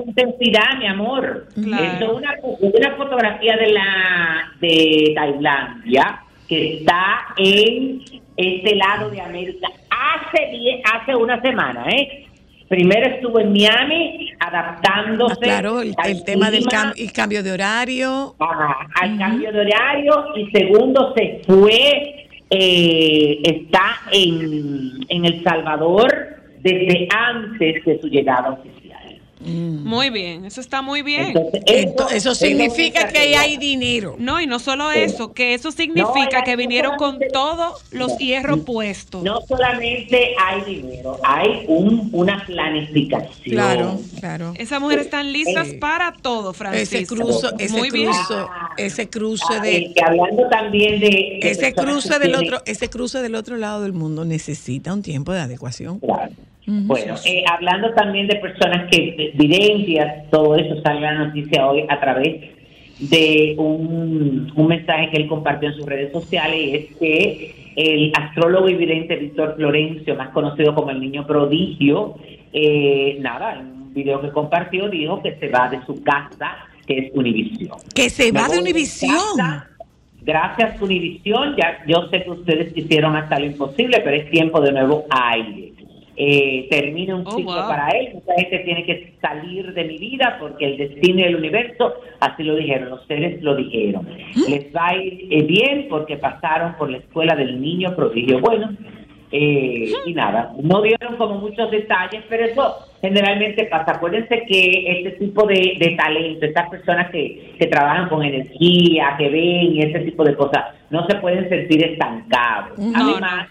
intensidad, 0.06 0.78
mi 0.78 0.86
amor. 0.86 1.46
Claro. 1.54 1.84
Esto 1.84 2.04
es 2.04 2.12
una, 2.12 2.34
una 2.60 2.96
fotografía 2.96 3.56
de 3.56 3.68
la 3.72 4.52
de 4.60 5.12
Tailandia 5.14 6.20
que 6.48 6.78
está 6.78 7.26
en 7.36 8.02
este 8.36 8.76
lado 8.76 9.10
de 9.10 9.20
América 9.20 9.66
hace 9.90 10.46
die- 10.52 10.82
hace 10.84 11.14
una 11.16 11.40
semana, 11.40 11.84
¿eh? 11.90 12.26
Primero 12.68 13.06
estuvo 13.14 13.38
en 13.38 13.52
Miami 13.52 14.32
adaptándose. 14.40 15.34
ah, 15.34 15.40
claro, 15.40 15.80
el, 15.82 15.94
tema 16.24 16.50
del 16.50 16.64
clima, 16.64 16.92
cam- 16.92 16.94
el 16.96 17.12
cambio 17.12 17.42
de 17.42 17.52
horario. 17.52 18.34
Ajá, 18.38 18.88
al 19.00 19.18
cambio 19.18 19.52
de 19.52 19.60
horario 19.60 20.24
y 20.36 20.50
segundo 20.50 21.14
se 21.16 21.42
fue, 21.46 22.26
eh, 22.50 23.38
está 23.42 24.00
en, 24.12 24.90
en 25.08 25.24
El 25.24 25.42
Salvador 25.44 26.12
desde 26.60 27.06
antes 27.16 27.84
de 27.84 28.00
su 28.00 28.08
llegada 28.08 28.50
oficial. 28.50 28.75
Muy 29.40 30.10
bien, 30.10 30.44
eso 30.46 30.60
está 30.60 30.80
muy 30.82 31.02
bien. 31.02 31.34
Entonces, 31.66 32.18
eso 32.18 32.32
es 32.32 32.38
significa 32.38 33.08
que 33.08 33.18
ahí 33.18 33.34
hay 33.34 33.56
dinero. 33.58 34.16
No, 34.18 34.40
y 34.40 34.46
no 34.46 34.58
solo 34.58 34.90
eso, 34.90 35.32
que 35.32 35.54
eso 35.54 35.70
significa 35.72 36.38
No, 36.38 36.44
que 36.44 36.56
vinieron 36.56 36.96
con 36.96 37.18
todos 37.32 37.82
los 37.90 38.12
No. 38.12 38.18
hierros 38.18 38.60
puestos. 38.60 39.22
No 39.22 39.40
solamente 39.46 40.34
hay 40.42 40.62
dinero, 40.62 41.18
hay 41.22 41.64
un, 41.68 42.08
una 42.12 42.44
planificación. 42.46 43.30
Claro, 43.44 44.00
claro. 44.18 44.54
Esas 44.56 44.80
mujeres 44.80 45.04
están 45.06 45.32
listas 45.32 45.68
para 45.80 46.12
todo, 46.12 46.52
Francisco. 46.52 46.96
Ese 46.96 47.06
cruzo, 47.06 47.52
ese 47.58 47.76
Muy 47.76 47.90
bien. 47.90 48.06
cruzo, 48.10 48.48
ese 48.78 49.08
cruce 49.10 49.44
Ah, 49.50 49.60
de 49.60 49.92
que 49.94 50.02
hablando 50.04 50.48
también 50.48 50.98
de, 50.98 51.38
ese 51.42 51.72
cruce 51.74 52.18
del 52.18 52.32
tienen- 52.32 52.46
otro, 52.54 52.62
ese 52.66 52.88
cruce 52.88 53.20
del 53.22 53.34
otro 53.34 53.56
lado 53.56 53.82
del 53.82 53.92
mundo 53.92 54.24
necesita 54.24 54.92
un 54.92 55.02
tiempo 55.02 55.32
de 55.32 55.40
adecuación. 55.40 56.00
Claro. 56.00 56.32
Bueno, 56.66 57.14
eh, 57.24 57.44
hablando 57.48 57.92
también 57.94 58.26
de 58.26 58.36
personas 58.36 58.90
que 58.90 59.32
videntes, 59.34 60.28
todo 60.30 60.56
eso 60.56 60.82
sale 60.82 61.00
la 61.00 61.14
noticia 61.14 61.68
hoy 61.68 61.84
a 61.88 62.00
través 62.00 62.56
de 62.98 63.54
un, 63.56 64.52
un 64.54 64.66
mensaje 64.66 65.10
que 65.10 65.16
él 65.18 65.28
compartió 65.28 65.68
en 65.68 65.76
sus 65.76 65.86
redes 65.86 66.10
sociales 66.12 66.58
y 66.58 66.74
es 66.74 66.96
que 66.96 67.54
el 67.76 68.10
astrólogo 68.16 68.68
y 68.68 68.74
vidente 68.74 69.16
Víctor 69.16 69.54
Florencio, 69.56 70.16
más 70.16 70.30
conocido 70.30 70.74
como 70.74 70.90
el 70.90 70.98
niño 70.98 71.26
prodigio, 71.26 72.16
eh, 72.52 73.18
nada, 73.20 73.60
en 73.60 73.66
un 73.66 73.94
video 73.94 74.20
que 74.22 74.30
compartió 74.30 74.88
dijo 74.88 75.22
que 75.22 75.36
se 75.36 75.48
va 75.48 75.68
de 75.68 75.84
su 75.84 76.02
casa, 76.02 76.56
que 76.86 76.98
es 76.98 77.10
Univisión. 77.14 77.76
Que 77.94 78.08
se 78.08 78.32
va 78.32 78.48
de 78.48 78.58
Univisión. 78.58 79.38
Gracias, 80.22 80.80
Univisión. 80.80 81.54
Ya, 81.56 81.84
yo 81.86 82.08
sé 82.10 82.24
que 82.24 82.30
ustedes 82.30 82.76
hicieron 82.76 83.14
hasta 83.14 83.38
lo 83.38 83.46
imposible, 83.46 84.00
pero 84.02 84.16
es 84.16 84.30
tiempo 84.30 84.60
de 84.60 84.72
nuevo 84.72 85.04
aire. 85.10 85.72
Eh, 86.18 86.66
termina 86.70 87.14
un 87.14 87.26
Oh, 87.26 87.30
ciclo 87.32 87.52
wow. 87.54 87.68
para 87.68 87.88
él. 87.90 88.08
Mucha 88.14 88.32
gente 88.40 88.58
tiene 88.60 88.84
que 88.84 89.12
salir 89.20 89.72
de 89.74 89.84
mi 89.84 89.98
vida 89.98 90.36
porque 90.40 90.64
el 90.64 90.76
destino 90.78 91.20
y 91.20 91.24
el 91.24 91.36
universo, 91.36 91.94
así 92.20 92.42
lo 92.42 92.56
dijeron, 92.56 92.88
los 92.90 93.04
seres 93.06 93.42
lo 93.42 93.54
dijeron. 93.54 94.08
Les 94.48 94.74
va 94.74 94.88
a 94.88 94.96
ir 94.96 95.26
eh, 95.30 95.42
bien 95.42 95.86
porque 95.90 96.16
pasaron 96.16 96.74
por 96.76 96.88
la 96.90 96.98
escuela 96.98 97.34
del 97.36 97.60
niño 97.60 97.94
prodigio. 97.94 98.40
Bueno, 98.40 98.70
eh, 99.32 99.90
y 100.06 100.14
nada, 100.14 100.52
no 100.62 100.80
dieron 100.82 101.16
como 101.16 101.34
muchos 101.38 101.70
detalles, 101.70 102.22
pero 102.28 102.44
eso 102.46 102.76
generalmente 103.02 103.64
pasa. 103.66 103.92
Acuérdense 103.96 104.44
que 104.48 104.84
este 104.98 105.10
tipo 105.26 105.46
de, 105.46 105.76
de 105.78 105.96
talento, 105.96 106.46
estas 106.46 106.70
personas 106.70 107.10
que, 107.10 107.54
que 107.58 107.66
trabajan 107.66 108.08
con 108.08 108.22
energía, 108.22 109.16
que 109.18 109.28
ven 109.28 109.74
y 109.74 109.80
ese 109.82 109.98
tipo 110.00 110.24
de 110.24 110.34
cosas, 110.36 110.64
no 110.90 111.06
se 111.06 111.16
pueden 111.16 111.48
sentir 111.48 111.84
estancados. 111.84 112.78
No, 112.78 112.92
Además, 112.94 113.48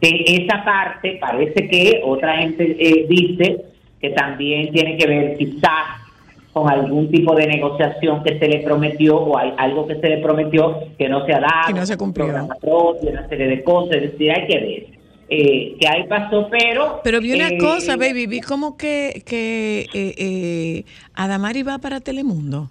de 0.00 0.24
esa 0.26 0.64
parte 0.64 1.18
parece 1.20 1.68
que 1.68 2.00
otra 2.04 2.38
gente 2.38 2.76
eh, 2.78 3.06
dice 3.08 3.64
que 4.00 4.10
también 4.10 4.72
tiene 4.72 4.96
que 4.96 5.06
ver 5.06 5.36
quizás 5.36 6.00
con 6.52 6.70
algún 6.70 7.10
tipo 7.10 7.34
de 7.34 7.46
negociación 7.46 8.22
que 8.22 8.38
se 8.38 8.46
le 8.48 8.60
prometió 8.60 9.16
o 9.16 9.36
hay 9.36 9.52
algo 9.56 9.86
que 9.86 9.96
se 9.96 10.08
le 10.08 10.18
prometió 10.18 10.84
que 10.96 11.08
no 11.08 11.26
se 11.26 11.32
ha 11.32 11.40
dado, 11.40 11.66
Que 11.68 11.74
no 11.74 11.86
se 11.86 11.96
cumplió. 11.96 12.26
una 12.26 13.28
serie 13.28 13.46
de 13.48 13.64
cosas, 13.64 13.96
es 13.96 14.12
decir, 14.12 14.30
hay 14.30 14.46
que 14.46 14.58
ver 14.58 14.94
eh, 15.28 15.76
que 15.80 15.88
ahí 15.88 16.04
pasó, 16.06 16.48
pero... 16.50 17.00
Pero 17.02 17.20
vi 17.20 17.32
una 17.32 17.48
eh, 17.48 17.58
cosa, 17.58 17.96
baby, 17.96 18.26
vi 18.26 18.40
como 18.40 18.76
que, 18.76 19.22
que 19.26 19.86
eh, 19.94 20.14
eh, 20.18 20.84
Adamari 21.14 21.62
va 21.62 21.78
para 21.78 22.00
Telemundo. 22.00 22.70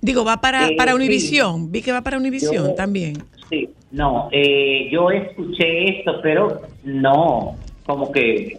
Digo, 0.00 0.24
va 0.24 0.40
para, 0.40 0.68
Eh, 0.68 0.76
para 0.76 0.92
sí. 0.92 0.96
Univisión. 0.96 1.70
Vi 1.70 1.82
que 1.82 1.92
va 1.92 2.00
para 2.00 2.16
Univisión 2.16 2.74
también. 2.74 3.22
Sí, 3.50 3.68
no, 3.92 4.28
eh, 4.32 4.88
yo 4.90 5.10
escuché 5.10 5.98
esto, 5.98 6.20
pero 6.22 6.62
no, 6.84 7.56
como 7.84 8.12
que, 8.12 8.58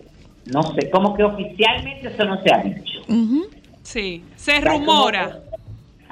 no 0.52 0.62
sé, 0.74 0.90
como 0.90 1.16
que 1.16 1.24
oficialmente 1.24 2.08
eso 2.10 2.26
no 2.26 2.42
se 2.42 2.54
ha 2.54 2.58
dicho. 2.64 3.02
Sí, 3.84 4.24
se 4.36 4.60
rumora. 4.62 5.40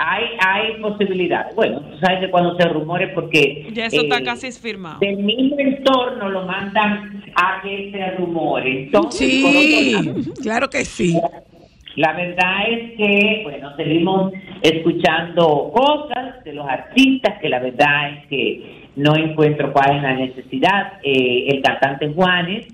Hay, 0.02 0.24
hay 0.40 0.82
posibilidades. 0.82 1.54
Bueno, 1.56 1.82
tú 1.82 1.98
sabes 2.00 2.22
que 2.22 2.32
cuando 2.32 2.56
se 2.56 2.64
rumore 2.70 3.10
porque... 3.10 3.70
Ya 3.74 3.88
eso 3.88 4.02
está 4.02 4.20
eh, 4.20 4.24
casi 4.24 4.50
firmado. 4.54 5.00
Del 5.00 5.18
mismo 5.18 5.60
entorno 5.60 6.30
lo 6.30 6.46
mandan 6.46 7.22
a 7.36 7.62
que 7.62 7.92
se 7.92 8.12
rumore. 8.12 8.84
Entonces, 8.84 9.20
Sí, 9.30 9.92
lado, 9.92 10.14
claro 10.42 10.70
que 10.70 10.86
sí. 10.86 11.20
la 11.98 12.14
verdad 12.14 12.70
es 12.70 12.96
que, 12.96 13.42
bueno, 13.44 13.76
seguimos 13.76 14.32
escuchando 14.62 15.70
cosas 15.76 16.46
de 16.46 16.54
los 16.54 16.66
artistas 16.66 17.38
que 17.42 17.50
la 17.50 17.60
verdad 17.60 18.14
es 18.20 18.28
que 18.28 18.79
no 18.96 19.16
encuentro 19.16 19.72
cuál 19.72 19.98
es 19.98 20.02
la 20.02 20.14
necesidad. 20.14 20.94
Eh, 21.04 21.48
el 21.50 21.62
cantante 21.62 22.12
Juanes 22.14 22.68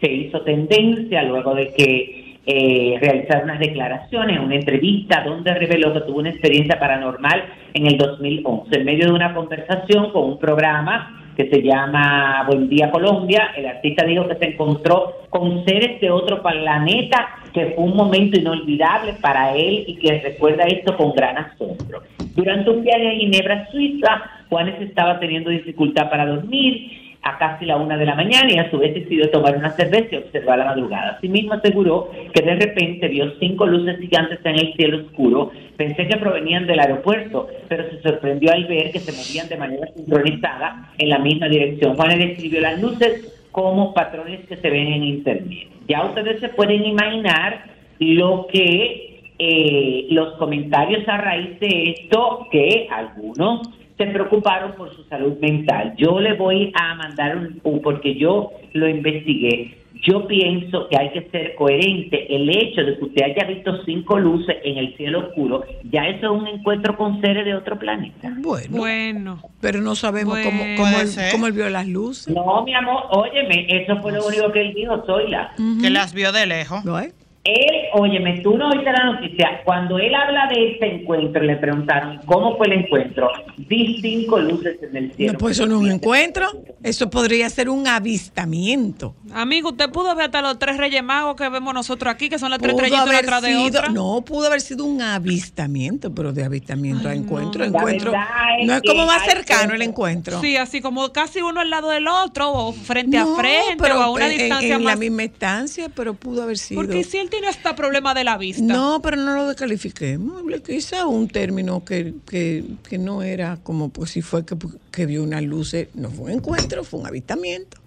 se 0.00 0.12
hizo 0.12 0.42
tendencia 0.42 1.22
luego 1.24 1.54
de 1.54 1.72
que 1.72 2.38
eh, 2.46 2.98
realizara 3.00 3.44
unas 3.44 3.58
declaraciones, 3.58 4.40
una 4.40 4.54
entrevista 4.54 5.22
donde 5.22 5.52
reveló 5.54 5.92
que 5.92 6.00
tuvo 6.00 6.20
una 6.20 6.30
experiencia 6.30 6.78
paranormal 6.78 7.44
en 7.74 7.86
el 7.86 7.98
2011, 7.98 8.78
en 8.78 8.84
medio 8.86 9.06
de 9.08 9.12
una 9.12 9.34
conversación 9.34 10.10
con 10.12 10.24
un 10.24 10.38
programa 10.38 11.27
que 11.38 11.48
se 11.48 11.62
llama 11.62 12.44
Buen 12.48 12.68
Día 12.68 12.90
Colombia. 12.90 13.52
El 13.56 13.66
artista 13.66 14.04
dijo 14.04 14.26
que 14.26 14.34
se 14.34 14.46
encontró 14.46 15.20
con 15.30 15.64
seres 15.64 16.00
de 16.00 16.10
otro 16.10 16.42
planeta, 16.42 17.28
que 17.54 17.66
fue 17.66 17.84
un 17.84 17.94
momento 17.94 18.40
inolvidable 18.40 19.14
para 19.22 19.54
él 19.54 19.84
y 19.86 19.94
que 20.00 20.18
recuerda 20.18 20.64
esto 20.64 20.96
con 20.96 21.12
gran 21.12 21.38
asombro. 21.38 22.02
Durante 22.34 22.70
un 22.70 22.82
viaje 22.82 23.08
a 23.08 23.12
Ginebra, 23.12 23.70
Suiza, 23.70 24.20
Juanes 24.48 24.80
estaba 24.80 25.20
teniendo 25.20 25.50
dificultad 25.50 26.10
para 26.10 26.26
dormir 26.26 27.07
a 27.22 27.38
casi 27.38 27.66
la 27.66 27.76
una 27.76 27.96
de 27.96 28.06
la 28.06 28.14
mañana 28.14 28.50
y 28.50 28.58
a 28.58 28.70
su 28.70 28.78
vez 28.78 28.94
decidió 28.94 29.30
tomar 29.30 29.56
una 29.56 29.70
cerveza 29.70 30.08
y 30.14 30.18
observar 30.18 30.58
la 30.58 30.66
madrugada. 30.66 31.16
Asimismo 31.16 31.54
aseguró 31.54 32.10
que 32.32 32.42
de 32.42 32.54
repente 32.54 33.08
vio 33.08 33.32
cinco 33.38 33.66
luces 33.66 33.98
gigantes 33.98 34.38
en 34.44 34.54
el 34.54 34.72
cielo 34.74 34.98
oscuro. 34.98 35.50
Pensé 35.76 36.06
que 36.06 36.16
provenían 36.16 36.66
del 36.66 36.80
aeropuerto, 36.80 37.48
pero 37.68 37.88
se 37.90 38.00
sorprendió 38.02 38.52
al 38.52 38.66
ver 38.66 38.92
que 38.92 39.00
se 39.00 39.12
movían 39.12 39.48
de 39.48 39.56
manera 39.56 39.88
sincronizada 39.94 40.92
en 40.98 41.08
la 41.08 41.18
misma 41.18 41.48
dirección. 41.48 41.96
Juana 41.96 42.16
describió 42.16 42.60
las 42.60 42.80
luces 42.80 43.46
como 43.50 43.92
patrones 43.94 44.46
que 44.46 44.56
se 44.56 44.70
ven 44.70 44.86
en 44.86 45.04
internet. 45.04 45.68
Ya 45.88 46.04
ustedes 46.04 46.40
se 46.40 46.48
pueden 46.50 46.84
imaginar 46.84 47.64
lo 47.98 48.46
que 48.50 49.08
eh, 49.38 50.06
los 50.10 50.34
comentarios 50.34 51.08
a 51.08 51.16
raíz 51.16 51.58
de 51.60 51.94
esto, 51.96 52.46
que 52.50 52.88
algunos 52.90 53.68
se 53.98 54.06
preocuparon 54.06 54.72
por 54.72 54.94
su 54.96 55.04
salud 55.04 55.36
mental. 55.40 55.94
Yo 55.98 56.18
le 56.20 56.32
voy 56.34 56.72
a 56.74 56.94
mandar 56.94 57.36
un, 57.36 57.60
un- 57.64 57.82
porque 57.82 58.14
yo 58.14 58.52
lo 58.72 58.88
investigué. 58.88 59.74
Yo 60.06 60.28
pienso 60.28 60.86
que 60.88 60.96
hay 60.96 61.10
que 61.10 61.28
ser 61.30 61.56
coherente. 61.56 62.32
El 62.32 62.48
hecho 62.48 62.82
de 62.82 62.96
que 62.96 63.04
usted 63.04 63.22
haya 63.24 63.48
visto 63.48 63.82
cinco 63.84 64.16
luces 64.16 64.54
en 64.62 64.78
el 64.78 64.96
cielo 64.96 65.26
oscuro, 65.26 65.64
ya 65.90 66.06
eso 66.06 66.26
es 66.36 66.40
un 66.40 66.46
encuentro 66.46 66.96
con 66.96 67.20
seres 67.20 67.44
de 67.44 67.56
otro 67.56 67.76
planeta. 67.80 68.32
Bueno, 68.38 68.76
Bueno, 68.76 69.42
pero 69.60 69.80
no 69.80 69.96
sabemos 69.96 70.38
cómo, 70.38 70.58
Bueno. 70.62 70.76
cómo 70.76 71.00
él, 71.00 71.08
cómo 71.32 71.46
él 71.48 71.52
vio 71.52 71.68
las 71.68 71.88
luces. 71.88 72.32
No, 72.32 72.62
mi 72.64 72.74
amor, 72.74 73.02
óyeme, 73.10 73.66
eso 73.68 73.96
fue 74.00 74.12
lo 74.12 74.24
único 74.24 74.52
que 74.52 74.60
él 74.60 74.74
dijo, 74.74 75.02
Zoila. 75.04 75.52
Que 75.82 75.90
las 75.90 76.14
vio 76.14 76.30
de 76.30 76.46
lejos. 76.46 76.84
¿No 76.84 77.00
es? 77.00 77.12
Él, 77.48 77.76
óyeme, 77.94 78.40
tú 78.42 78.56
no 78.58 78.68
oíste 78.68 78.92
la 78.92 79.04
noticia. 79.12 79.62
Cuando 79.64 79.98
él 79.98 80.14
habla 80.14 80.46
de 80.52 80.72
este 80.72 80.86
encuentro, 80.96 81.42
le 81.42 81.56
preguntaron 81.56 82.20
cómo 82.26 82.56
fue 82.56 82.66
el 82.66 82.72
encuentro. 82.84 83.30
Vi 83.56 83.98
cinco 84.02 84.38
luces 84.38 84.76
en 84.82 84.96
el 84.96 85.12
cielo. 85.14 85.32
No, 85.32 85.38
pues 85.38 85.56
eso 85.56 85.66
no 85.66 85.76
es 85.76 85.82
un 85.82 85.90
encuentro. 85.92 86.46
Eso 86.82 87.08
podría 87.10 87.48
ser 87.50 87.68
un 87.70 87.86
avistamiento. 87.86 89.14
amigo, 89.32 89.70
usted 89.70 89.90
pudo 89.90 90.14
ver 90.14 90.26
hasta 90.26 90.42
los 90.42 90.58
tres 90.58 90.76
reyes 90.76 91.02
magos 91.02 91.36
que 91.36 91.48
vemos 91.48 91.72
nosotros 91.74 92.12
aquí, 92.12 92.28
que 92.28 92.38
son 92.38 92.50
las 92.50 92.58
tres 92.58 92.74
estrellitas 92.74 93.42
de 93.42 93.56
otra. 93.56 93.88
no, 93.88 94.22
pudo 94.24 94.46
haber 94.46 94.60
sido 94.60 94.84
un 94.84 95.00
avistamiento, 95.02 96.14
pero 96.14 96.32
de 96.32 96.44
avistamiento 96.44 97.08
a 97.08 97.14
encuentro, 97.14 97.64
encuentro. 97.64 98.12
es 98.58 98.66
No 98.66 98.74
es 98.74 98.82
como 98.82 99.06
más 99.06 99.24
cercano 99.24 99.74
el 99.74 99.82
encuentro. 99.82 100.40
Sí, 100.40 100.56
así 100.56 100.80
como 100.80 101.12
casi 101.12 101.40
uno 101.40 101.60
al 101.60 101.70
lado 101.70 101.90
del 101.90 102.06
otro, 102.08 102.50
o 102.52 102.72
frente 102.72 103.18
No, 103.18 103.34
a 103.34 103.38
frente, 103.38 103.76
pero 103.78 103.98
o 103.98 104.02
a 104.02 104.10
una 104.10 104.30
en- 104.30 104.38
distancia 104.38 104.76
en, 104.76 104.82
más. 104.82 104.94
la 104.94 105.00
misma 105.00 105.22
estancia, 105.24 105.88
pero 105.94 106.14
pudo 106.14 106.42
haber 106.42 106.58
sido. 106.58 106.80
Porque 106.80 107.04
si 107.04 107.18
él 107.18 107.30
tiene 107.38 107.48
hasta 107.48 107.74
problema 107.76 108.14
de 108.14 108.24
la 108.24 108.36
vista. 108.36 108.62
No, 108.62 109.00
pero 109.02 109.16
no 109.16 109.34
lo 109.34 109.46
descalifiquemos. 109.46 110.44
Le- 110.44 110.62
Quizá 110.62 111.06
un 111.06 111.28
término 111.28 111.84
que, 111.84 112.14
que, 112.28 112.64
que 112.88 112.98
no 112.98 113.22
era 113.22 113.58
como, 113.62 113.90
pues 113.90 114.10
si 114.10 114.22
fue 114.22 114.44
que, 114.44 114.56
que 114.92 115.06
vio 115.06 115.22
una 115.22 115.40
luz, 115.40 115.74
no 115.94 116.10
fue 116.10 116.26
un 116.26 116.38
encuentro, 116.38 116.82
fue 116.84 117.00
un 117.00 117.06
avistamiento. 117.06 117.78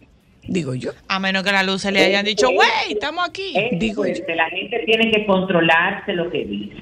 Digo 0.48 0.74
yo. 0.74 0.92
A 1.08 1.20
menos 1.20 1.44
que 1.44 1.52
las 1.52 1.66
luces 1.66 1.92
le 1.94 2.00
hayan 2.04 2.26
dicho, 2.26 2.48
güey, 2.52 2.68
estamos 2.94 3.28
aquí. 3.28 3.54
Es 3.56 3.78
Digo 3.80 4.04
fuerte, 4.04 4.36
la 4.36 4.50
gente 4.50 4.80
tiene 4.86 5.12
que 5.12 5.26
controlarse 5.26 6.14
lo 6.14 6.32
que 6.32 6.46
dice. 6.46 6.76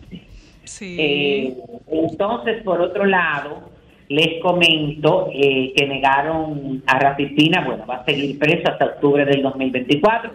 Sí. 0.63 0.95
Eh, 0.99 1.57
entonces, 1.91 2.63
por 2.63 2.79
otro 2.79 3.05
lado, 3.05 3.69
les 4.07 4.41
comento 4.41 5.29
eh, 5.33 5.73
que 5.75 5.85
negaron 5.87 6.81
a 6.85 6.99
Rapicina, 6.99 7.65
bueno, 7.65 7.85
va 7.85 7.95
a 7.97 8.05
seguir 8.05 8.39
preso 8.39 8.69
hasta 8.71 8.85
octubre 8.85 9.25
del 9.25 9.41
2024. 9.41 10.31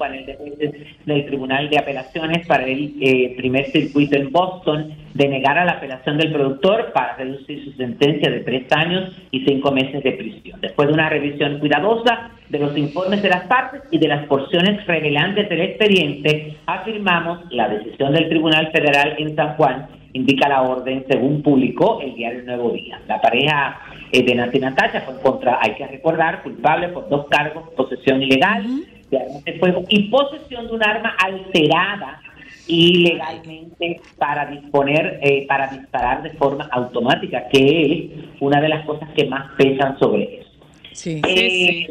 Panel 0.00 0.24
de 0.24 0.34
jueces 0.34 0.72
del 1.04 1.26
Tribunal 1.26 1.68
de 1.68 1.78
Apelaciones 1.78 2.46
para 2.46 2.64
el 2.64 2.94
eh, 3.00 3.34
primer 3.36 3.66
circuito 3.66 4.16
en 4.16 4.32
Boston 4.32 4.94
denegar 5.14 5.56
la 5.64 5.72
apelación 5.72 6.16
del 6.16 6.32
productor 6.32 6.92
para 6.92 7.16
reducir 7.16 7.62
su 7.64 7.72
sentencia 7.72 8.30
de 8.30 8.40
tres 8.40 8.64
años 8.72 9.12
y 9.30 9.44
cinco 9.44 9.70
meses 9.70 10.02
de 10.02 10.12
prisión. 10.12 10.60
Después 10.60 10.88
de 10.88 10.94
una 10.94 11.10
revisión 11.10 11.58
cuidadosa 11.58 12.30
de 12.48 12.58
los 12.58 12.76
informes 12.76 13.22
de 13.22 13.28
las 13.28 13.44
partes 13.44 13.82
y 13.90 13.98
de 13.98 14.08
las 14.08 14.26
porciones 14.26 14.86
revelantes 14.86 15.48
del 15.48 15.60
expediente, 15.60 16.56
afirmamos 16.64 17.40
la 17.52 17.68
decisión 17.68 18.12
del 18.12 18.28
Tribunal 18.28 18.70
Federal 18.72 19.16
en 19.18 19.36
San 19.36 19.54
Juan 19.56 19.86
indica 20.12 20.48
la 20.48 20.62
orden 20.62 21.04
según 21.08 21.42
publicó 21.42 22.00
el 22.00 22.14
diario 22.14 22.42
Nuevo 22.42 22.70
Día. 22.70 23.00
La 23.06 23.20
pareja 23.20 23.78
eh, 24.10 24.24
de 24.24 24.34
Nancy 24.34 24.58
Natacha 24.58 25.02
fue 25.02 25.20
contra, 25.20 25.60
hay 25.62 25.74
que 25.74 25.86
recordar, 25.86 26.42
culpable 26.42 26.88
por 26.88 27.08
dos 27.08 27.26
cargos, 27.28 27.68
posesión 27.76 28.20
ilegal 28.20 28.64
de 29.10 29.18
armas 29.18 29.44
de 29.44 29.58
fuego 29.58 29.84
y 29.88 30.04
posesión 30.08 30.66
de 30.68 30.72
un 30.72 30.82
arma 30.84 31.14
alterada 31.24 32.20
ilegalmente 32.66 34.00
para 34.18 34.46
disponer, 34.46 35.18
eh, 35.22 35.46
para 35.48 35.68
disparar 35.68 36.22
de 36.22 36.30
forma 36.30 36.68
automática, 36.72 37.48
que 37.48 37.92
es 37.92 38.24
una 38.40 38.60
de 38.60 38.68
las 38.68 38.84
cosas 38.86 39.08
que 39.16 39.24
más 39.26 39.50
pesan 39.56 39.98
sobre 39.98 40.40
eso. 40.40 40.50
Sí. 40.92 41.20
Eh, 41.26 41.86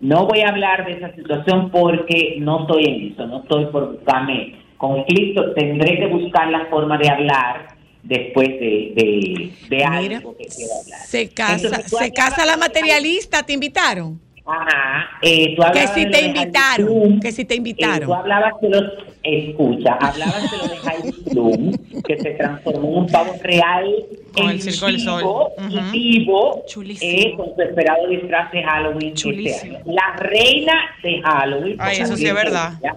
No 0.00 0.26
voy 0.26 0.40
a 0.40 0.48
hablar 0.48 0.84
de 0.86 0.92
esa 0.92 1.14
situación 1.14 1.70
porque 1.70 2.36
no 2.38 2.62
estoy 2.62 2.84
en 2.84 3.12
eso, 3.12 3.26
no 3.26 3.40
estoy 3.42 3.66
por 3.66 3.92
buscarme 3.92 4.56
conflicto, 4.76 5.52
tendré 5.54 5.98
que 5.98 6.06
buscar 6.06 6.48
la 6.50 6.66
forma 6.66 6.98
de 6.98 7.08
hablar 7.08 7.68
después 8.02 8.48
de, 8.48 8.92
de, 8.94 9.50
de 9.70 9.76
Mira, 9.76 9.96
algo 10.18 10.36
que 10.36 10.44
quiero 10.44 10.72
hablar. 10.82 11.00
se 11.06 11.28
casa, 11.30 11.66
Entonces, 11.66 11.98
se 11.98 12.12
casa 12.12 12.44
la 12.44 12.56
materialista, 12.58 13.42
¿te 13.44 13.54
invitaron? 13.54 14.20
Ajá, 14.46 15.08
eh, 15.22 15.54
tú 15.56 15.62
Que 15.62 15.66
hablabas 15.68 15.94
si 15.94 16.10
te 16.10 16.20
invitaron, 16.26 16.86
Heidi 16.88 16.98
Klum, 17.08 17.20
que 17.20 17.32
si 17.32 17.44
te 17.46 17.54
eh, 17.54 17.56
invitaron. 17.56 18.06
tú 18.08 18.14
hablabas 18.14 18.52
de 18.60 18.68
los, 18.68 18.82
escucha, 19.22 19.92
hablabas 19.94 20.50
de 20.50 20.56
lo 20.58 20.64
de 20.68 20.76
Heidi 20.76 21.12
Klum, 21.30 22.02
que 22.02 22.18
se 22.18 22.30
transformó 22.32 22.88
en 22.88 22.94
un 22.98 23.06
pavo 23.06 23.32
real 23.42 23.86
Con 24.34 24.44
en 24.44 24.50
el 24.50 24.60
Circo 24.60 24.86
del 24.86 25.00
Sol. 25.00 25.22
y 25.70 25.80
vivo, 25.92 26.62
Chulísimo. 26.66 27.10
eh, 27.10 27.34
con 27.38 27.54
su 27.54 27.62
esperado 27.62 28.06
disfraz 28.08 28.52
de 28.52 28.62
Halloween 28.62 29.08
este 29.08 29.14
Chulísimo. 29.22 29.76
año. 29.78 29.84
La 29.86 30.16
reina 30.18 30.74
de 31.02 31.22
Halloween. 31.22 31.76
Ay, 31.78 31.98
eso 32.00 32.14
sí 32.16 32.26
es 32.26 32.34
verdad. 32.34 32.74
ella 32.82 32.94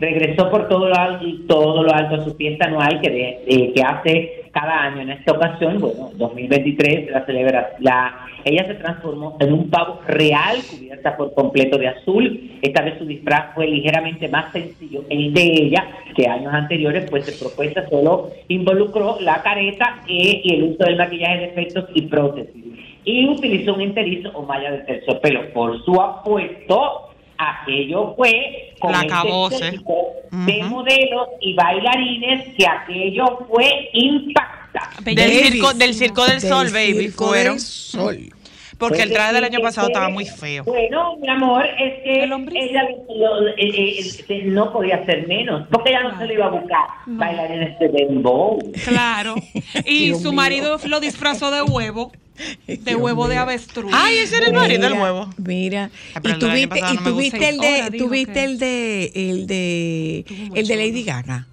Regresó 0.00 0.48
por 0.50 0.68
todo 0.68 0.88
lo 0.88 0.94
alto, 0.94 1.26
todo 1.48 1.82
lo 1.82 1.92
alto 1.92 2.16
a 2.16 2.24
su 2.24 2.34
fiesta 2.34 2.66
anual 2.66 3.00
que, 3.00 3.10
de- 3.10 3.38
eh, 3.48 3.72
que 3.74 3.82
hace 3.82 4.44
cada 4.52 4.82
año. 4.84 5.02
En 5.02 5.10
esta 5.10 5.32
ocasión, 5.32 5.78
bueno, 5.80 6.10
2023, 6.14 7.10
la 7.10 7.26
celebra, 7.26 7.70
la, 7.80 8.14
ella 8.44 8.64
se 8.68 8.74
transformó 8.74 9.36
en 9.40 9.52
un 9.52 9.68
pavo 9.68 10.00
real 10.06 10.56
cubierta 10.70 11.16
por 11.16 11.34
completo 11.34 11.78
de 11.78 11.88
azul. 11.88 12.50
Esta 12.62 12.82
vez 12.82 12.94
su 12.98 13.06
disfraz 13.06 13.54
fue 13.56 13.66
ligeramente 13.66 14.28
más 14.28 14.52
sencillo. 14.52 15.02
El 15.10 15.34
de 15.34 15.42
ella, 15.42 15.84
que 16.14 16.28
años 16.28 16.54
anteriores, 16.54 17.08
pues 17.10 17.26
su 17.26 17.44
propuesta 17.48 17.88
solo 17.88 18.30
involucró 18.46 19.16
la 19.20 19.42
careta 19.42 20.02
eh, 20.08 20.40
y 20.44 20.54
el 20.54 20.62
uso 20.62 20.84
del 20.84 20.96
maquillaje 20.96 21.38
de 21.38 21.44
efectos 21.46 21.86
y 21.94 22.02
prótesis. 22.02 22.64
Y 23.04 23.26
utilizó 23.26 23.74
un 23.74 23.80
enterizo 23.80 24.30
o 24.34 24.42
malla 24.42 24.70
de 24.70 24.78
terciopelo. 24.78 25.52
Por 25.52 25.82
su 25.84 26.00
apuesto, 26.00 27.07
aquello 27.38 28.14
fue 28.16 28.74
con 28.80 28.92
La 28.92 28.98
ese 28.98 29.06
acabose. 29.06 29.58
séquito 29.70 29.94
de 30.30 30.62
modelos 30.64 31.28
y 31.40 31.54
bailarines 31.54 32.54
que 32.56 32.66
aquello 32.66 33.46
fue 33.48 33.88
impactante. 33.92 35.14
Del 35.14 35.30
circo, 35.30 35.72
del 35.74 35.94
circo 35.94 36.26
del, 36.26 36.40
sol, 36.40 36.68
baby, 36.72 36.98
Circo 37.08 37.28
fueron. 37.28 37.54
del 37.54 37.60
Sol. 37.60 38.18
Porque 38.76 39.02
el 39.02 39.08
Pues 39.08 39.14
traje 39.14 39.32
del 39.34 39.42
año 39.44 39.58
pasado 39.60 39.88
estaba 39.88 40.08
muy 40.08 40.24
feo. 40.24 40.62
Bueno, 40.62 41.16
mi 41.16 41.28
amor, 41.28 41.64
es 41.66 41.94
que 42.04 42.22
El 42.22 42.32
ella 42.56 42.82
lo- 43.08 43.48
eh, 43.48 43.54
eh, 43.58 44.00
eh, 44.28 44.42
no 44.44 44.72
podía 44.72 45.04
ser 45.04 45.26
menos, 45.26 45.66
porque 45.68 45.90
ella 45.90 46.04
no 46.04 46.16
se 46.16 46.26
le 46.26 46.34
iba 46.34 46.46
a 46.46 46.50
buscar 46.50 46.86
bailarines 47.06 47.76
de 47.80 47.88
dembow. 47.88 48.58
Claro. 48.86 49.34
Y 49.84 50.06
Dios 50.06 50.18
su 50.22 50.28
mío. 50.30 50.36
marido 50.36 50.78
lo 50.86 51.00
disfrazó 51.00 51.50
de 51.50 51.62
huevo. 51.62 52.12
De 52.66 52.76
Dios 52.76 53.00
huevo 53.00 53.28
de 53.28 53.36
avestruz. 53.36 53.92
Ay, 53.94 54.18
ese 54.18 54.36
era 54.38 54.46
el 54.48 54.52
marido 54.54 54.82
del 54.82 54.92
Mira, 54.92 55.02
huevo. 55.02 55.30
Mira, 55.38 55.90
pero 56.22 56.36
y 56.36 56.38
tuviste, 56.38 56.78
y 56.92 56.96
tuviste 56.98 57.48
el 57.48 57.58
de, 57.58 57.98
tuviste 57.98 58.44
el 58.44 58.58
de, 58.58 59.12
el 59.14 59.46
de, 59.46 60.24
el 60.54 60.66
de 60.66 60.76
Lady. 60.76 61.02
Gaga, 61.04 61.46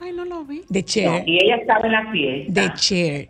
Ay, 0.00 0.12
no 0.12 0.24
lo 0.24 0.44
vi. 0.44 0.62
de 0.68 0.80
No, 0.80 0.86
Cher, 0.86 1.28
y 1.28 1.38
ella 1.42 1.56
estaba 1.56 1.86
en 1.86 1.92
la 1.92 2.10
fiesta. 2.12 2.60
de 2.60 2.72
Cher, 2.74 3.28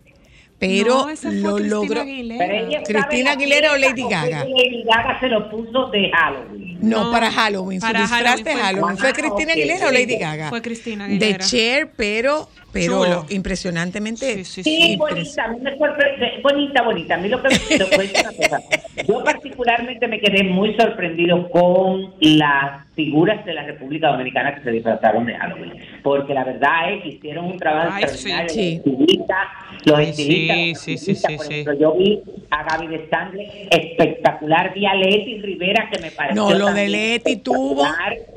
pero 0.59 1.07
No, 1.25 1.59
lo 1.59 1.59
logró. 1.59 2.01
Aguilera. 2.01 2.83
¿Cristina 2.83 3.25
la 3.25 3.31
Aguilera 3.33 3.73
o 3.73 3.77
Lady 3.77 4.03
Gaga? 4.09 4.45
Lady 4.45 4.83
Gaga 4.85 5.21
se 5.21 5.29
lo 5.29 5.51
puso 5.51 5.87
de 5.91 6.11
Halloween. 6.11 6.66
No, 6.89 7.05
No, 7.07 7.13
para 7.13 7.31
Halloween, 7.31 7.81
su 7.81 7.87
para 7.87 8.01
disfraz 8.01 8.21
Halloween 8.23 8.45
de 8.45 8.53
fue- 8.53 8.61
Halloween. 8.63 8.97
¿Fue 8.99 9.09
Ah, 9.09 9.13
Cristina 9.13 9.53
Aguilera 9.53 9.89
o. 9.89 9.93
Lady 9.93 10.17
Gaga? 10.19 10.49
Fue 10.51 10.63
Cristina 10.63 11.05
De 11.07 11.15
Aguilera. 11.15 11.45
Cher, 11.45 11.91
pero, 11.97 12.49
pero 12.73 13.05
Chulo. 13.05 13.27
impresionantemente. 13.31 14.45
Sí, 14.45 14.45
sí, 14.45 14.63
Sí, 14.63 14.83
sí. 14.83 14.97
bonita, 14.97 15.45
a 15.45 15.49
mí 15.49 15.59
me 15.61 15.77
sorprende, 15.79 16.41
bonita, 16.43 16.83
bonita. 16.83 17.15
A 17.15 17.19
mí 17.19 17.29
lo 17.29 17.43
que 17.43 17.49
me. 17.49 19.05
Yo 19.07 19.23
particularmente 19.25 20.09
me 20.09 20.21
quedé 20.21 20.45
muy 20.45 20.75
sorprendido 20.77 21.49
con 21.51 22.15
las 22.21 22.86
figuras 22.97 23.45
de 23.45 23.53
la 23.53 23.63
República 23.63 24.09
Dominicana 24.09 24.55
que 24.57 24.63
se 24.63 24.71
disfrazaron 24.71 25.27
de 25.27 25.35
Halloween, 25.37 25.75
porque 26.03 26.33
la 26.35 26.45
verdad 26.45 26.93
es 26.95 27.03
que 27.03 27.09
hicieron 27.11 27.45
un 27.45 27.59
trabajo 27.59 27.91
Ay, 27.93 28.05
extraordinario. 28.05 28.49
sí. 28.49 28.81
Los 28.85 28.97
estilistas, 28.97 29.39
los 29.85 29.99
Ay, 29.99 30.09
estilistas, 30.09 30.57
sí, 30.57 30.69
los 30.71 30.79
sí, 30.81 30.85
sí, 30.85 30.95
estilistas, 31.13 31.31
sí, 31.31 31.37
por 31.37 31.47
sí. 31.47 31.53
ejemplo, 31.53 31.75
yo 31.79 31.95
vi 31.95 32.23
a 32.51 32.63
Gaby 32.65 32.87
de 32.87 33.09
Sangre 33.11 33.69
espectacular, 33.71 34.73
vi 34.75 34.87
a 34.87 34.95
Leti 34.95 35.41
Rivera 35.43 35.89
que 35.93 36.01
me 36.01 36.11
pareció 36.11 36.43
No, 36.43 36.55
lo 36.55 36.73
de 36.73 36.89
Leti 36.89 37.37
tuvo-. 37.37 37.85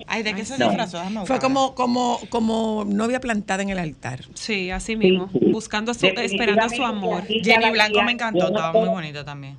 Ay, 0.07 0.24
¿de 0.24 0.34
qué 0.34 0.43
se 0.43 0.57
No. 0.57 0.66
disfrazó? 0.68 0.97
Déjame 0.97 1.26
Fue 1.26 1.39
como, 1.39 1.74
como, 1.76 2.20
como 2.30 2.84
novia 2.86 3.20
plantada 3.22 3.64
en 3.64 3.70
el 3.70 3.80
altar. 3.80 4.20
Sí, 4.34 4.72
así 4.72 4.95
mismo. 4.97 5.30
Sí, 5.32 5.39
sí. 5.39 5.45
Buscando 5.51 5.93
su, 5.93 6.05
esperando 6.05 6.68
su 6.70 6.84
amor. 6.84 7.24
Jenny 7.28 7.72
Blanco 7.72 8.03
me 8.03 8.12
encantó, 8.12 8.39
no 8.49 8.57
estaba 8.57 8.74
muy 8.74 8.89
bonita 8.89 9.24
también. 9.24 9.55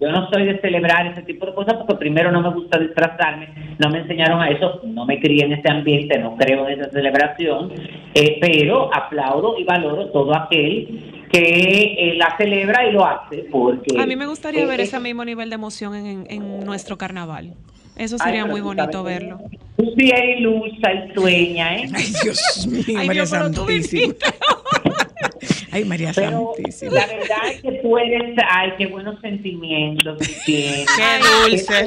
Yo 0.00 0.12
no 0.12 0.28
soy 0.30 0.46
de 0.46 0.60
celebrar 0.60 1.08
ese 1.08 1.22
tipo 1.22 1.44
de 1.46 1.54
cosas 1.54 1.74
porque 1.74 1.96
primero 1.96 2.30
no 2.30 2.40
me 2.40 2.50
gusta 2.50 2.78
disfrazarme, 2.78 3.48
no 3.78 3.90
me 3.90 3.98
enseñaron 3.98 4.40
a 4.40 4.48
eso, 4.48 4.80
no 4.84 5.04
me 5.04 5.18
crié 5.18 5.44
en 5.44 5.54
ese 5.54 5.68
ambiente, 5.68 6.18
no 6.18 6.36
creo 6.36 6.68
en 6.68 6.80
esa 6.80 6.90
celebración, 6.90 7.72
eh, 8.14 8.38
pero 8.40 8.94
aplaudo 8.94 9.58
y 9.58 9.64
valoro 9.64 10.10
todo 10.10 10.36
aquel 10.36 11.26
que 11.32 11.96
eh, 11.98 12.14
la 12.16 12.36
celebra 12.36 12.86
y 12.88 12.92
lo 12.92 13.04
hace 13.04 13.46
porque... 13.50 14.00
A 14.00 14.06
mí 14.06 14.14
me 14.14 14.26
gustaría 14.26 14.62
eh, 14.62 14.66
ver 14.66 14.80
ese 14.80 15.00
mismo 15.00 15.24
nivel 15.24 15.50
de 15.50 15.56
emoción 15.56 15.94
en, 15.94 16.64
nuestro 16.64 16.96
carnaval. 16.96 17.54
Eso 17.96 18.18
sería 18.18 18.46
muy 18.46 18.60
bonito 18.60 19.02
verlo. 19.02 19.40
Sí 19.96 20.10
eres 20.10 20.38
ilusa 20.40 20.92
y 20.92 21.14
sueña, 21.14 21.76
¿eh? 21.76 21.88
Ay, 21.94 22.04
Dios 22.22 22.66
mío, 22.66 22.82
Ay, 22.88 23.06
María 23.06 23.22
Dios, 23.24 23.30
Santísima. 23.30 24.14
Ay, 25.70 25.84
María 25.84 26.12
Pero 26.14 26.52
Santísima. 26.56 26.92
la 26.92 27.06
verdad 27.06 27.38
es 27.52 27.62
que 27.62 27.72
tú 27.82 27.98
eres, 27.98 28.34
ay, 28.50 28.72
qué 28.78 28.86
buenos 28.86 29.20
sentimientos 29.20 30.18
tú 30.18 30.24
tienes. 30.46 30.86
Qué 30.96 31.50
dulce. 31.50 31.86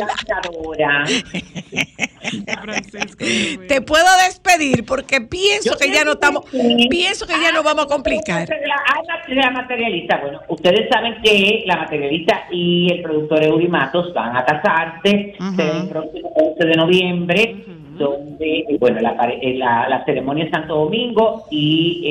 Francisco. 2.61 3.25
Te 3.67 3.81
puedo 3.81 4.05
despedir 4.25 4.85
porque 4.85 5.21
pienso 5.21 5.71
Yo 5.71 5.77
que 5.77 5.91
ya 5.91 6.05
no 6.05 6.13
estamos, 6.13 6.45
que 6.45 6.57
sí. 6.61 6.87
pienso 6.89 7.25
que 7.25 7.33
ya 7.41 7.51
nos 7.51 7.63
vamos 7.63 7.85
a 7.85 7.87
complicar. 7.87 8.47
La, 8.49 8.57
la- 8.57 9.11
la 9.43 9.51
materialista, 9.51 10.17
bueno, 10.21 10.39
ustedes 10.49 10.87
saben 10.91 11.15
que 11.23 11.63
la 11.65 11.77
materialista 11.77 12.43
y 12.51 12.91
el 12.91 13.01
productor 13.01 13.43
Eury 13.43 13.67
Matos 13.67 14.13
van 14.13 14.35
a 14.35 14.43
casarse 14.45 15.33
Ujú. 15.39 15.55
será 15.55 15.77
el 15.81 15.87
próximo 15.89 16.29
11 16.35 16.65
de 16.65 16.73
noviembre, 16.75 17.55
donde, 17.97 18.59
eh, 18.59 18.77
bueno, 18.79 18.99
la, 19.01 19.11
eh, 19.41 19.55
la, 19.57 19.87
la 19.89 20.05
ceremonia 20.05 20.45
es 20.45 20.51
Santo 20.51 20.75
Domingo 20.75 21.45
y 21.49 22.01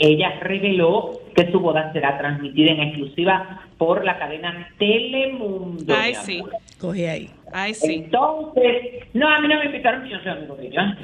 eh, 0.00 0.06
ella 0.08 0.38
reveló 0.40 1.20
que 1.34 1.50
su 1.52 1.60
boda 1.60 1.92
será 1.92 2.18
transmitida 2.18 2.72
en 2.72 2.80
exclusiva 2.80 3.62
por 3.78 4.04
la 4.04 4.18
cadena 4.18 4.68
Telemundo. 4.78 5.94
Ay, 5.96 6.14
sí. 6.14 6.42
Coge 6.80 7.08
ahí. 7.08 7.30
Ay, 7.52 7.74
sí. 7.74 7.94
Entonces, 8.04 9.04
no, 9.14 9.28
a 9.28 9.40
mí 9.40 9.48
no 9.48 9.58
me 9.58 9.66
invitaron, 9.66 10.08
yo 10.08 10.18
soy 10.18 10.32
amigo 10.32 10.56
de 10.56 10.66
ella. 10.68 10.98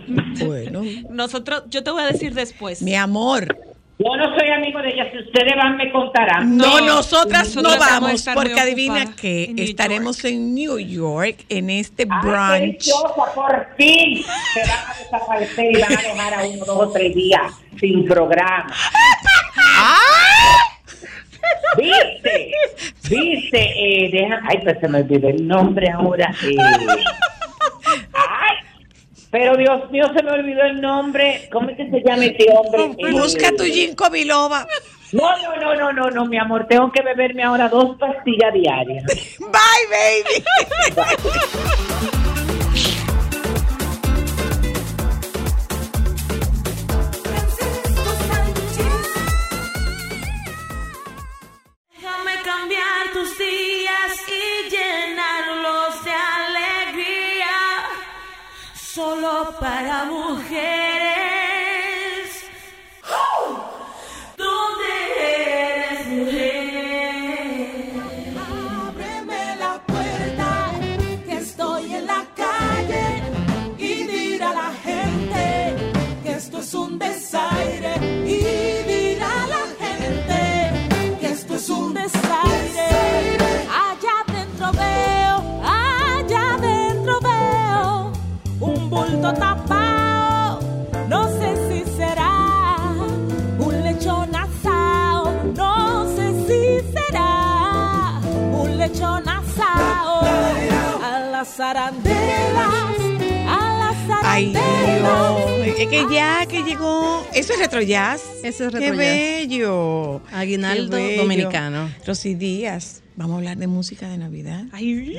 Bueno, 0.44 0.82
Nosotros, 1.10 1.64
yo 1.70 1.82
te 1.82 1.90
voy 1.90 2.02
a 2.02 2.06
decir 2.06 2.34
después. 2.34 2.82
mi 2.82 2.94
amor. 2.94 3.56
Yo 3.96 4.16
no 4.16 4.36
soy 4.36 4.48
amigo 4.50 4.80
de 4.82 4.88
ella, 4.90 5.08
si 5.12 5.18
ustedes 5.18 5.54
van 5.56 5.76
me 5.76 5.90
contarán. 5.92 6.56
No, 6.56 6.80
No, 6.80 6.86
nosotras 6.86 7.54
nosotras 7.54 7.78
no 7.78 8.00
vamos 8.00 8.26
porque 8.34 8.58
adivina 8.58 9.14
que 9.14 9.44
en 9.44 9.58
estaremos 9.60 10.24
en 10.24 10.52
New 10.54 10.78
York 10.80 11.44
en 11.48 11.70
este 11.70 12.04
Ay, 12.10 12.18
qué 12.20 12.26
brunch. 12.28 12.60
deliciosa, 12.60 13.34
por 13.36 13.68
fin 13.76 14.24
se 14.52 14.60
van 14.60 14.70
a 14.70 14.94
desaparecer 14.98 15.76
y 15.76 15.80
van 15.80 15.92
a 15.92 16.02
dejar 16.02 16.34
a 16.34 16.44
uno, 16.44 16.64
dos 16.64 16.76
o 16.88 16.90
tres 16.90 17.14
días 17.14 17.52
sin 17.78 18.04
programa. 18.04 18.66
¿Viste? 21.76 22.52
¿Viste? 23.10 23.58
Eh, 23.60 24.10
deja, 24.12 24.40
ay, 24.48 24.58
pues 24.62 24.78
se 24.80 24.88
me 24.88 24.98
olvidó 24.98 25.28
el 25.28 25.46
nombre 25.46 25.90
ahora. 25.90 26.34
eh. 26.42 26.56
Pero 29.34 29.56
Dios 29.56 29.90
mío, 29.90 30.04
se 30.16 30.22
me 30.22 30.30
olvidó 30.30 30.62
el 30.62 30.80
nombre. 30.80 31.48
¿Cómo 31.50 31.68
es 31.68 31.76
que 31.76 31.90
se 31.90 32.00
llama 32.06 32.24
este 32.24 32.46
hombre? 32.54 32.94
Eh, 33.04 33.10
Busca 33.10 33.50
tu 33.50 33.64
ginkgo 33.64 34.08
biloba. 34.08 34.64
No, 35.10 35.36
no, 35.38 35.56
no, 35.56 35.74
no, 35.74 35.92
no, 35.92 36.10
no, 36.10 36.26
mi 36.26 36.38
amor. 36.38 36.68
Tengo 36.68 36.92
que 36.92 37.02
beberme 37.02 37.42
ahora 37.42 37.68
dos 37.68 37.96
pastillas 37.98 38.54
diarias. 38.54 39.04
Bye, 39.40 39.86
baby. 39.90 40.44
Para 59.60 60.04
mujeres. 60.06 60.93
Las 101.56 101.60
arandelas, 101.60 102.96
a 103.46 103.94
las 104.08 104.24
Ay, 104.24 104.52
arandelas. 104.56 105.46
Dios. 105.64 105.78
Es 105.78 105.88
que 105.88 106.04
ya 106.12 106.46
que 106.46 106.62
llegó. 106.62 107.24
Eso 107.32 107.52
es 107.52 107.58
retro 107.58 107.80
jazz. 107.82 108.22
Eso 108.42 108.64
es 108.66 108.72
Qué 108.72 108.80
retro 108.80 108.94
jazz. 108.94 108.96
bello. 108.96 110.20
Aguinaldo 110.32 110.96
Qué 110.96 111.02
bello. 111.04 111.22
dominicano. 111.22 111.90
Rosy 112.06 112.34
Díaz. 112.34 113.02
Vamos 113.16 113.34
a 113.34 113.38
hablar 113.38 113.56
de 113.58 113.66
música 113.68 114.08
de 114.08 114.18
Navidad. 114.18 114.64
Ay, 114.72 115.16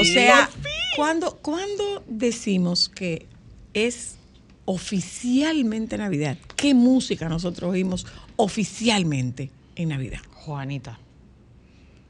O 0.00 0.04
sea, 0.04 0.48
¿cuándo, 0.96 1.36
¿cuándo 1.42 2.02
decimos 2.08 2.88
que 2.88 3.26
es 3.74 4.16
oficialmente 4.64 5.98
Navidad? 5.98 6.38
¿Qué 6.56 6.72
música 6.72 7.28
nosotros 7.28 7.70
oímos 7.72 8.06
oficialmente 8.36 9.50
en 9.76 9.90
Navidad? 9.90 10.20
Juanita. 10.32 10.98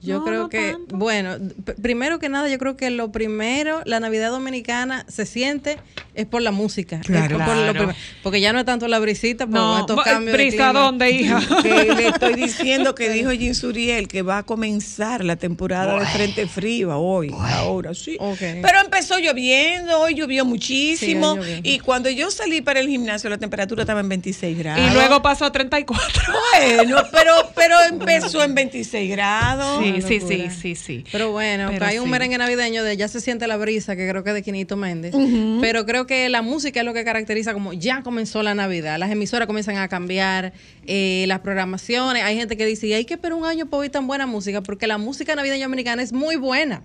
Yo 0.03 0.19
No, 0.21 0.25
creo 0.25 0.43
no 0.45 0.49
que, 0.49 0.73
tanto. 0.73 0.97
bueno, 0.97 1.37
primero 1.83 2.19
que 2.19 2.29
nada, 2.29 2.49
yo 2.49 2.59
creo 2.59 2.77
que 2.77 2.89
lo 2.91 3.13
primero, 3.13 3.83
la 3.85 4.01
Navidad 4.01 4.31
dominicana 4.31 5.05
se 5.09 5.27
siente 5.27 5.79
es 6.15 6.27
por 6.27 6.41
la 6.43 6.51
música. 6.53 7.01
Claro. 7.01 7.39
Por 7.39 7.95
porque 8.23 8.41
ya 8.41 8.53
no 8.53 8.59
es 8.61 8.65
tanto 8.65 8.89
la 8.89 8.99
brisita, 8.99 9.47
por 9.47 9.55
No, 9.55 9.81
estos 9.81 10.03
cambios 10.03 10.37
brisa. 10.37 10.73
¿dónde, 10.73 11.11
hija? 11.11 11.41
Que 11.63 11.93
le 11.95 12.09
estoy 12.09 12.35
diciendo 12.35 12.95
que 12.95 13.09
dijo 13.11 13.31
Jim 13.31 13.55
Suriel 13.55 14.09
que 14.09 14.23
va 14.23 14.39
a 14.39 14.43
comenzar 14.43 15.25
la 15.25 15.37
temporada 15.37 15.99
de 16.01 16.07
Frente 16.07 16.47
Frío 16.47 16.99
hoy, 16.99 17.31
ahora 17.39 17.93
sí. 17.95 18.17
Pero 18.39 18.81
empezó 18.83 19.19
lloviendo, 19.19 20.01
hoy 20.01 20.15
llovió 20.15 20.45
muchísimo. 20.45 21.35
Sí, 21.35 21.39
hoy 21.41 21.47
llovió. 21.57 21.61
y 21.75 21.79
cuando 21.81 22.09
yo 22.11 22.31
salí 22.31 22.61
para 22.63 22.81
el 22.81 22.89
gimnasio, 22.89 23.29
la 23.31 23.39
temperatura 23.39 23.83
estaba 23.83 24.01
en 24.01 24.09
26 24.09 24.59
grados. 24.59 24.91
y 24.91 24.95
luego 24.95 25.21
pasó 25.23 25.45
a 25.45 25.53
34. 25.53 26.23
Bueno, 26.57 27.03
pero, 27.13 27.33
pero 27.55 27.77
empezó 27.91 28.43
en 28.43 28.55
26 28.55 29.11
grados. 29.11 29.83
Sí, 29.83 29.90
Sí, 30.01 30.21
sí, 30.21 30.49
sí, 30.51 30.75
sí. 30.75 31.05
Pero 31.13 31.33
bueno, 31.33 31.69
Pero 31.71 31.87
hay 31.87 31.99
un 31.99 32.11
merengue 32.11 32.39
navideño 32.39 32.85
de 32.85 32.97
Ya 32.97 33.09
se 33.09 33.21
siente 33.21 33.47
la 33.47 33.57
brisa, 33.57 33.97
que 33.97 34.09
creo 34.09 34.23
que 34.25 34.31
es 34.31 34.35
de 34.35 34.43
Quinito 34.43 34.77
Méndez. 34.77 35.15
Pero 35.61 35.87
creo 35.87 36.07
que 36.07 36.29
la 36.29 36.43
música 36.43 36.81
es 36.81 36.87
lo 36.87 36.95
que 36.95 37.05
caracteriza 37.05 37.53
como 37.53 37.73
ya 37.73 38.03
comenzó 38.03 38.43
la 38.43 38.55
Navidad. 38.55 38.99
Las 38.99 39.11
emisoras 39.11 39.47
comienzan 39.47 39.77
a 39.77 39.89
cambiar, 39.89 40.53
eh, 40.87 41.25
las 41.29 41.41
programaciones. 41.41 42.23
Hay 42.25 42.37
gente 42.37 42.57
que 42.57 42.67
dice, 42.67 42.87
y 42.87 42.93
hay 42.93 43.05
que 43.05 43.15
esperar 43.15 43.35
un 43.35 43.45
año 43.45 43.67
para 43.67 43.81
oír 43.81 43.91
tan 43.91 44.07
buena 44.07 44.27
música, 44.27 44.63
porque 44.63 44.87
la 44.87 44.99
música 44.99 45.35
navideña 45.35 45.67
dominicana 45.67 46.03
es 46.03 46.13
muy 46.13 46.37
buena. 46.37 46.83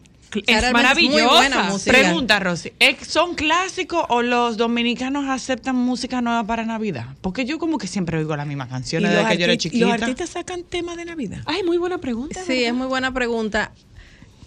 Es 0.48 0.62
realmente 0.62 1.02
muy 1.02 1.22
buena 1.22 1.28
maravillosa. 1.30 1.64
música. 1.72 1.92
Pregunta, 1.98 2.40
Rosy, 2.40 2.74
¿eh, 2.80 2.98
¿son 3.06 3.36
clásicos 3.36 4.06
o 4.10 4.22
los 4.22 4.58
dominicanos 4.58 5.26
aceptan 5.30 5.76
música 5.76 6.22
nueva 6.22 6.44
para 6.46 6.66
Navidad? 6.66 7.08
Porque 7.22 7.46
yo 7.46 7.60
como 7.60 7.78
que 7.78 7.88
siempre 7.88 8.18
oigo 8.18 8.36
las 8.36 8.48
mismas 8.48 8.68
canciones 8.70 9.12
los, 9.12 9.20
desde 9.22 9.32
que 9.32 9.38
yo 9.38 9.46
era 9.46 9.58
chiquita. 9.58 9.86
los 9.86 9.94
artistas 9.94 10.30
sacan 10.30 10.64
temas 10.64 10.98
de 10.98 11.06
Navidad. 11.06 11.40
Ay, 11.46 11.64
muy 11.64 11.78
buena 11.78 11.98
pregunta. 12.00 12.42
Sí, 12.46 12.64
es 12.64 12.74
muy 12.74 12.88
buena 12.88 13.14
pregunta. 13.14 13.72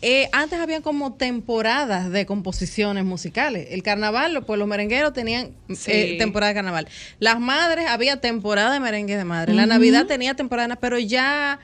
Eh, 0.00 0.28
antes 0.30 0.60
habían 0.60 0.80
como 0.80 1.14
temporadas 1.14 2.10
de 2.12 2.24
composiciones 2.24 3.04
musicales. 3.04 3.66
El 3.72 3.82
carnaval, 3.82 4.44
pues 4.46 4.56
los 4.56 4.68
merengueros 4.68 5.12
tenían 5.12 5.50
Sí. 5.74 5.90
eh, 5.90 6.16
temporada 6.18 6.50
de 6.50 6.54
carnaval. 6.54 6.88
Las 7.18 7.40
madres, 7.40 7.86
había 7.88 8.20
temporada 8.20 8.72
de 8.72 8.78
merengue 8.78 9.16
de 9.16 9.24
madre. 9.24 9.54
La 9.54 9.66
Navidad 9.66 10.06
tenía 10.06 10.34
temporada, 10.34 10.76
pero 10.76 11.00
ya 11.00 11.58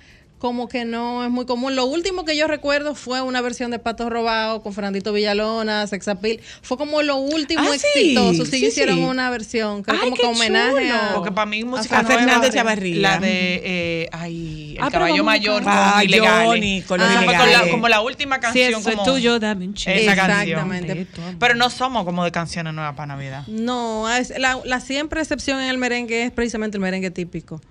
como 0.45 0.68
que 0.68 0.84
no 0.84 1.24
es 1.24 1.30
muy 1.30 1.47
común. 1.47 1.74
Lo 1.74 1.86
último 1.86 2.26
que 2.26 2.36
yo 2.36 2.47
recuerdo 2.47 2.95
fue 2.95 3.22
una 3.22 3.40
versión 3.40 3.70
de 3.70 3.78
Pato 3.78 4.11
Robado 4.11 4.62
con 4.62 4.74
Fernandito 4.74 5.11
Villalona, 5.14 5.86
Sexapil. 5.86 6.38
Fue 6.61 6.76
como 6.76 7.01
lo 7.01 7.16
último 7.16 7.62
Ah, 7.66 7.74
exitoso. 7.74 8.45
Sí, 8.45 8.59
sí, 8.59 8.66
hicieron 8.66 8.97
sí. 8.99 9.03
una 9.05 9.30
versión, 9.30 9.82
creo 9.82 9.97
Ay, 10.03 10.11
como 10.11 10.16
que 10.16 10.26
homenaje 10.26 10.82
chulo. 10.88 10.95
a... 10.95 11.14
Porque 11.14 11.32
para 11.32 11.47
mí 11.47 11.64
música 11.64 12.01
a 12.01 12.03
nueva, 12.03 12.18
Fernández 12.20 12.53
Chavarría. 12.55 13.01
La 13.01 13.18
de, 13.20 13.62
eh, 13.64 14.09
ay, 14.12 14.74
el 14.76 14.84
Ah, 14.84 14.90
caballo 14.90 15.24
mayor 15.24 15.62
con. 15.62 15.72
Ah, 15.74 16.05
ilegales. 16.05 16.47
Johnny, 16.47 16.82
con 16.82 17.01
los 17.01 17.09
Esa 17.09 17.22
fue 17.22 17.24
ilegales. 17.32 17.59
la- 17.64 17.70
como 17.70 17.88
la 17.88 18.01
última 18.03 18.36
Si 18.36 18.40
canción. 18.42 18.68
eso 18.80 18.90
es 18.90 18.97
como 18.97 19.05
tuyo, 19.14 19.38
dame 19.38 19.64
un 19.68 19.72
chin. 19.72 19.95
Esa 19.95 20.12
Exactamente. 20.12 21.07
canción. 21.07 21.38
Pero 21.38 21.55
no 21.55 21.70
somos 21.70 22.05
como 22.05 22.22
de 22.22 22.32
canciones 22.32 22.74
nuevas 22.74 22.95
para 22.95 23.07
Navidad. 23.07 23.47
No, 23.47 24.11
es- 24.14 24.38
la, 24.38 24.61
la 24.66 24.80
siempre 24.80 25.22
excepción 25.22 25.59
en 25.61 25.70
el 25.70 25.78
merengue 25.78 26.24
es 26.24 26.32
precisamente 26.32 26.76
el 26.76 26.82
merengue 26.82 27.11
típico. 27.11 27.62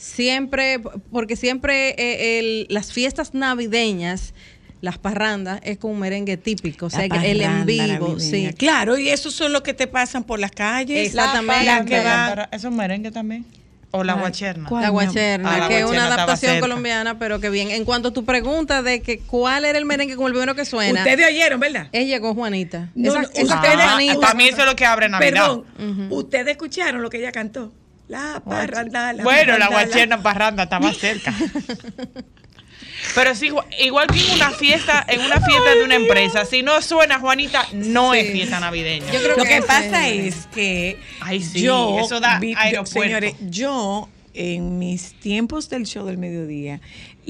Siempre, 0.00 0.80
porque 1.12 1.36
siempre 1.36 1.90
eh, 1.98 2.38
el- 2.38 2.66
las 2.70 2.90
fiestas 2.92 3.34
navideñas 3.34 4.32
las 4.80 4.96
parrandas, 4.96 5.60
es 5.62 5.76
con 5.76 5.90
un 5.90 5.98
merengue 5.98 6.38
típico, 6.38 6.86
o 6.86 6.90
sea, 6.90 7.06
que 7.06 7.30
el 7.30 7.42
en 7.42 7.66
vivo, 7.66 8.18
sí. 8.18 8.48
Claro, 8.56 8.96
y 8.96 9.10
esos 9.10 9.34
son 9.34 9.52
los 9.52 9.60
que 9.60 9.74
te 9.74 9.86
pasan 9.86 10.24
por 10.24 10.38
las 10.40 10.52
calles. 10.52 11.06
Exactamente. 11.08 11.66
La 11.66 11.84
que 11.84 11.98
va- 12.02 12.28
Para- 12.30 12.48
¿Eso 12.50 12.68
es 12.68 12.74
merengue 12.74 13.10
también? 13.10 13.44
¿O 13.90 14.02
la 14.04 14.14
Ay, 14.14 14.20
guacherna? 14.20 14.68
¿cuál? 14.70 14.82
La 14.84 14.88
guacherna, 14.88 15.52
Ah, 15.54 15.58
la 15.58 15.68
que 15.68 15.80
es 15.80 15.84
una 15.84 16.06
adaptación 16.06 16.60
colombiana, 16.60 17.18
pero 17.18 17.40
que 17.40 17.50
bien. 17.50 17.70
En 17.70 17.84
cuanto 17.84 18.08
a 18.08 18.12
tu 18.14 18.24
pregunta 18.24 18.82
de 18.82 19.02
que 19.02 19.18
cuál 19.18 19.66
era 19.66 19.76
el 19.78 19.84
merengue 19.84 20.14
como 20.16 20.28
el 20.28 20.32
primero 20.32 20.54
que 20.54 20.64
suena, 20.64 21.00
Ustedes 21.00 21.26
oyeron, 21.26 21.60
¿verdad? 21.60 21.88
ella 21.92 22.06
llegó 22.16 22.34
Juanita. 22.34 22.88
No, 22.94 23.10
Esa- 23.10 23.20
no, 23.22 23.28
esa 23.34 23.54
ustedes- 23.56 23.84
Juanita- 23.84 24.20
para 24.20 24.34
mí 24.34 24.44
eso 24.48 24.60
es 24.60 24.66
lo 24.66 24.76
que 24.76 24.86
abre 24.86 25.10
Navidad. 25.10 25.30
Perdón, 25.30 26.08
ustedes 26.10 26.48
escucharon 26.52 27.02
lo 27.02 27.10
que 27.10 27.18
ella 27.18 27.32
cantó. 27.32 27.70
La 28.10 28.42
parranda, 28.44 29.12
la 29.12 29.22
bueno, 29.22 29.52
la 29.56 29.68
parranda, 29.68 29.86
guacherna 29.86 30.22
parranda 30.22 30.62
estaba 30.64 30.92
cerca. 30.94 31.32
Pero 33.14 33.34
sí, 33.34 33.50
igual- 33.80 34.06
que 34.08 34.20
en 34.20 34.32
una 34.34 34.50
fiesta, 34.50 35.04
en 35.08 35.20
una 35.20 35.40
fiesta 35.46 35.74
de 35.74 35.84
una 35.84 35.94
empresa, 35.94 36.44
si 36.44 36.62
no 36.62 36.82
suena 36.82 37.18
Juanita, 37.18 37.66
no 37.72 38.12
es 38.14 38.30
fiesta 38.30 38.60
navideña. 38.60 39.10
Yo 39.12 39.20
creo 39.22 39.36
Lo 39.36 39.44
que 39.44 39.62
pasa 39.62 40.08
es- 40.08 40.36
es 40.36 40.46
que 40.46 40.98
Ay, 41.20 41.40
sí, 41.42 41.62
yo, 41.62 41.98
eso 42.00 42.20
da 42.20 42.38
vi- 42.38 42.52
yo- 42.52 42.58
aeropuerto. 42.58 43.00
señores, 43.02 43.34
yo 43.48 44.08
en 44.34 44.78
mis 44.78 45.14
tiempos 45.14 45.68
del 45.70 45.86
show 45.86 46.04
del 46.06 46.18
mediodía, 46.18 46.80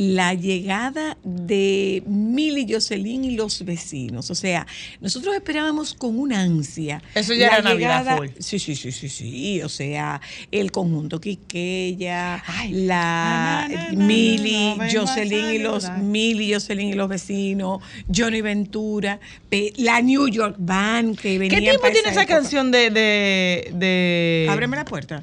la 0.01 0.33
llegada 0.35 1.19
de 1.23 2.03
Mili 2.07 2.67
Jocelyn 2.73 3.25
y 3.25 3.33
los 3.37 3.65
vecinos, 3.65 4.31
o 4.31 4.35
sea, 4.35 4.67
nosotros 5.01 5.35
esperábamos 5.35 5.93
con 5.95 6.19
una 6.19 6.41
ansia. 6.41 7.03
Eso 7.15 7.35
ya 7.35 7.49
la 7.49 7.53
era 7.59 7.63
Navidad 7.71 7.99
llegada- 8.01 8.17
full. 8.17 8.29
Sí, 8.39 8.59
sí, 8.59 8.75
sí, 8.77 8.93
sí, 8.93 9.09
sí, 9.09 9.63
o 9.63 9.69
sea, 9.69 10.21
el 10.51 10.73
conjunto 10.73 11.21
Quiqueya, 11.21 12.43
Ay. 12.47 12.73
la 12.73 13.67
Na, 13.69 13.69
na, 13.69 13.75
na, 13.89 13.93
na, 13.93 14.05
Mili, 14.07 14.53
no 14.53 14.77
vengo 14.79 14.83
a 14.83 15.07
Jocelyn 15.07 15.51
y 15.55 15.59
los. 15.59 15.91
Mili, 15.99 16.53
Jocelyn 16.53 16.89
y 16.89 16.93
los 16.95 17.09
vecinos, 17.09 17.83
Johnny 18.15 18.41
Ventura, 18.41 19.21
la 19.77 20.01
New 20.01 20.29
York 20.29 20.57
Band 20.59 21.19
que 21.19 21.39
venía 21.39 21.59
¿Qué 21.59 21.63
tiempo 21.63 21.87
tiene 21.93 22.09
esa 22.11 22.25
canción 22.27 22.71
de, 22.71 22.91
de, 22.91 23.71
de- 23.75 24.47
Ábreme 24.49 24.77
la 24.77 24.85
puerta. 24.85 25.23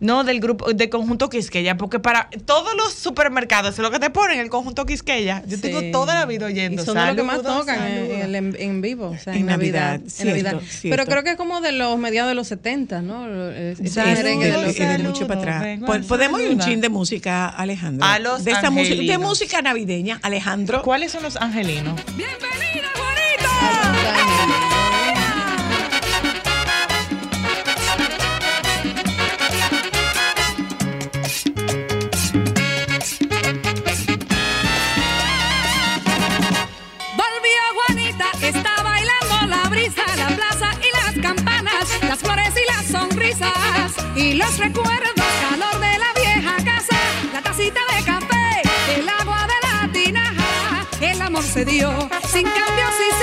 No, 0.00 0.24
del 0.24 0.40
grupo, 0.40 0.72
de 0.72 0.88
conjunto 0.88 1.28
Quisqueya, 1.28 1.76
porque 1.76 1.98
para 2.00 2.30
todos 2.46 2.74
los 2.74 2.92
supermercados, 2.94 3.76
lo 3.78 3.90
que 3.90 3.98
te 3.98 4.08
ponen 4.08 4.40
el 4.40 4.48
conjunto 4.48 4.86
Quisqueya, 4.86 5.42
yo 5.46 5.60
tengo 5.60 5.82
toda 5.92 6.14
la 6.14 6.24
vida 6.24 6.46
oyendo. 6.46 6.82
Y 6.82 6.84
son 6.86 6.94
de 6.96 7.06
los 7.08 7.16
que 7.16 7.22
más 7.22 7.36
Saludos, 7.42 7.58
tocan 7.60 7.86
en, 7.86 8.08
saludos. 8.32 8.54
en- 8.58 8.80
vivo, 8.80 9.10
o 9.10 9.18
sea, 9.18 9.34
en, 9.34 9.40
En 9.40 9.46
Navidad. 9.46 9.80
Navidad, 9.80 9.94
en 10.02 10.10
cierto, 10.10 10.42
Navidad. 10.42 10.60
Pero 10.82 11.04
creo 11.04 11.22
que 11.22 11.30
es 11.32 11.36
como 11.36 11.60
de 11.60 11.72
los 11.72 11.98
mediados 11.98 12.30
de 12.30 12.34
los 12.34 12.48
70, 12.48 13.02
¿no? 13.02 13.24
Merengue 13.24 14.46
de 14.46 14.50
de, 14.52 14.62
los 14.62 14.74
de- 14.74 14.86
de 14.86 14.98
mucho 14.98 15.26
para 15.26 15.40
atrás. 15.40 15.62
vengo 15.62 15.86
Podemos 16.08 16.40
ir 16.40 16.48
un 16.50 16.60
chin 16.60 16.80
de 16.80 16.88
música, 16.88 17.48
Alejandro. 17.48 18.06
A 18.06 18.18
los 18.18 18.42
de 18.44 18.52
esta 18.52 18.70
música, 18.70 19.12
de 19.12 19.18
música 19.18 19.60
navideña, 19.62 20.18
Alejandro. 20.22 20.82
¿Cuáles 20.82 21.12
son 21.12 21.22
los 21.22 21.36
angelinos? 21.36 22.00
Bienvenida, 22.16 22.88
y 44.16 44.34
los 44.34 44.58
recuerdos, 44.58 45.12
calor 45.48 45.80
de 45.80 45.98
la 45.98 46.12
vieja 46.16 46.56
casa, 46.64 46.96
la 47.32 47.40
tacita 47.40 47.80
de 47.94 48.04
café, 48.04 48.62
el 48.98 49.08
agua 49.08 49.46
de 49.46 49.68
la 49.68 49.92
tinaja, 49.92 50.86
el 51.00 51.22
amor 51.22 51.44
se 51.44 51.64
dio 51.64 51.90
sin 52.28 52.42
cambios 52.42 52.94
y 53.08 53.14
sin. 53.14 53.19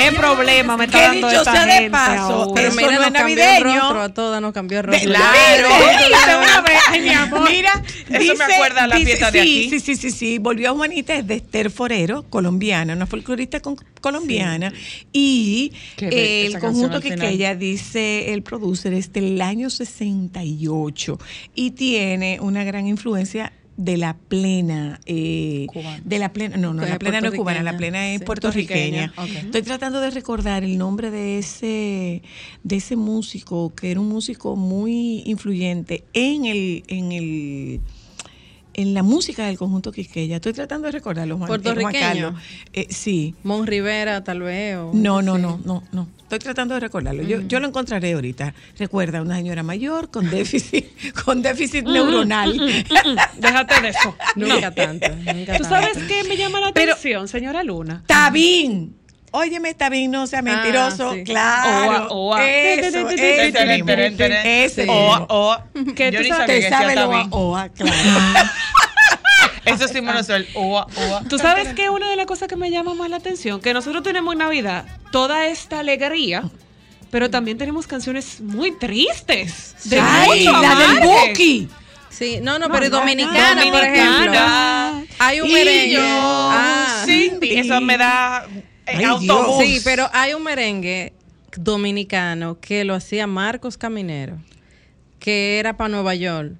¿Qué 0.00 0.12
problema 0.16 0.76
me 0.76 0.84
está 0.86 0.98
Que 0.98 1.04
dando 1.04 1.28
dicho 1.28 1.40
esta 1.40 1.52
sea 1.64 1.80
de 1.80 1.90
paso, 1.90 2.22
ahora? 2.32 2.52
Pero 2.54 2.68
Eso 2.68 2.76
mira, 2.76 2.92
no 2.92 2.98
nos 2.98 3.06
es 3.06 3.12
cambió 3.12 3.34
el 3.34 3.48
navideño. 3.62 3.80
rostro, 3.80 4.02
a 4.02 4.08
todas 4.14 4.42
nos 4.42 4.52
cambió 4.52 4.78
el 4.80 4.84
rostro. 4.84 5.10
Claro, 5.10 5.68
ay, 6.88 7.00
mi 7.00 7.08
amor. 7.10 7.50
Mira, 7.50 7.82
Eso 8.08 8.34
me 8.36 8.44
acuerda 8.44 8.84
a 8.84 8.86
la 8.86 8.96
fiesta 8.96 9.30
de 9.30 9.42
sí, 9.42 9.48
aquí. 9.66 9.70
Sí, 9.70 9.80
sí, 9.80 9.96
sí, 9.96 10.10
sí. 10.10 10.38
Volvió 10.38 10.74
Juanita 10.74 11.14
es 11.14 11.26
de 11.26 11.34
Esther 11.34 11.70
Forero, 11.70 12.24
colombiana, 12.30 12.94
una 12.94 13.06
folclorista 13.06 13.60
con- 13.60 13.76
colombiana. 14.00 14.72
Y 15.12 15.72
Qué 15.96 16.46
el 16.46 16.58
conjunto 16.58 17.00
que 17.00 17.12
final. 17.12 17.28
ella 17.28 17.54
dice 17.54 18.32
el 18.32 18.42
producer 18.42 18.92
es 18.92 19.12
del 19.12 19.40
año 19.40 19.70
68 19.70 21.18
y 21.54 21.70
tiene 21.72 22.38
una 22.40 22.64
gran 22.64 22.86
influencia 22.86 23.52
de 23.82 23.96
la 23.96 24.14
plena 24.14 25.00
eh, 25.06 25.66
de 26.04 26.18
la 26.18 26.32
plena 26.34 26.58
no 26.58 26.74
no 26.74 26.84
la 26.84 26.98
plena 26.98 27.22
no 27.22 27.28
es 27.28 27.34
cubana 27.34 27.62
la 27.62 27.78
plena 27.78 28.10
es 28.12 28.18
Sí, 28.18 28.24
puertorriqueña, 28.26 29.10
puertorriqueña, 29.14 29.40
ok. 29.40 29.44
estoy 29.46 29.62
tratando 29.62 30.00
de 30.02 30.10
recordar 30.10 30.64
el 30.64 30.76
nombre 30.76 31.10
de 31.10 31.38
ese 31.38 32.22
de 32.62 32.76
ese 32.76 32.96
músico 32.96 33.74
que 33.74 33.90
era 33.90 33.98
un 34.00 34.08
músico 34.10 34.54
muy 34.54 35.22
influyente 35.24 36.04
en 36.12 36.44
el 36.44 36.84
en 36.88 37.12
el 37.12 37.80
en 38.74 38.92
la 38.94 39.02
música 39.02 39.46
del 39.46 39.58
conjunto 39.58 39.90
Quisqueya. 39.92 40.36
Estoy 40.36 40.52
tratando 40.52 40.86
de 40.86 40.92
recordarlo, 40.92 41.36
Juan, 41.38 41.48
Juan 41.48 41.60
¿Puertorriqueño? 41.60 42.00
Carlos. 42.32 42.34
Eh, 42.72 42.86
sí. 42.88 43.34
Mon 43.42 43.66
Rivera, 43.66 44.22
tal 44.22 44.42
vez. 44.42 44.76
o- 44.76 44.92
No, 44.94 45.22
no, 45.22 45.38
no, 45.38 45.58
no, 45.64 45.82
no. 45.90 46.06
Estoy 46.30 46.38
tratando 46.38 46.74
de 46.74 46.80
recordarlo. 46.80 47.24
Yo, 47.24 47.40
yo 47.40 47.58
lo 47.58 47.66
encontraré 47.66 48.12
ahorita. 48.12 48.54
Recuerda, 48.78 49.20
una 49.20 49.34
señora 49.34 49.64
mayor 49.64 50.12
con 50.12 50.30
déficit, 50.30 50.86
con 51.24 51.42
déficit 51.42 51.84
neuronal. 51.84 52.56
Déjate 53.36 53.80
de 53.80 53.88
eso. 53.88 54.16
Nunca 54.36 54.70
tanto. 54.72 55.08
Nunca 55.08 55.56
¿Tú 55.56 55.64
tanto. 55.64 55.68
sabes 55.68 55.98
qué 56.06 56.22
me 56.28 56.36
llama 56.36 56.60
la 56.60 56.72
Pero- 56.72 56.92
atención, 56.92 57.26
señora 57.26 57.64
Luna? 57.64 58.04
Tabín. 58.06 58.94
Óyeme, 59.32 59.74
Tabín, 59.74 60.12
no 60.12 60.28
sea 60.28 60.40
mentiroso. 60.42 61.14
sí. 61.14 61.24
Claro. 61.24 62.06
Oa, 62.10 62.36
oa. 62.36 62.48
Eso, 62.48 63.08
ese 63.10 63.16
te, 63.16 63.52
te, 63.52 63.66
mismo. 63.66 63.86
te, 63.86 63.96
te, 64.12 64.28
te. 64.28 64.64
Ese 64.66 64.82
Sí. 64.84 64.88
O, 64.88 65.10
mismo. 65.10 65.26
o, 65.30 65.56
¿Qué 65.96 66.12
yo 66.12 66.20
tú 66.22 66.28
sabes? 66.28 66.46
Te 66.46 66.68
sabe 66.68 66.94
lo 66.94 67.10
Tabín. 67.10 67.28
oa, 67.32 67.68
claro. 67.70 67.96
Eso 69.64 69.88
sí 69.88 70.00
me 70.00 70.12
el 70.12 70.48
oa, 70.54 70.86
oa. 70.96 71.22
Tú 71.28 71.38
sabes 71.38 71.74
que 71.74 71.90
una 71.90 72.08
de 72.10 72.16
las 72.16 72.26
cosas 72.26 72.48
que 72.48 72.56
me 72.56 72.70
llama 72.70 72.94
más 72.94 73.10
la 73.10 73.16
atención, 73.16 73.60
que 73.60 73.74
nosotros 73.74 74.02
tenemos 74.02 74.32
en 74.32 74.38
Navidad 74.38 74.86
toda 75.12 75.46
esta 75.46 75.80
alegría, 75.80 76.44
pero 77.10 77.30
también 77.30 77.58
tenemos 77.58 77.86
canciones 77.86 78.40
muy 78.40 78.72
tristes. 78.72 79.74
De 79.84 80.00
Ay, 80.00 80.46
mucho 80.46 80.62
la 80.62 80.74
del. 80.76 81.00
Buki. 81.00 81.68
Sí, 82.08 82.38
no, 82.42 82.58
no, 82.58 82.70
pero 82.70 82.90
dominicana, 82.90 83.62
por 83.62 83.80
Dominicana. 83.80 84.92
ejemplo. 85.00 85.14
Hay 85.18 85.40
un 85.40 85.52
merengue. 85.52 85.92
yo, 85.94 86.02
Ah, 86.04 87.02
Cindy, 87.06 87.58
eso 87.58 87.80
me 87.80 87.96
da 87.96 88.46
eh, 88.86 88.94
Ay, 88.96 89.04
autobús. 89.04 89.64
Sí, 89.64 89.80
pero 89.84 90.08
hay 90.12 90.34
un 90.34 90.42
merengue 90.42 91.12
dominicano 91.56 92.58
que 92.60 92.84
lo 92.84 92.94
hacía 92.94 93.26
Marcos 93.26 93.76
Caminero, 93.78 94.38
que 95.18 95.58
era 95.58 95.76
para 95.76 95.88
Nueva 95.88 96.14
York, 96.14 96.52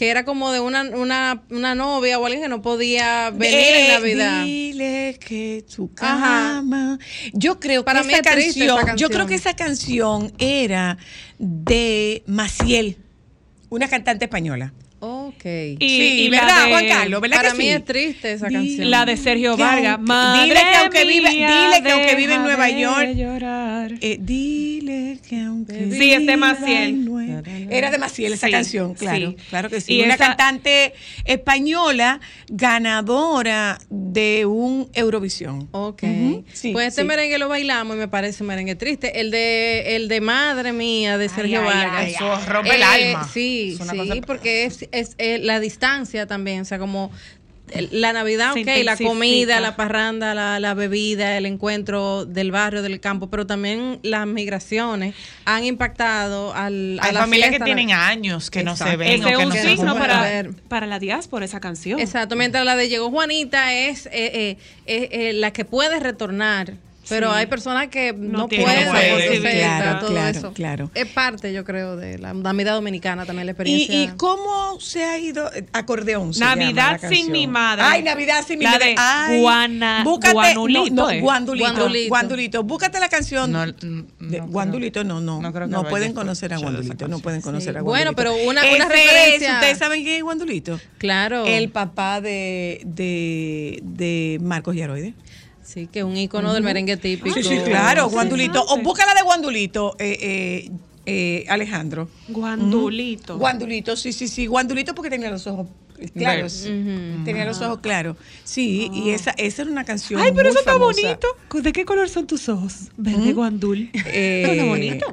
que 0.00 0.08
era 0.08 0.24
como 0.24 0.50
de 0.50 0.60
una, 0.60 0.84
una, 0.84 1.42
una 1.50 1.74
novia 1.74 2.18
o 2.18 2.24
alguien 2.24 2.42
que 2.42 2.48
no 2.48 2.62
podía 2.62 3.28
venir 3.28 3.74
en 3.74 3.88
Navidad. 3.88 4.44
Dile 4.46 5.18
que 5.20 5.62
tu 5.76 5.90
Ajá. 6.00 6.54
cama. 6.54 6.98
Yo 7.34 7.60
creo 7.60 7.84
Para 7.84 8.00
que 8.00 8.06
mí 8.06 8.14
es 8.14 8.22
canción, 8.22 8.96
yo 8.96 9.10
creo 9.10 9.26
que 9.26 9.34
esa 9.34 9.54
canción 9.54 10.32
era 10.38 10.96
de 11.38 12.22
Maciel, 12.26 12.96
una 13.68 13.88
cantante 13.88 14.24
española. 14.24 14.72
Ok. 15.02 15.44
Y, 15.44 15.76
sí, 15.80 16.12
y 16.24 16.28
¿verdad, 16.28 16.64
de- 16.66 16.70
Juan 16.70 16.86
Carlos? 16.88 17.20
¿Verdad 17.22 17.36
Para 17.38 17.52
que 17.52 17.56
mí 17.58 17.64
sí? 17.64 17.70
es 17.70 17.84
triste 17.84 18.32
esa 18.32 18.48
canción. 18.48 18.90
La 18.90 19.06
de 19.06 19.16
Sergio 19.16 19.56
Vargas. 19.56 19.98
Madre 20.00 20.42
dile 20.42 20.60
que 20.60 20.76
aunque 20.76 21.04
vive- 21.06 21.30
dile 21.30 21.82
que 21.82 21.90
aunque 21.90 22.14
vive 22.16 22.34
en 22.34 22.42
Nueva 22.42 22.68
York-. 22.68 23.98
Eh, 24.02 24.18
dile 24.20 25.18
que 25.26 25.40
aunque 25.40 25.90
Sí, 25.92 26.12
es 26.12 26.26
de 26.26 26.36
Maciel. 26.36 27.06
Era 27.70 27.90
de 27.90 27.98
Maciel 27.98 28.32
esa 28.34 28.46
Sí, 28.46 28.52
canción, 28.52 28.94
claro, 28.94 29.30
sí. 29.30 29.36
claro 29.48 29.70
que 29.70 29.80
sí. 29.80 29.94
Y 29.94 30.02
una 30.02 30.14
esa- 30.14 30.26
cantante 30.28 30.92
española 31.24 32.20
ganadora 32.48 33.78
de 33.88 34.44
un 34.46 34.88
Eurovisión. 34.92 35.68
Ok. 35.72 36.02
Sí, 36.52 36.72
pues 36.72 36.88
este 36.88 37.02
sí. 37.02 37.06
merengue 37.06 37.38
lo 37.38 37.48
bailamos 37.48 37.96
y 37.96 37.98
me 38.00 38.08
parece 38.08 38.44
merengue 38.44 38.74
triste. 38.74 39.20
El 39.20 39.30
de, 39.30 39.96
el 39.96 40.08
de 40.08 40.20
Madre 40.20 40.72
Mía, 40.72 41.16
de 41.18 41.28
Sergio 41.28 41.60
ay, 41.60 41.66
Vargas. 41.66 41.94
ay, 41.96 42.12
eso 42.14 42.40
rompe 42.48 42.74
el 42.74 42.80
Eh, 42.82 42.84
alma. 42.84 43.28
Sí, 43.32 43.76
sí, 43.78 43.78
cosa- 43.78 44.20
porque 44.26 44.64
es, 44.64 44.88
es, 44.92 45.14
eh, 45.18 45.38
la 45.42 45.60
distancia 45.60 46.26
también, 46.26 46.62
o 46.62 46.64
sea, 46.64 46.78
como 46.78 47.10
el- 47.72 47.88
la 48.00 48.12
Navidad, 48.12 48.52
Se 48.54 48.62
ok, 48.62 48.84
la 48.84 48.96
comida, 48.96 49.60
la 49.60 49.76
parranda, 49.76 50.34
la, 50.34 50.58
la 50.58 50.74
bebida, 50.74 51.36
el 51.36 51.46
encuentro 51.46 52.24
del 52.24 52.50
barrio, 52.50 52.82
del 52.82 52.98
campo, 52.98 53.30
pero 53.30 53.46
también 53.46 54.00
las 54.02 54.26
migraciones 54.26 55.14
han 55.44 55.64
impactado 55.64 56.52
al, 56.52 56.98
a 57.00 57.04
Hay 57.06 57.12
la 57.14 57.20
familias 57.20 57.50
que 57.50 57.60
tienen 57.60 57.92
años 57.92 58.50
que 58.50 58.64
no 58.64 58.76
se 58.76 58.96
ven 58.96 59.12
Ese 59.12 59.24
o 59.24 59.28
es 59.28 59.36
que 59.36 59.42
un 59.44 59.48
no 59.50 59.54
se 59.54 59.62
signo 59.76 59.96
para, 59.96 60.22
ver. 60.22 60.50
para 60.68 60.86
la 60.88 60.98
diáspora, 60.98 61.44
esa 61.44 61.60
canción. 61.60 62.00
Exacto, 62.00 62.34
mientras 62.34 62.64
la 62.64 62.74
de 62.74 62.88
Llegó 62.88 63.08
Juanita 63.10 63.72
es 63.72 64.06
eh, 64.06 64.10
eh, 64.14 64.56
eh, 64.86 65.08
eh, 65.12 65.32
la 65.34 65.52
que 65.52 65.64
puede 65.64 66.00
retornar 66.00 66.72
Pero 67.10 67.28
Sí. 67.30 67.36
hay 67.36 67.46
personas 67.46 67.88
que 67.88 68.14
no, 68.14 68.38
No 68.38 68.48
pueden, 68.48 68.64
Claro, 68.64 70.00
todo 70.00 70.10
claro, 70.10 70.38
eso. 70.38 70.52
claro. 70.54 70.90
Es 70.94 71.06
parte, 71.06 71.52
yo 71.52 71.64
creo, 71.64 71.96
de 71.96 72.18
la 72.18 72.32
Navidad 72.32 72.74
Dominicana 72.74 73.26
también 73.26 73.44
la 73.46 73.50
¿Y, 73.50 73.52
experiencia. 73.52 74.02
y 74.02 74.08
cómo 74.16 74.80
se 74.80 75.04
ha 75.04 75.18
ido? 75.18 75.52
eh, 75.52 75.66
Acordeón. 75.72 76.32
se 76.32 76.40
Navidad 76.40 76.98
llama 77.02 77.14
sin 77.14 77.32
mi 77.32 77.46
madre. 77.46 77.82
Ay, 77.84 78.02
Navidad 78.02 78.44
sin 78.46 78.58
mi 78.58 78.64
La 78.64 78.70
madre. 78.72 78.86
de 78.86 78.94
Ay, 78.96 79.40
Guana- 79.42 80.02
búscate, 80.04 80.32
Guanulito, 80.34 80.94
No, 80.94 81.02
no, 81.02 81.10
¿eh? 81.10 81.20
Guandulito. 81.20 81.66
Guandulito. 81.72 82.08
Guandulito. 82.08 82.62
Búscate 82.64 83.00
la 83.00 83.08
canción. 83.08 83.50
No, 83.52 83.66
de 83.66 83.74
no 84.38 84.46
Guandulito, 84.46 85.04
no, 85.04 85.20
no. 85.20 85.40
no 85.42 85.52
creo 85.52 85.68
que 85.68 85.90
pueden 85.90 86.12
conocer 86.14 86.54
a 86.54 86.58
Guandulito. 86.58 87.08
No 87.08 87.18
pueden 87.18 87.40
conocer 87.42 87.74
Sí. 87.74 87.78
a 87.78 87.82
Bueno, 87.82 88.12
Guandulito. 88.12 88.16
pero 88.38 88.48
una- 88.50 88.62
una 88.76 88.88
referencia- 88.88 89.48
es, 89.48 89.54
¿Ustedes 89.54 89.78
saben 89.78 90.02
quién 90.02 90.16
es 90.16 90.22
Guandulito? 90.22 90.78
Claro. 90.98 91.44
El 91.46 91.68
papá 91.70 92.20
de, 92.20 92.80
de, 92.84 93.80
de 93.82 94.38
Marcos 94.40 94.76
Yaroide. 94.76 95.14
Sí, 95.72 95.86
que 95.86 96.00
es 96.00 96.04
un 96.04 96.16
icono 96.16 96.52
del 96.52 96.64
merengue 96.64 96.96
típico. 96.96 97.34
Sí, 97.34 97.44
sí, 97.44 97.58
claro, 97.64 98.08
Guandulito. 98.08 98.64
O 98.68 98.78
búscala 98.78 99.14
de 99.14 99.22
Guandulito, 99.22 99.94
eh, 100.00 100.18
eh, 100.20 100.70
eh, 101.06 101.44
Alejandro. 101.48 102.08
Guandulito. 102.28 103.38
Guandulito, 103.38 103.94
sí, 103.96 104.12
sí, 104.12 104.26
sí. 104.26 104.46
Guandulito 104.46 104.94
porque 104.96 105.10
tenía 105.10 105.30
los 105.30 105.46
ojos 105.46 105.68
claros. 106.14 106.66
Tenía 107.24 107.44
los 107.44 107.60
ojos 107.60 107.78
claros. 107.80 108.16
Sí, 108.42 108.90
y 108.92 109.10
esa, 109.10 109.30
esa 109.36 109.62
era 109.62 109.70
una 109.70 109.84
canción. 109.84 110.20
Ay, 110.20 110.32
pero 110.34 110.48
muy 110.48 110.50
eso 110.50 110.58
está 110.58 110.72
famosa. 110.72 111.00
bonito. 111.02 111.28
¿De 111.62 111.72
qué 111.72 111.84
color 111.84 112.08
son 112.08 112.26
tus 112.26 112.48
ojos? 112.48 112.88
Verde 112.96 113.32
guandul. 113.32 113.90
Eh, 113.94 114.40
Pero 114.42 114.52
está 114.54 114.64
bonito. 114.64 115.06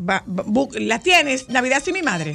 va- 0.00 0.24
va- 0.28 0.44
bu- 0.44 0.78
¿La 0.78 1.00
tienes? 1.00 1.48
Navidad 1.48 1.82
sin 1.84 1.94
mi 1.94 2.02
madre. 2.02 2.34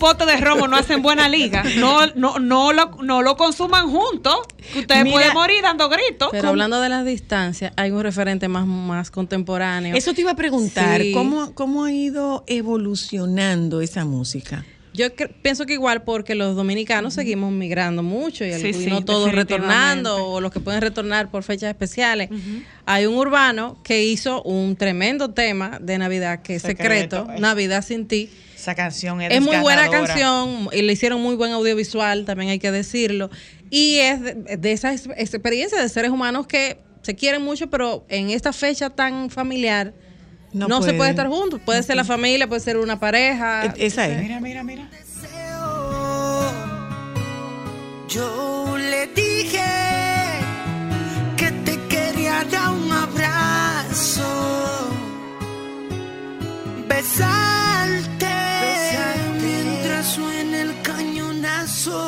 Pote 0.00 0.26
de 0.26 0.36
romo 0.38 0.66
no 0.66 0.76
hacen 0.76 1.00
buena 1.02 1.28
liga. 1.28 1.62
No, 1.78 2.06
no, 2.16 2.40
no, 2.40 2.72
lo, 2.72 2.96
no 3.04 3.22
lo 3.22 3.36
consuman 3.36 3.88
juntos. 3.88 4.34
Que 4.72 4.80
ustedes 4.80 5.04
Mira, 5.04 5.14
pueden 5.14 5.34
morir 5.34 5.62
dando 5.62 5.88
gritos. 5.88 6.30
Pero 6.32 6.48
hablando 6.48 6.80
de 6.80 6.88
las 6.88 7.04
distancias, 7.04 7.72
hay 7.76 7.92
un 7.92 8.02
referente 8.02 8.48
más, 8.48 8.66
más 8.66 9.12
contemporáneo. 9.12 9.94
Eso 9.94 10.12
te 10.12 10.22
iba 10.22 10.32
a 10.32 10.36
preguntar, 10.36 11.00
Sí. 11.00 11.12
¿cómo, 11.12 11.54
¿cómo 11.54 11.84
ha 11.84 11.92
ido 11.92 12.42
evolucionando 12.48 13.80
esa 13.80 14.04
música? 14.04 14.64
Yo 14.92 15.06
pienso 15.42 15.66
que 15.66 15.74
igual 15.74 16.02
porque 16.02 16.34
los 16.34 16.56
dominicanos 16.56 17.14
seguimos 17.14 17.52
migrando 17.52 18.02
mucho 18.02 18.44
y, 18.44 18.52
Sí, 18.54 18.86
no 18.88 19.04
todos 19.04 19.30
retornando 19.32 20.16
o 20.26 20.40
los 20.40 20.50
que 20.50 20.58
pueden 20.58 20.80
retornar 20.80 21.30
por 21.30 21.44
fechas 21.44 21.68
especiales. 21.70 22.28
Hay 22.86 23.06
un 23.06 23.14
urbano 23.14 23.78
que 23.84 24.02
hizo 24.04 24.42
un 24.42 24.74
tremendo 24.74 25.30
tema 25.30 25.78
de 25.80 25.96
Navidad 25.96 26.42
que 26.42 26.56
es 26.56 26.62
secreto, 26.62 27.18
Secreto, 27.18 27.32
es- 27.34 27.40
Navidad 27.40 27.84
sin 27.84 28.08
ti. 28.08 28.30
Esa 28.60 28.74
canción 28.74 29.20
es 29.22 29.32
Es 29.32 29.40
muy 29.40 29.56
buena 29.58 29.88
canción 29.88 30.68
y 30.72 30.82
le 30.82 30.92
hicieron 30.92 31.20
muy 31.22 31.34
buen 31.34 31.52
audiovisual, 31.52 32.24
también 32.26 32.50
hay 32.50 32.58
que 32.58 32.70
decirlo. 32.70 33.30
Y 33.70 33.96
es 33.98 34.20
de, 34.22 34.34
de 34.58 34.72
esa 34.72 34.92
ex- 34.92 35.08
experiencia 35.16 35.80
de 35.80 35.88
seres 35.88 36.10
humanos 36.10 36.46
que 36.46 36.78
se 37.02 37.14
quieren 37.14 37.42
mucho, 37.42 37.70
pero 37.70 38.04
en 38.08 38.30
esta 38.30 38.52
fecha 38.52 38.90
tan 38.90 39.30
familiar 39.30 39.94
No 40.52 40.68
no, 40.68 40.82
se 40.82 40.92
puede 40.92 41.10
estar 41.10 41.28
juntos. 41.28 41.60
Puede 41.64 41.82
ser 41.82 41.96
la 41.96 42.04
familia, 42.04 42.46
puede 42.48 42.60
ser 42.60 42.76
una 42.76 43.00
pareja. 43.00 43.72
Esa 43.78 44.06
es. 44.08 44.20
Mira, 44.20 44.40
mira, 44.40 44.62
mira. 44.62 44.90
Yo 48.08 48.76
le 48.76 49.06
dije 49.14 49.62
que 51.36 51.50
te 51.64 51.78
quería 51.88 52.44
dar 52.50 52.70
un 52.74 52.90
abrazo, 52.90 54.26
besarte, 56.88 58.19
mientras 59.40 60.06
suena 60.06 60.62
el 60.62 60.82
cañonazo. 60.82 61.98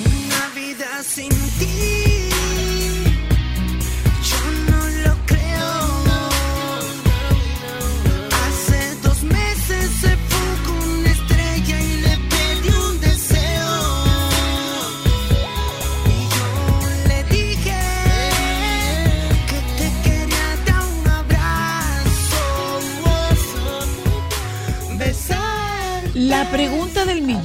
Una 0.00 0.48
vida 0.54 1.02
sin 1.02 1.30
ti, 1.58 2.28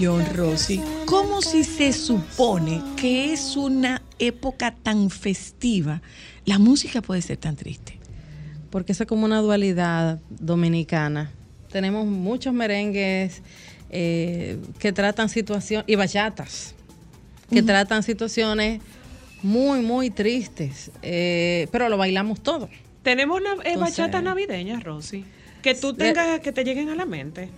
millón, 0.01 0.25
Rosy, 0.33 0.81
¿cómo 1.05 1.43
si 1.43 1.63
se 1.63 1.93
supone 1.93 2.81
que 2.97 3.31
es 3.33 3.55
una 3.55 4.01
época 4.17 4.73
tan 4.73 5.11
festiva, 5.11 6.01
la 6.43 6.57
música 6.57 7.03
puede 7.03 7.21
ser 7.21 7.37
tan 7.37 7.55
triste? 7.55 7.99
porque 8.71 8.93
esa 8.93 9.03
es 9.03 9.07
como 9.07 9.25
una 9.25 9.41
dualidad 9.41 10.19
dominicana. 10.29 11.29
Tenemos 11.71 12.07
muchos 12.07 12.51
merengues 12.53 13.43
eh, 13.91 14.57
que 14.79 14.91
tratan 14.91 15.29
situaciones, 15.29 15.85
y 15.87 15.95
bachatas, 15.95 16.73
que 17.51 17.61
tratan 17.61 18.01
situaciones 18.01 18.81
muy, 19.43 19.81
muy 19.81 20.09
tristes, 20.09 20.89
eh, 21.03 21.67
pero 21.71 21.89
lo 21.89 21.97
bailamos 21.97 22.41
todo. 22.41 22.69
Tenemos 23.03 23.39
eh, 23.41 23.43
Entonces- 23.65 23.79
bachata 23.97 24.21
navideña, 24.23 24.79
Rosy. 24.79 25.25
Que 25.61 25.75
tú 25.75 25.93
De- 25.93 26.05
tengas, 26.05 26.39
que 26.39 26.51
te 26.51 26.63
lleguen 26.63 26.89
a 26.89 26.95
la 26.95 27.05
mente. 27.05 27.49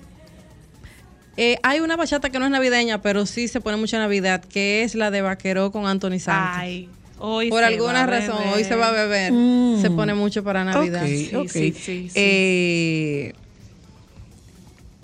Eh, 1.36 1.58
hay 1.64 1.80
una 1.80 1.96
bachata 1.96 2.30
que 2.30 2.38
no 2.40 2.46
es 2.46 2.52
navideña, 2.52 3.02
pero 3.02 3.26
sí 3.26 3.48
se 3.48 3.60
pone 3.60 3.78
mucho 3.78 3.98
Navidad, 3.98 4.44
que 4.44 4.84
es 4.84 4.94
la 4.96 5.10
de 5.12 5.22
Vaqueró 5.22 5.72
con 5.72 5.88
Anthony 5.88 6.20
Santos. 6.20 6.58
Ay, 6.58 6.90
hoy 7.18 7.50
Por 7.50 7.60
se 7.62 7.66
alguna 7.66 7.94
va 7.94 8.02
a 8.04 8.06
razón, 8.06 8.38
beber. 8.40 8.54
hoy 8.56 8.64
se 8.64 8.76
va 8.76 8.90
a 8.90 8.92
beber. 8.92 9.32
Mm. 9.34 9.82
Se 9.82 9.90
pone 9.90 10.14
mucho 10.14 10.44
para 10.44 10.64
Navidad. 10.64 11.02
Ok, 11.04 11.08
Sí, 11.10 11.36
ok. 11.36 11.50
sí, 11.50 11.72
sí, 11.74 12.10
sí. 12.10 12.12
Eh, 12.16 13.34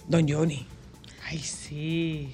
Don 0.07 0.27
Johnny. 0.29 0.65
Ay, 1.27 1.39
sí. 1.39 2.29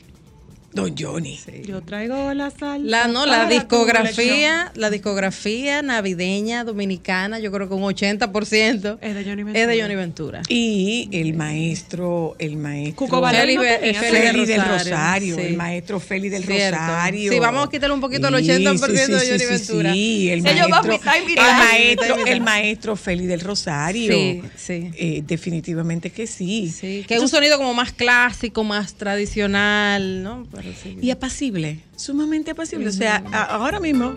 Don 0.76 0.94
Johnny. 0.98 1.40
Yo 1.66 1.82
traigo 1.82 2.34
la 2.34 2.52
sal. 2.52 2.90
La 2.90 3.08
no, 3.08 3.26
la 3.26 3.46
discografía, 3.48 4.72
la 4.76 4.90
discografía 4.90 5.82
navideña 5.82 6.64
dominicana, 6.66 7.40
yo 7.40 7.52
creo 7.52 7.68
que 7.70 7.76
un 7.76 7.84
80% 7.84 8.98
Es 9.02 9.16
de 9.16 9.24
Johnny 9.24 9.42
es 9.42 9.46
Ventura. 9.46 9.68
de 9.68 9.82
Johnny 9.82 9.96
Ventura. 9.96 10.42
Y 10.50 11.08
el 11.14 11.34
maestro, 11.34 12.36
el 12.40 12.58
maestro 12.58 13.08
Cuco 13.08 13.22
no 13.22 13.28
Feli- 13.28 14.46
del 14.46 14.62
Rosario, 14.62 14.74
Rosario, 14.74 15.36
sí. 15.36 15.42
el 15.42 15.56
maestro 15.58 16.00
Feli 16.00 16.30
del 16.30 16.44
Cierto. 16.44 16.78
Rosario. 16.80 17.32
Sí, 17.32 17.40
vamos 17.40 17.68
a 17.68 17.72
quitarle 17.72 17.94
un 17.96 18.02
poquito 18.02 18.28
el 18.28 18.34
80% 18.36 19.08
de 19.08 19.30
Johnny 19.30 19.46
Ventura. 19.46 19.94
Sí, 19.94 20.30
el 20.30 20.40
Sí, 20.40 20.44
maestro, 20.44 20.92
el 20.94 21.56
maestro, 21.56 22.26
el 22.26 22.42
maestro 22.42 22.96
Feli 22.98 23.26
del 23.28 23.40
Rosario. 23.40 24.12
Sí, 24.14 24.42
sí. 24.58 24.92
Eh, 24.98 25.24
definitivamente 25.26 26.10
que 26.10 26.28
sí. 26.28 26.70
Sí, 26.70 27.06
que 27.08 27.16
es 27.16 27.22
un 27.22 27.30
sonido 27.30 27.58
como 27.58 27.74
más 27.74 27.94
clásico, 27.94 28.64
más 28.66 28.94
tradicional, 28.96 30.24
¿no? 30.24 30.46
Pero 30.52 30.65
sí. 30.74 30.98
Y 31.02 31.12
apacible, 31.12 31.80
sumamente 31.96 32.52
apacible. 32.52 32.88
O 32.88 32.92
sea, 32.92 33.24
a- 33.32 33.44
ahora 33.44 33.80
mismo 33.80 34.16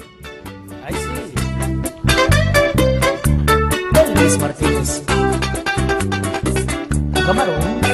Ay, 0.84 0.94
sí. 0.94 1.09
Luis 4.20 4.38
Martínez. 4.38 5.03
Camarón. 7.26 7.88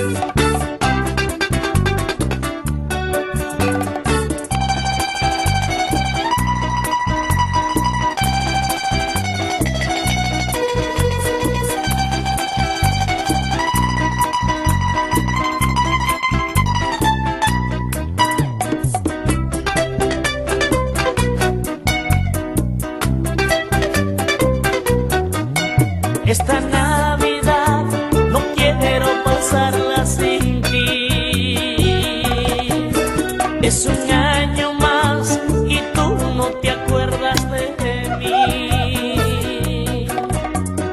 Es 33.64 33.86
un 33.86 34.10
año 34.12 34.74
más 34.74 35.40
y 35.66 35.78
tú 35.94 36.14
no 36.36 36.48
te 36.60 36.68
acuerdas 36.68 37.50
de 37.50 37.72
mí. 38.18 40.06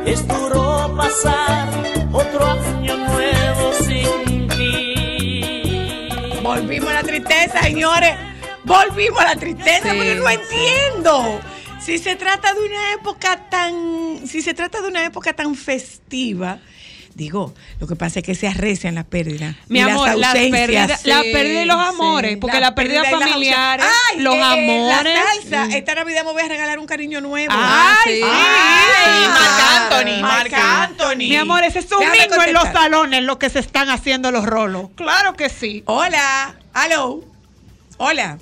Es 0.06 0.26
duro 0.26 0.96
pasar 0.96 1.68
otro 2.14 2.46
año 2.46 2.96
nuevo 2.96 3.74
sin 3.74 4.48
ti. 4.48 6.40
volvimos 6.42 6.90
a 6.92 6.94
la 6.94 7.04
tristeza, 7.04 7.62
señores. 7.62 8.16
Volvimos 8.64 9.20
a 9.20 9.26
la 9.26 9.36
tristeza 9.36 9.92
Sí, 9.92 9.98
porque 9.98 10.16
no 10.16 10.30
entiendo. 10.30 11.42
Si 11.82 11.98
se 11.98 12.16
trata 12.16 12.54
de 12.54 12.62
una 12.62 12.94
época 12.94 13.50
tan, 13.50 14.26
si 14.26 14.42
se 14.42 14.54
trata 14.54 14.82
de 14.82 14.88
una 14.88 15.04
época 15.04 15.34
tan 15.34 15.56
festiva, 15.56 16.60
digo, 17.16 17.54
lo 17.80 17.88
que 17.88 17.96
pasa 17.96 18.20
es 18.20 18.26
que 18.26 18.36
se 18.36 18.48
arrecian 18.48 18.96
las 18.96 19.06
pérdidas. 19.06 19.56
Mi 19.68 19.80
y 19.80 19.82
amor, 19.82 20.16
las 20.16 20.34
pérdidas, 20.34 21.06
la 21.06 21.22
Sí, 21.22 21.32
pérdida 21.32 21.62
y 21.64 21.66
los 21.66 21.78
sí. 21.78 21.84
amores, 21.90 22.38
porque 22.40 22.60
la, 22.60 22.76
pérdida 22.76 23.02
las 23.04 23.12
familiares, 23.12 23.86
ausencias. 23.86 24.12
Ay, 24.12 24.20
los 24.22 24.36
eh, 24.36 24.40
eh, 24.40 24.44
amores. 24.44 25.14
La 25.16 25.24
salsa, 25.34 25.78
esta 25.78 25.96
Navidad 25.96 26.26
me 26.26 26.32
voy 26.32 26.42
a 26.42 26.48
regalar 26.48 26.80
un 26.80 26.86
cariño 26.86 27.22
nuevo. 27.22 27.54
Ay, 27.56 27.96
sí. 28.06 28.12
sí. 28.16 28.22
Ay, 28.24 29.28
Marc 29.28 29.56
claro. 29.56 29.96
Anthony, 29.96 30.22
Marc 30.22 30.52
Marc 30.52 30.64
Anthony. 30.92 31.16
Mi 31.18 31.36
amor, 31.36 31.64
ese 31.64 31.80
es 31.80 31.92
un 31.92 32.00
Déjame 32.00 32.46
en 32.46 32.54
los 32.54 32.64
salones 32.64 33.24
lo 33.24 33.38
que 33.40 33.50
se 33.50 33.60
están 33.60 33.90
haciendo 33.90 34.32
los 34.32 34.46
rolos. 34.46 34.90
Claro 34.96 35.34
que 35.36 35.50
sí. 35.50 35.84
Hola, 35.86 36.56
aló. 36.74 37.24
Hola. 37.98 38.38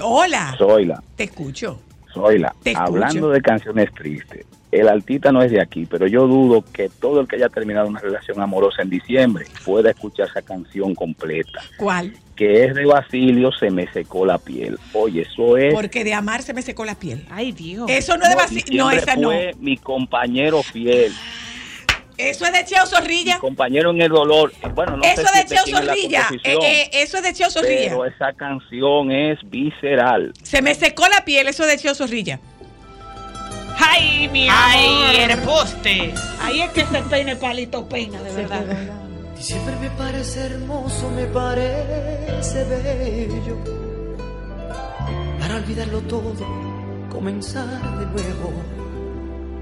Hola. 0.00 0.54
Zoila, 0.58 1.02
Te 1.16 1.24
escucho. 1.24 1.80
Zoila, 2.12 2.54
Te 2.62 2.72
escucho. 2.72 2.86
hablando 2.86 3.30
de 3.30 3.40
canciones 3.42 3.92
tristes, 3.94 4.44
el 4.80 4.88
artista 4.88 5.32
no 5.32 5.42
es 5.42 5.50
de 5.50 5.60
aquí, 5.60 5.86
pero 5.86 6.06
yo 6.06 6.26
dudo 6.26 6.64
que 6.72 6.88
todo 6.88 7.20
el 7.20 7.28
que 7.28 7.36
haya 7.36 7.48
terminado 7.48 7.88
una 7.88 8.00
relación 8.00 8.40
amorosa 8.40 8.82
en 8.82 8.90
diciembre 8.90 9.46
pueda 9.64 9.90
escuchar 9.90 10.28
esa 10.28 10.42
canción 10.42 10.94
completa, 10.94 11.60
¿Cuál? 11.78 12.12
que 12.34 12.64
es 12.64 12.74
de 12.74 12.84
Basilio, 12.84 13.50
se 13.52 13.70
me 13.70 13.90
secó 13.92 14.26
la 14.26 14.38
piel. 14.38 14.78
Oye, 14.92 15.22
eso 15.22 15.56
es... 15.56 15.72
Porque 15.72 16.04
de 16.04 16.12
amar 16.12 16.42
se 16.42 16.52
me 16.52 16.60
secó 16.62 16.84
la 16.84 16.94
piel. 16.94 17.24
Ay, 17.30 17.52
Dios. 17.52 17.86
Eso 17.90 18.16
no 18.18 18.24
es 18.24 18.30
de 18.30 18.36
Basilio. 18.36 18.84
No, 18.84 18.90
esa 18.90 19.16
no. 19.16 19.28
fue 19.28 19.54
mi 19.58 19.78
compañero 19.78 20.62
fiel, 20.62 21.12
Eso 22.18 22.44
es 22.44 22.52
de 22.52 22.64
Cheo 22.64 22.82
mi 22.82 22.88
Zorrilla. 22.88 23.38
compañero 23.38 23.90
en 23.90 24.02
el 24.02 24.10
dolor. 24.10 24.52
Bueno, 24.74 24.98
no 24.98 25.04
eso 25.04 25.22
sé 25.22 25.28
si 25.28 25.38
de 25.38 25.44
Cheo 25.46 25.64
es 25.64 25.86
Zorrilla. 25.86 26.28
Eh, 26.44 26.58
eh, 26.62 26.90
eso 26.92 27.16
es 27.18 27.22
de 27.22 27.32
Cheo 27.32 27.50
Zorrilla. 27.50 27.88
pero 27.88 28.04
esa 28.04 28.32
canción 28.34 29.10
es 29.10 29.38
visceral. 29.48 30.32
Se 30.42 30.60
me 30.60 30.74
secó 30.74 31.06
la 31.08 31.24
piel, 31.24 31.46
eso 31.48 31.64
es 31.64 31.70
de 31.70 31.78
Cheo 31.78 31.94
Zorrilla. 31.94 32.38
Ay, 33.78 34.28
mi 34.28 34.48
Ay, 34.50 35.28
el 35.28 35.38
poste. 35.40 36.14
Ahí 36.40 36.60
es 36.60 36.70
que 36.70 36.84
se 36.84 37.02
peina 37.02 37.32
el 37.32 37.38
palito 37.38 37.88
peina, 37.88 38.22
de 38.22 38.32
verdad. 38.32 38.64
Diciembre 39.36 39.74
me 39.80 39.90
parece 39.90 40.46
hermoso, 40.46 41.10
me 41.10 41.26
parece 41.26 42.64
bello. 42.64 43.58
Para 45.38 45.56
olvidarlo 45.56 46.00
todo, 46.02 46.34
comenzar 47.10 47.66
de 47.98 48.06
nuevo. 48.06 48.52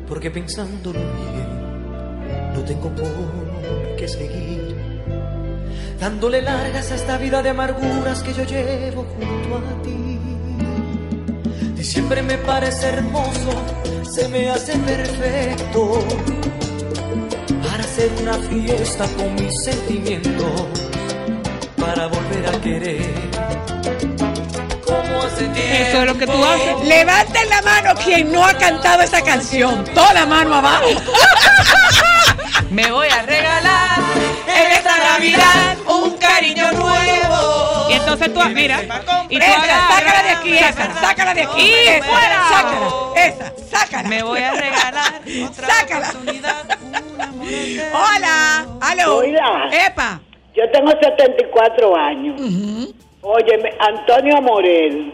Porque 0.08 0.30
pensándolo 0.30 1.00
bien, 1.00 2.52
no 2.54 2.60
tengo 2.60 2.88
por 2.90 3.96
qué 3.96 4.06
seguir. 4.06 4.76
Dándole 5.98 6.42
largas 6.42 6.92
a 6.92 6.94
esta 6.94 7.18
vida 7.18 7.42
de 7.42 7.50
amarguras 7.50 8.22
que 8.22 8.32
yo 8.34 8.44
llevo 8.44 9.04
junto 9.04 9.56
a 9.56 9.82
ti. 9.82 10.13
Diciembre 11.84 12.22
me 12.22 12.38
parece 12.38 12.86
hermoso, 12.88 13.62
se 14.10 14.26
me 14.28 14.48
hace 14.48 14.72
perfecto 14.78 16.02
para 17.62 17.84
hacer 17.84 18.10
una 18.22 18.38
fiesta 18.38 19.06
con 19.18 19.34
mis 19.34 19.52
sentimientos, 19.62 20.62
para 21.78 22.06
volver 22.06 22.46
a 22.48 22.60
querer. 22.62 23.14
Como 24.86 25.22
hace. 25.24 25.44
Eso 25.82 26.00
es 26.00 26.06
lo 26.06 26.16
que 26.16 26.26
tú 26.26 26.42
haces. 26.42 26.88
Levanten 26.88 27.50
la 27.50 27.60
mano 27.60 27.94
quien 28.02 28.32
no 28.32 28.46
ha 28.46 28.54
cantado 28.54 29.02
esa 29.02 29.20
canción. 29.20 29.84
Toda 29.94 30.14
la 30.14 30.24
mano 30.24 30.54
abajo. 30.54 30.88
Me 32.74 32.90
voy 32.90 33.06
a 33.06 33.22
regalar 33.22 34.00
en 34.48 34.72
esta 34.72 34.98
Navidad 34.98 35.76
un 35.86 36.16
cariño 36.16 36.72
nuevo. 36.72 37.88
Y 37.88 37.92
entonces 37.92 38.34
tú, 38.34 38.40
mira, 38.50 38.82
y 39.28 39.38
tú 39.38 39.44
Esa, 39.44 39.88
sácala 39.88 40.22
de 40.24 40.30
aquí, 40.30 40.58
esa, 40.58 40.94
sácala 41.00 41.34
de 41.34 41.42
aquí. 41.44 41.62
Y 41.62 41.88
esa, 41.88 42.04
fuera. 42.04 42.48
Sácala, 42.48 42.88
esa, 43.14 43.52
sácala. 43.70 44.08
Me 44.08 44.22
voy 44.24 44.40
a 44.40 44.50
regalar 44.50 45.20
otra 45.48 45.68
Sácala. 45.68 46.08
oportunidad. 46.08 46.64
un 46.82 47.20
amor 47.20 47.46
eterno. 47.48 47.96
Hola, 47.96 48.66
aló. 48.80 49.16
Hola. 49.18 49.70
Epa. 49.86 50.20
Yo 50.56 50.68
tengo 50.72 50.90
74 50.90 51.96
años. 51.96 52.40
Óyeme, 53.22 53.72
Antonio 53.78 54.42
Morel, 54.42 55.12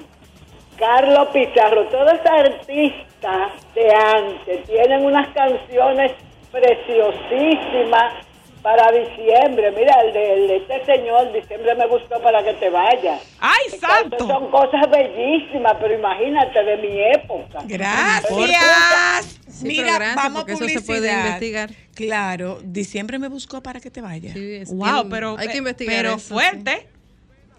Carlos 0.79 1.29
Pizarro, 1.35 1.85
todos 1.89 2.11
esos 2.15 2.27
artistas 2.27 3.53
de 3.75 3.95
antes 3.95 4.65
tienen 4.65 5.05
unas 5.05 5.29
canciones 5.35 6.13
preciosísimas 6.51 8.27
para 8.63 8.91
diciembre. 8.93 9.73
Mira, 9.77 9.95
el 10.05 10.13
de, 10.13 10.33
el 10.35 10.49
de 10.49 10.57
este 10.59 10.85
señor, 10.85 11.33
diciembre 11.33 11.75
me 11.77 11.87
gustó 11.87 12.21
para 12.23 12.43
que 12.45 12.53
te 12.55 12.69
vayas. 12.69 13.23
¡Ay, 13.41 13.59
Entonces, 13.73 13.81
santo! 13.81 14.27
Son 14.27 14.51
cosas 14.51 14.83
bellísimas, 14.91 15.75
pero 15.81 15.95
imagínate 15.95 16.63
de 16.63 16.77
mi 16.77 17.01
época. 17.15 17.59
Gracias. 17.65 19.39
Sí, 19.49 19.67
Mira, 19.67 19.83
pero 19.85 19.95
gracias, 19.97 20.17
vamos 20.17 20.43
a 20.43 20.47
porque 20.47 20.53
eso 20.53 20.69
se 20.69 20.81
puede 20.83 21.01
publicidad. 21.01 21.27
investigar. 21.27 21.71
Claro, 21.95 22.59
diciembre 22.63 23.19
me 23.19 23.29
buscó 23.29 23.63
para 23.63 23.81
que 23.81 23.91
te 23.91 24.01
vayas. 24.01 24.33
Sí, 24.35 24.63
Wow, 24.69 25.09
pero, 25.11 25.37
hay 25.39 25.49
que 25.49 25.59
investigar 25.59 25.97
pero 25.97 26.15
eso, 26.17 26.35
fuerte. 26.35 26.71
sí. 26.81 26.87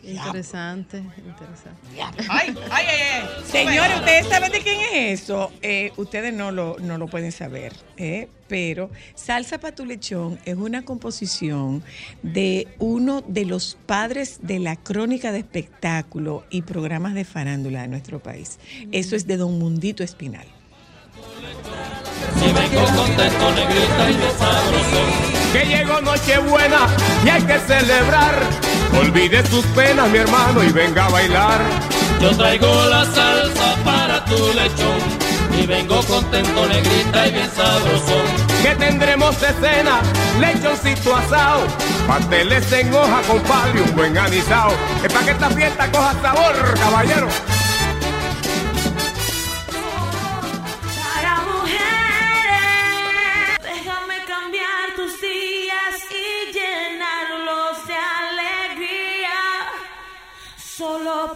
Interesante, 0.03 0.97
interesante. 0.97 1.87
Ay, 2.29 2.55
ay, 2.69 2.85
ay, 2.89 2.97
ay. 3.13 3.43
Señores, 3.45 3.97
¿ustedes 3.97 4.27
saben 4.27 4.51
de 4.51 4.59
quién 4.61 4.79
es 4.81 5.21
eso? 5.21 5.51
Eh, 5.61 5.91
ustedes 5.97 6.33
no 6.33 6.51
lo, 6.51 6.77
no 6.79 6.97
lo 6.97 7.07
pueden 7.07 7.31
saber, 7.31 7.73
¿eh? 7.97 8.27
pero 8.47 8.89
Salsa 9.15 9.59
para 9.59 9.73
tu 9.73 9.85
lechón 9.85 10.37
es 10.43 10.55
una 10.55 10.83
composición 10.83 11.83
de 12.21 12.67
uno 12.79 13.21
de 13.21 13.45
los 13.45 13.77
padres 13.85 14.39
de 14.41 14.59
la 14.59 14.75
crónica 14.75 15.31
de 15.31 15.39
espectáculo 15.39 16.43
y 16.49 16.63
programas 16.63 17.13
de 17.13 17.23
farándula 17.23 17.83
de 17.83 17.87
nuestro 17.87 18.21
país. 18.21 18.59
Eso 18.91 19.15
es 19.15 19.25
de 19.25 19.37
Don 19.37 19.57
Mundito 19.57 20.03
Espinal. 20.03 20.47
Y 22.38 22.51
vengo 22.51 22.86
contento, 22.95 23.51
negrita 23.51 24.09
y 24.09 24.13
de 24.15 24.32
sabroso. 24.38 25.01
que 25.53 25.65
llegó 25.65 26.01
Nochebuena 26.01 26.88
y 27.25 27.29
hay 27.29 27.41
que 27.43 27.59
celebrar. 27.59 28.36
Olvide 28.99 29.45
sus 29.47 29.65
penas, 29.67 30.09
mi 30.09 30.19
hermano, 30.19 30.63
y 30.63 30.71
venga 30.71 31.05
a 31.05 31.09
bailar. 31.09 31.61
Yo 32.21 32.32
traigo 32.36 32.86
la 32.86 33.05
salsa 33.05 33.75
para 33.84 34.23
tu 34.25 34.53
lechón. 34.53 35.32
Y 35.57 35.67
vengo 35.67 36.01
contento, 36.03 36.65
negrita 36.65 37.27
y 37.27 37.32
bien 37.32 37.51
sabroso. 37.55 38.23
que 38.63 38.75
tendremos 38.75 39.39
de 39.41 39.47
cena, 39.47 39.99
lechoncito 40.39 41.15
asado, 41.15 41.67
pasteles 42.07 42.71
en 42.71 42.93
hoja 42.93 43.21
con 43.27 43.39
palo 43.41 43.73
y 43.75 43.79
un 43.82 43.95
buen 43.95 44.17
anisado. 44.17 44.71
Es 45.03 45.11
para 45.11 45.25
que 45.25 45.32
esta 45.32 45.49
fiesta 45.49 45.91
coja 45.91 46.15
sabor, 46.21 46.79
caballero. 46.79 47.27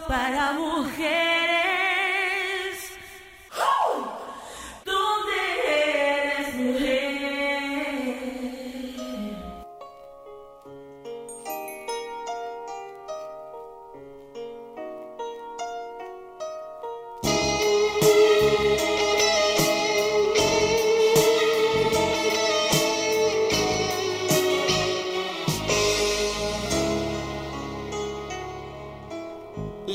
Para 0.08 0.52
mujeres. 0.52 1.45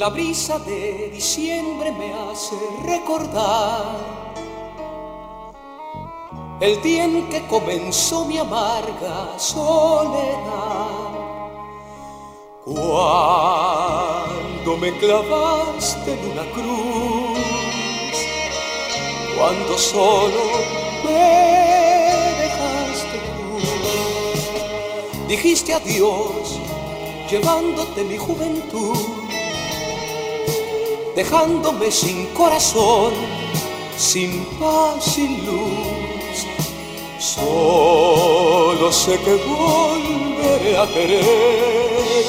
La 0.02 0.10
brisa 0.10 0.58
de 0.58 1.12
diciembre 1.14 1.92
me 1.92 2.12
hace 2.12 2.56
recordar 2.84 4.00
el 6.60 6.82
día 6.82 7.04
en 7.04 7.30
que 7.30 7.46
comenzó 7.46 8.26
mi 8.26 8.40
amarga 8.40 9.38
soledad. 9.38 11.12
Cuando 12.66 14.26
me 14.78 14.92
clavaste 14.98 16.14
en 16.14 16.32
una 16.32 16.46
cruz, 16.52 17.38
cuando 19.38 19.78
solo 19.78 20.44
me 21.06 21.14
dejaste 22.42 23.20
tú, 23.38 23.60
dijiste 25.28 25.76
adiós 25.76 26.60
llevándote 27.30 28.04
mi 28.04 28.18
juventud 28.18 29.21
dejándome 31.16 31.92
sin 31.92 32.28
corazón, 32.28 33.14
sin 33.98 34.46
paz, 34.60 35.04
sin 35.04 35.46
luz. 35.46 36.46
Solo 37.20 38.92
sé 38.92 39.20
que 39.20 39.36
volveré 39.36 40.78
a 40.78 40.88
querer 40.88 42.26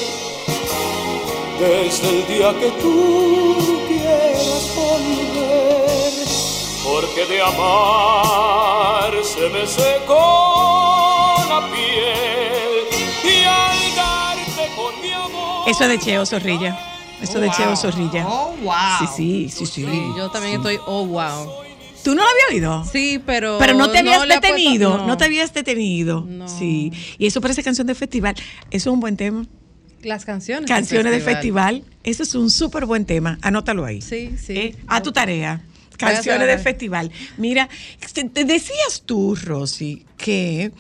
desde 1.59 2.09
el 2.09 2.27
día 2.27 2.53
que 2.61 2.71
tú 2.83 3.57
quieras 3.89 4.71
volver, 4.77 6.13
porque 6.85 7.27
de 7.27 7.41
amar 7.41 9.13
se 9.25 9.49
me 9.49 9.67
secó 9.67 11.37
la 11.49 11.71
piel 11.73 12.87
y 13.25 13.45
al 13.45 13.97
darte 13.97 14.75
con 14.77 15.01
mi 15.01 15.13
amor. 15.13 15.69
Eso 15.69 15.85
es 15.85 15.89
de 15.91 15.99
Cheo 15.99 16.27
Zorrilla. 16.27 16.92
Eso 17.23 17.41
de 17.41 17.49
Oh, 17.49 17.53
Cheo 17.57 17.67
wow. 17.69 17.77
Zorrilla. 17.77 18.27
Oh, 18.29 18.57
wow. 18.63 18.75
Sí, 19.17 19.49
sí, 19.49 19.49
sí, 19.49 19.67
sí. 19.67 19.85
Sí, 19.85 20.03
yo 20.17 20.31
también 20.31 20.57
estoy, 20.57 20.79
oh, 20.87 21.07
wow. 21.07 21.51
¿Tú 22.03 22.15
no 22.17 22.23
lo 22.23 22.29
habías 22.29 22.51
oído? 22.51 22.85
Sí, 22.91 23.23
pero. 23.25 23.59
Pero 23.61 23.75
no 23.75 23.89
te 23.91 23.99
habías 23.99 24.19
puesto- 24.19 24.35
detenido, 24.35 24.99
no. 24.99 25.07
no. 25.07 25.17
te 25.17 25.25
habías 25.25 25.55
detenido. 25.55 26.27
Sí. 26.59 26.93
Y 27.17 27.27
eso 27.27 27.41
parece 27.41 27.63
canción 27.63 27.87
de 27.87 27.95
festival. 27.95 28.35
Eso 28.73 28.91
es 28.91 28.93
un 28.93 28.99
buen 29.01 29.17
tema. 29.17 29.47
Las 30.03 30.25
canciones. 30.25 30.69
Canciones 30.69 31.13
de 31.13 31.21
festival. 31.21 31.85
Eso 32.03 32.25
es 32.25 32.35
un 32.35 32.51
súper 32.51 32.87
buen 32.87 33.05
tema. 33.05 33.39
Anótalo 33.41 33.85
ahí. 33.85 34.03
Sí, 34.03 34.35
sí. 34.37 34.53
Eh, 34.59 34.77
a 34.89 35.01
tu 35.01 35.13
tarea. 35.13 35.63
Canciones 35.97 36.49
de 36.49 36.59
festival. 36.59 37.13
Mira, 37.37 37.69
te 38.33 38.45
decías 38.45 39.05
tú, 39.07 39.37
Rosy, 39.41 40.05
que 40.17 40.73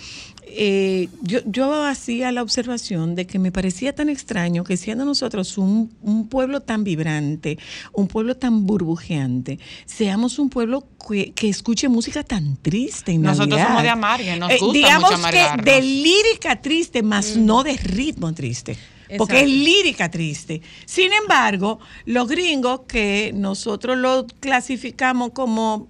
eh, 0.57 1.09
yo, 1.23 1.41
yo 1.47 1.85
hacía 1.85 2.33
la 2.33 2.43
observación 2.43 3.15
de 3.15 3.27
que 3.27 3.39
me 3.39 3.53
parecía 3.53 3.95
tan 3.95 4.09
extraño 4.09 4.65
que 4.65 4.77
siendo 4.77 5.05
nosotros 5.05 5.59
un, 5.59 5.93
un 6.03 6.29
pueblo 6.29 6.61
tan 6.61 6.85
vibrante, 6.85 7.59
un 7.93 8.09
pueblo 8.09 8.37
tan 8.37 8.67
burbujeante, 8.67 9.59
seamos 9.87 10.39
un 10.39 10.51
pueblo 10.51 10.87
que, 11.09 11.33
que 11.33 11.49
escuche 11.49 11.89
música 11.89 12.23
tan 12.23 12.57
triste. 12.57 13.13
En 13.13 13.23
Nosotros 13.23 13.49
Navidad. 13.51 13.69
somos 13.69 13.83
de 13.83 13.89
amargue, 13.89 14.37
nos 14.37 14.51
gusta 14.59 14.73
digamos 14.73 15.11
mucho 15.11 15.31
que 15.31 15.63
de 15.63 15.83
lírica 15.83 16.61
triste, 16.61 17.03
más 17.03 17.37
no 17.37 17.63
de 17.63 17.77
ritmo 17.77 18.33
triste. 18.33 18.77
Porque 19.19 19.43
es 19.43 19.49
lírica 19.49 20.11
triste. 20.11 20.63
Sin 20.87 21.13
embargo, 21.13 21.81
los 22.07 22.29
gringos 22.29 22.83
que 22.89 23.33
nosotros 23.35 23.99
lo 23.99 24.27
clasificamos 24.41 25.33
como 25.33 25.89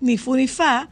ni 0.00 0.18
fu 0.18 0.34
ni 0.34 0.48
fa, 0.48 0.88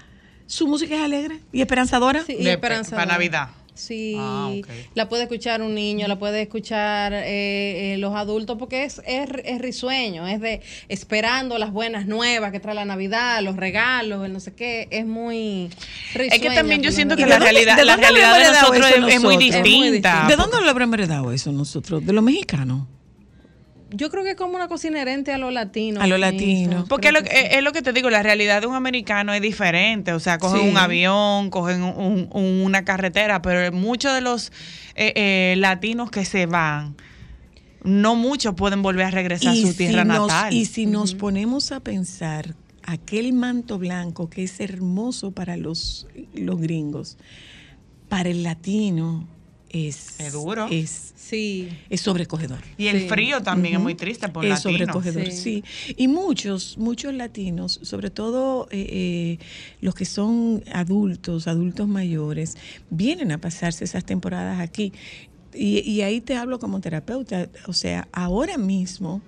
su 0.47 0.67
música 0.67 0.95
es 0.95 1.03
alegre 1.03 1.41
y 1.53 1.61
esperanzadora. 1.61 2.23
Sí, 2.25 2.37
y 2.39 2.49
esperanzadora. 2.49 3.05
Para 3.05 3.13
Navidad. 3.15 3.49
Sí, 3.75 4.15
Ah, 4.17 4.53
la 4.95 5.09
puede 5.09 5.25
escuchar 5.25 5.61
un 5.61 5.75
niño, 5.75 6.07
la 6.07 6.17
puede 6.17 6.43
escuchar 6.43 7.13
eh, 7.13 7.95
eh, 7.95 7.99
los 7.99 8.15
adultos, 8.15 8.57
porque 8.57 8.85
es, 8.85 9.03
es, 9.05 9.29
es 9.45 9.61
risueño, 9.61 10.29
es 10.29 10.41
de 10.41 10.61
esperando 10.89 11.59
las 11.59 11.73
buenas 11.73 12.07
nuevas 12.07 12.53
que 12.53 12.61
trae 12.61 12.77
la 12.77 12.85
Navidad, 12.85 13.43
los 13.43 13.57
regalos, 13.57 14.25
el 14.25 14.33
no 14.33 14.39
sé 14.39 14.55
qué, 14.55 14.87
es 14.93 15.05
muy 15.05 15.71
Es 16.15 16.41
que 16.41 16.51
también 16.51 16.83
yo 16.83 16.93
siento 16.93 17.17
que 17.17 17.23
¿Y 17.23 17.27
la 17.27 17.41
realidad, 17.41 17.77
de 17.77 17.85
la 17.85 17.97
realidad 17.97 18.39
nosotros 18.53 18.87
es, 18.89 19.15
es 19.15 19.21
muy 19.21 19.37
distinta. 19.39 20.27
¿De 20.29 20.37
dónde 20.37 20.61
lo 20.61 20.71
habremos 20.71 20.95
heredado 20.95 21.33
eso 21.33 21.51
nosotros? 21.51 22.07
¿De 22.07 22.13
los 22.13 22.23
mexicanos? 22.23 22.87
Yo 23.97 24.11
creo 24.11 24.25
que 24.25 24.31
es 24.31 24.37
como 24.37 24.57
una 24.57 24.69
cosa 24.69 24.89
inherente 24.89 25.33
a 25.33 25.39
lo 25.39 25.51
latino. 25.51 26.01
A 26.01 26.07
lo 26.07 26.19
latino. 26.19 26.85
Porque 26.89 27.13
lo, 27.13 27.23
que- 27.23 27.31
es, 27.31 27.57
es 27.57 27.63
lo 27.63 27.73
que 27.73 27.81
te 27.83 27.93
digo, 27.93 28.11
la 28.11 28.23
realidad 28.23 28.61
de 28.61 28.67
un 28.67 28.75
americano 28.75 29.33
es 29.33 29.41
diferente. 29.41 30.13
O 30.13 30.21
sea, 30.21 30.39
cogen 30.39 30.63
Sí. 30.63 30.69
un 30.69 30.77
avión, 30.77 31.51
cogen 31.51 31.83
un- 31.83 32.29
un- 32.33 32.61
una 32.63 32.85
carretera, 32.85 33.41
pero 33.43 33.71
muchos 33.73 34.13
de 34.15 34.21
los 34.21 34.51
eh, 34.97 35.13
eh, 35.17 35.55
latinos 35.59 36.11
que 36.11 36.25
se 36.25 36.47
van, 36.47 36.97
no 37.83 38.15
muchos 38.17 38.55
pueden 38.55 38.83
volver 38.83 39.07
a 39.07 39.11
regresar 39.11 39.53
a 39.53 39.57
su 39.57 39.69
si 39.69 39.75
tierra 39.77 40.05
nos- 40.05 40.29
natal. 40.29 40.53
Y 40.55 40.65
si 40.67 40.87
nos 40.87 41.15
ponemos 41.15 41.71
a 41.73 41.81
pensar, 41.81 42.55
aquel 42.83 43.33
manto 43.33 43.79
blanco 43.79 44.29
que 44.31 44.45
es 44.45 44.61
hermoso 44.61 45.31
para 45.33 45.57
los, 45.57 46.07
los 46.35 46.61
gringos, 46.61 47.17
para 48.09 48.29
el 48.29 48.43
latino 48.43 49.27
es, 49.75 50.21
Es 50.21 50.33
duro. 50.33 50.69
Es, 50.71 51.13
sí. 51.17 51.69
es 51.91 52.01
sobrecogedor. 52.01 52.59
Y 52.79 52.87
el 52.87 53.09
frío 53.09 53.43
también 53.43 53.75
es 53.75 53.81
muy 53.81 53.95
triste 53.95 54.29
por 54.29 54.45
Es 54.45 54.51
latino. 54.65 54.71
sobrecogedor, 54.79 55.31
Sí. 55.33 55.63
sí. 55.67 55.95
Y 55.97 56.09
muchos, 56.09 56.79
muchos 56.79 57.13
latinos, 57.13 57.81
sobre 57.83 58.11
todo 58.11 58.69
eh, 58.71 58.87
eh, 58.91 59.45
los 59.81 59.95
que 59.95 60.05
son 60.05 60.63
adultos, 60.73 61.47
adultos 61.49 61.89
mayores, 61.89 62.57
vienen 62.91 63.33
a 63.33 63.39
pasarse 63.39 63.85
esas 63.85 64.05
temporadas 64.05 64.61
aquí. 64.61 64.93
Y, 65.55 65.81
y 65.89 66.03
ahí 66.03 66.21
te 66.21 66.37
hablo 66.37 66.59
como 66.59 66.81
terapeuta. 66.81 67.49
O 67.67 67.73
sea, 67.73 68.09
ahora 68.13 68.59
mismo 68.59 69.23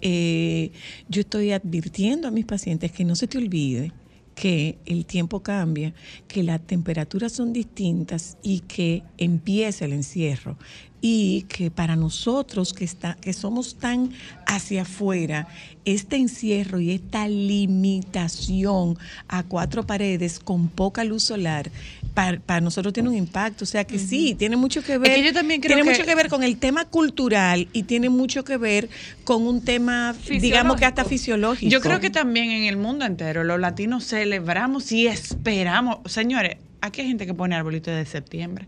eh, 0.00 0.70
yo 1.08 1.20
estoy 1.22 1.52
advirtiendo 1.52 2.28
a 2.28 2.30
mis 2.30 2.44
pacientes 2.44 2.92
que 2.92 3.04
no 3.04 3.16
se 3.16 3.26
te 3.26 3.38
olvide 3.38 3.92
que 4.36 4.78
el 4.84 5.06
tiempo 5.06 5.42
cambia, 5.42 5.94
que 6.28 6.42
las 6.42 6.60
temperaturas 6.64 7.32
son 7.32 7.54
distintas 7.54 8.36
y 8.42 8.60
que 8.60 9.02
empieza 9.16 9.86
el 9.86 9.94
encierro 9.94 10.58
y 11.00 11.42
que 11.48 11.70
para 11.70 11.94
nosotros 11.96 12.72
que 12.72 12.84
está 12.84 13.14
que 13.20 13.32
somos 13.32 13.76
tan 13.76 14.10
hacia 14.46 14.82
afuera, 14.82 15.46
este 15.84 16.16
encierro 16.16 16.80
y 16.80 16.90
esta 16.90 17.28
limitación 17.28 18.98
a 19.28 19.42
cuatro 19.42 19.86
paredes 19.86 20.38
con 20.38 20.68
poca 20.68 21.04
luz 21.04 21.24
solar 21.24 21.70
para, 22.14 22.40
para 22.40 22.62
nosotros 22.62 22.94
tiene 22.94 23.10
un 23.10 23.14
impacto, 23.14 23.64
o 23.64 23.66
sea 23.66 23.84
que 23.84 23.98
sí, 23.98 24.34
tiene 24.34 24.56
mucho 24.56 24.82
que 24.82 24.96
ver 24.96 25.14
que 25.14 25.22
yo 25.22 25.32
también 25.34 25.60
creo 25.60 25.76
tiene 25.76 25.82
que- 25.82 25.90
mucho 25.98 26.06
que 26.08 26.14
ver 26.14 26.28
con 26.28 26.42
el 26.42 26.56
tema 26.56 26.86
cultural 26.86 27.68
y 27.74 27.82
tiene 27.82 28.08
mucho 28.08 28.42
que 28.42 28.56
ver 28.56 28.88
con 29.24 29.46
un 29.46 29.60
tema 29.62 30.14
digamos 30.28 30.76
que 30.78 30.86
hasta 30.86 31.04
fisiológico. 31.04 31.70
Yo 31.70 31.80
creo 31.80 32.00
que 32.00 32.08
también 32.10 32.50
en 32.50 32.64
el 32.64 32.78
mundo 32.78 33.04
entero 33.04 33.44
los 33.44 33.60
latinos 33.60 34.04
celebramos 34.06 34.90
y 34.92 35.06
esperamos. 35.06 35.98
Señores, 36.10 36.56
aquí 36.80 37.02
hay 37.02 37.08
gente 37.08 37.26
que 37.26 37.34
pone 37.34 37.54
arbolitos 37.54 37.94
de 37.94 38.06
septiembre. 38.06 38.66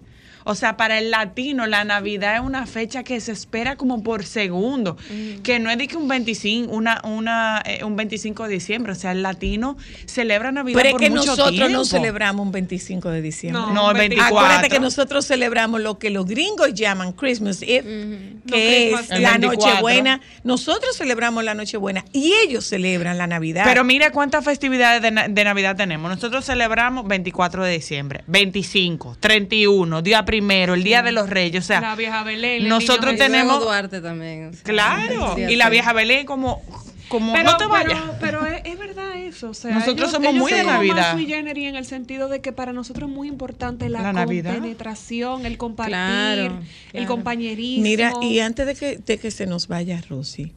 O 0.51 0.55
sea, 0.55 0.79
para 0.79 0.99
el 0.99 1.11
latino 1.11 1.67
la 1.67 1.85
Navidad 1.85 2.37
es 2.37 2.41
una 2.41 2.65
fecha 2.67 3.03
que 3.05 3.21
se 3.21 3.33
espera 3.33 3.77
como 3.77 4.03
por 4.03 4.25
segundo, 4.25 4.97
que 5.43 5.59
no 5.59 5.71
es 5.71 5.77
de 5.77 5.87
que 5.89 5.97
un 5.97 6.09
25, 6.09 6.73
una, 6.75 7.03
una, 7.05 7.63
eh, 7.67 7.85
un 7.85 7.97
25 7.97 8.45
de 8.49 8.55
diciembre, 8.55 8.93
o 8.93 8.95
sea, 8.95 9.13
el 9.13 9.23
latino 9.23 9.77
celebra 10.07 10.51
Navidad 10.51 10.77
Pero 10.79 10.89
es 10.89 10.93
por 10.93 11.01
que 11.03 11.11
mucho 11.11 11.27
nosotros 11.37 11.71
no 11.71 11.85
celebramos 11.85 12.47
un 12.47 12.53
25 12.53 13.11
de 13.11 13.21
diciembre. 13.21 13.61
No, 13.61 13.73
No, 13.75 13.91
el 13.91 13.99
24. 13.99 14.39
Acuérdate 14.39 14.69
que 14.71 14.81
nosotros 14.81 15.27
celebramos 15.27 15.83
lo 15.83 15.99
que 15.99 16.09
los 16.09 16.25
gringos 16.27 16.73
llaman 16.73 17.13
Christmas 17.13 17.61
Eve, 17.61 18.41
que 18.51 18.95
es 18.95 19.09
la 19.11 19.17
El 19.35 19.41
24. 19.41 19.67
Nochebuena. 19.69 20.21
Nosotros 20.45 20.97
celebramos 20.97 21.45
la 21.45 21.53
Nochebuena 21.55 22.05
y 22.13 22.33
ellos 22.47 22.65
celebran 22.65 23.19
la 23.19 23.27
Navidad. 23.27 23.65
Pero 23.65 23.85
mira 23.85 24.13
cuántas 24.13 24.45
festividades 24.45 25.03
de, 25.03 25.11
na- 25.11 25.29
de 25.29 25.45
Navidad 25.45 25.77
tenemos. 25.77 26.11
Nosotros 26.11 26.47
celebramos 26.47 27.07
24 27.07 27.65
de 27.65 27.73
diciembre, 27.73 28.25
25, 28.29 29.19
31, 29.21 30.01
día 30.03 30.25
primero, 30.25 30.38
el 30.75 30.85
día 30.85 31.03
de 31.03 31.13
los 31.13 31.29
Reyes. 31.31 31.65
O 31.65 31.67
sea, 31.67 31.81
La 31.81 31.95
vieja 31.97 32.23
Belén. 32.25 32.63
el 32.63 32.69
nosotros 32.69 33.13
niño 33.15 33.25
tenemos. 33.25 33.61
Duarte 33.61 34.01
también. 34.01 34.49
o 34.49 34.53
sea, 34.53 34.63
Claro. 34.63 35.37
Y 35.39 35.57
la 35.57 35.69
vieja 35.71 35.93
Belén, 35.93 36.27
como. 36.27 36.61
como 37.09 37.33
Pero, 37.33 37.51
no 37.53 37.57
te 37.57 37.67
vayas. 37.67 38.01
pero, 38.21 38.43
pero 38.43 38.47
es, 38.47 38.61
es 38.65 38.79
verdad 38.79 39.17
eso. 39.17 39.51
O 39.51 39.55
sea, 39.55 39.73
Nosotros 39.75 40.11
ellos- 40.11 40.13
somos 40.13 40.29
ellos 40.31 40.41
muy 40.43 40.53
de 40.53 40.65
Navidad. 40.65 41.15
Más 41.15 41.27
generis 41.27 41.69
en 41.69 41.77
el 41.77 41.85
sentido 41.87 42.29
de 42.29 42.41
que 42.41 42.53
para 42.53 42.73
nosotros 42.73 43.09
es 43.09 43.15
muy 43.17 43.29
importante 43.29 43.89
la, 43.89 44.03
La 44.03 44.13
Navidad. 44.13 44.53
compenetración, 44.55 45.47
el 45.47 45.57
compartir, 45.57 45.93
Claro, 45.95 46.61
el 46.93 47.07
compañerismo. 47.07 47.83
Mira, 47.83 48.13
y 48.21 48.41
antes 48.41 48.67
de 48.67 48.75
que, 48.75 48.99
de 48.99 49.19
que 49.19 49.31
se 49.31 49.47
nos 49.47 49.69
vaya 49.69 50.03
Rosy, 50.09 50.53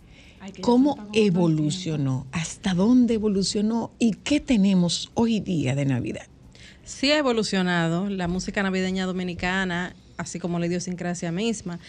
¿cómo 0.61 0.97
evolucionó? 1.13 2.27
¿Hasta 2.31 2.73
dónde 2.73 3.13
evolucionó? 3.15 3.91
¿Y 3.99 4.13
qué 4.15 4.39
tenemos 4.39 5.09
hoy 5.13 5.39
día 5.39 5.75
de 5.75 5.85
Navidad? 5.85 6.25
Sí 6.91 7.11
ha 7.11 7.17
evolucionado 7.17 8.09
la 8.09 8.27
música 8.27 8.61
navideña 8.63 9.05
dominicana, 9.05 9.95
así 10.17 10.39
como 10.39 10.59
la 10.59 10.65
idiosincrasia 10.67 11.31
misma. 11.31 11.79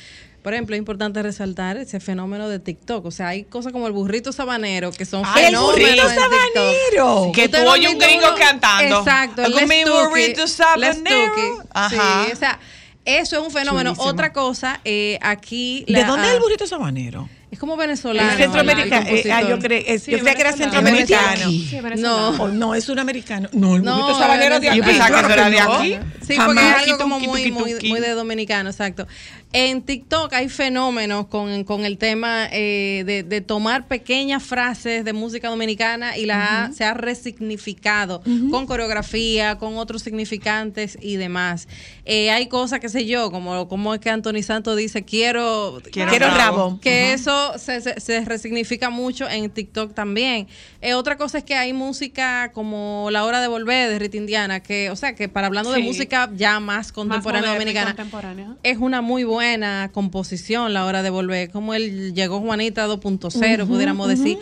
Por 0.42 0.54
ejemplo, 0.54 0.74
es 0.74 0.78
importante 0.78 1.22
resaltar 1.22 1.76
ese 1.76 2.00
fenómeno 2.00 2.48
de 2.48 2.58
TikTok. 2.58 3.04
O 3.04 3.10
sea, 3.10 3.28
hay 3.28 3.44
cosas 3.44 3.72
como 3.72 3.86
el 3.86 3.92
burrito 3.92 4.32
sabanero 4.32 4.90
que 4.90 5.04
son 5.04 5.22
¡Ay, 5.24 5.44
el 5.44 5.46
fenómenos 5.50 5.72
burrito 5.72 5.90
en 5.90 6.08
TikTok. 6.08 6.22
sabanero! 6.22 7.32
Que 7.34 7.48
tú 7.48 7.58
oyes 7.68 7.92
un 7.92 7.98
gringo 7.98 8.26
uno- 8.28 8.36
cantando. 8.38 8.98
Exacto, 9.00 9.42
el 9.42 9.66
mi 9.68 9.84
burrito 9.84 10.46
sabanero. 10.46 11.64
Ajá. 11.72 12.24
Sí, 12.26 12.32
o 12.32 12.36
sea, 12.36 12.58
eso 13.04 13.36
es 13.38 13.42
un 13.42 13.50
fenómeno. 13.50 13.90
Chulísimo. 13.90 14.10
Otra 14.10 14.32
cosa, 14.32 14.80
eh, 14.84 15.18
aquí... 15.20 15.84
¿De 15.88 16.04
dónde 16.04 16.28
es 16.28 16.34
el 16.34 16.40
burrito 16.40 16.66
sabanero? 16.66 17.28
Como 17.62 17.76
venezolano. 17.76 18.28
Es 18.28 18.38
centroamericano. 18.38 19.06
Eh, 19.08 19.30
ah, 19.32 19.40
yo 19.42 19.56
creí 19.60 19.84
es- 19.86 20.02
Sí, 20.02 20.10
yo 20.10 20.18
creía 20.18 20.34
que 20.34 20.40
era 20.40 20.52
centroamericano. 20.52 21.48
Sí. 21.48 21.78
No, 21.98 22.48
no, 22.48 22.74
es 22.74 22.82
suramericano. 22.82 23.48
No, 23.52 23.76
el 23.76 23.84
No, 23.84 24.18
sabanero 24.18 24.58
de 24.58 24.68
aquí. 24.70 24.78
yo 24.78 24.84
pensaba 24.84 25.22
que 25.28 25.32
era 25.32 25.48
de 25.48 25.60
aquí. 25.60 25.98
Sí, 26.26 26.34
Jamás. 26.34 26.46
porque 26.56 26.68
es 26.70 26.76
algo 26.90 26.98
como 26.98 27.20
muy, 27.20 27.52
muy, 27.52 27.74
muy 27.88 28.00
de 28.00 28.10
dominicano, 28.14 28.68
exacto. 28.68 29.06
En 29.54 29.82
TikTok 29.82 30.32
hay 30.32 30.48
fenómenos 30.48 31.26
con, 31.26 31.64
con 31.64 31.84
el 31.84 31.98
tema 31.98 32.48
eh, 32.50 33.02
de, 33.04 33.22
de 33.22 33.40
tomar 33.42 33.86
pequeñas 33.86 34.42
frases 34.42 35.04
de 35.04 35.12
música 35.12 35.50
dominicana 35.50 36.16
y 36.16 36.24
la 36.24 36.64
ha- 36.64 36.72
se 36.72 36.84
ha 36.84 36.94
resignificado 36.94 38.22
con 38.50 38.66
coreografía, 38.66 39.58
con 39.58 39.76
otros 39.76 40.00
significantes 40.00 40.96
y 41.02 41.16
demás. 41.16 41.68
Eh, 42.06 42.30
hay 42.30 42.46
cosas, 42.46 42.80
qué 42.80 42.88
sé 42.88 43.04
yo, 43.04 43.30
como, 43.30 43.68
como 43.68 43.92
es 43.92 44.00
que 44.00 44.08
Anthony 44.08 44.42
Santos 44.42 44.74
dice, 44.78 45.04
quiero, 45.04 45.82
Quiero 45.92 46.28
rabo. 46.28 46.78
Que 46.80 47.12
eso 47.12 47.52
se, 47.58 47.82
se- 47.82 48.00
se 48.00 48.24
resignifica 48.24 48.88
mucho 48.88 49.28
en 49.28 49.50
TikTok 49.50 49.92
también. 49.92 50.48
Eh, 50.80 50.94
otra 50.94 51.18
cosa 51.18 51.36
es 51.36 51.44
que 51.44 51.54
hay 51.56 51.74
música 51.74 52.52
como 52.54 53.08
La 53.10 53.24
Hora 53.26 53.42
de 53.42 53.48
Volver 53.48 53.90
de 53.90 53.98
Rita 53.98 54.16
Indiana, 54.16 54.60
que, 54.60 54.88
o 54.88 54.96
sea, 54.96 55.14
que 55.14 55.28
para 55.28 55.48
hablando 55.48 55.72
de 55.72 55.80
música 55.80 56.30
ya 56.34 56.58
más 56.58 56.90
contemporánea 56.90 57.50
moderna 57.50 57.58
dominicana, 57.58 57.90
contemporánea. 57.94 58.56
es 58.62 58.78
una 58.78 59.02
muy 59.02 59.24
buena 59.24 59.41
composición 59.92 60.72
La 60.72 60.84
Hora 60.84 61.02
de 61.02 61.10
Volver, 61.10 61.50
como 61.50 61.74
él 61.74 62.14
llegó 62.14 62.40
Juanita 62.40 62.86
2.0, 62.86 63.62
Ujú, 63.64 63.72
pudiéramos 63.72 64.08
decir. 64.08 64.38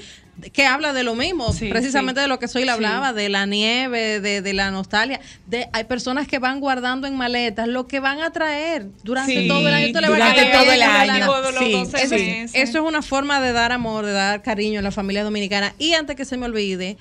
que 0.55 0.65
habla 0.65 0.95
de 0.95 1.03
lo 1.05 1.15
mismo, 1.15 1.53
Sí, 1.53 1.69
precisamente 1.69 2.21
sí. 2.21 2.23
de 2.23 2.29
lo 2.29 2.39
que 2.39 2.49
Soy 2.49 2.63
le 2.63 2.69
Sí. 2.69 2.73
hablaba, 2.73 3.13
de 3.13 3.29
la 3.29 3.45
nieve, 3.45 4.21
de, 4.21 4.41
de 4.41 4.53
la 4.55 4.71
nostalgia. 4.71 5.21
De, 5.47 5.69
hay 5.75 5.85
personas 5.85 6.27
que 6.29 6.39
van 6.39 6.61
guardando 6.61 7.07
en 7.07 7.15
maletas 7.15 7.69
lo 7.69 7.87
que 7.87 8.01
van 8.01 8.21
a 8.23 8.31
traer 8.33 8.87
durante 9.03 9.47
todo 9.49 9.69
el 9.69 9.75
año. 9.75 9.87
Esto 9.89 10.01
le 10.01 10.09
va 10.09 10.15
a 10.15 10.19
durante 10.19 10.41
caer 10.41 10.53
todo 10.53 10.65
el 10.65 10.71
en 10.73 10.79
la 10.81 11.01
año. 11.01 11.07
lana. 11.27 11.41
de 11.47 11.53
los 11.53 11.59
Sí, 11.65 11.73
12 11.73 12.03
eso, 12.03 12.15
es, 12.15 12.55
eso 12.55 12.79
es 12.79 12.85
una 12.85 13.03
forma 13.03 13.41
de 13.43 13.53
dar 13.53 13.71
amor, 13.73 14.07
de 14.07 14.13
dar 14.13 14.43
cariño 14.43 14.79
a 14.81 14.83
la 14.83 14.91
familia 14.93 15.25
dominicana. 15.25 15.75
Y 15.79 15.93
antes 15.93 16.17
que 16.17 16.25
se 16.25 16.39
me 16.39 16.47
olvide, 16.47 16.97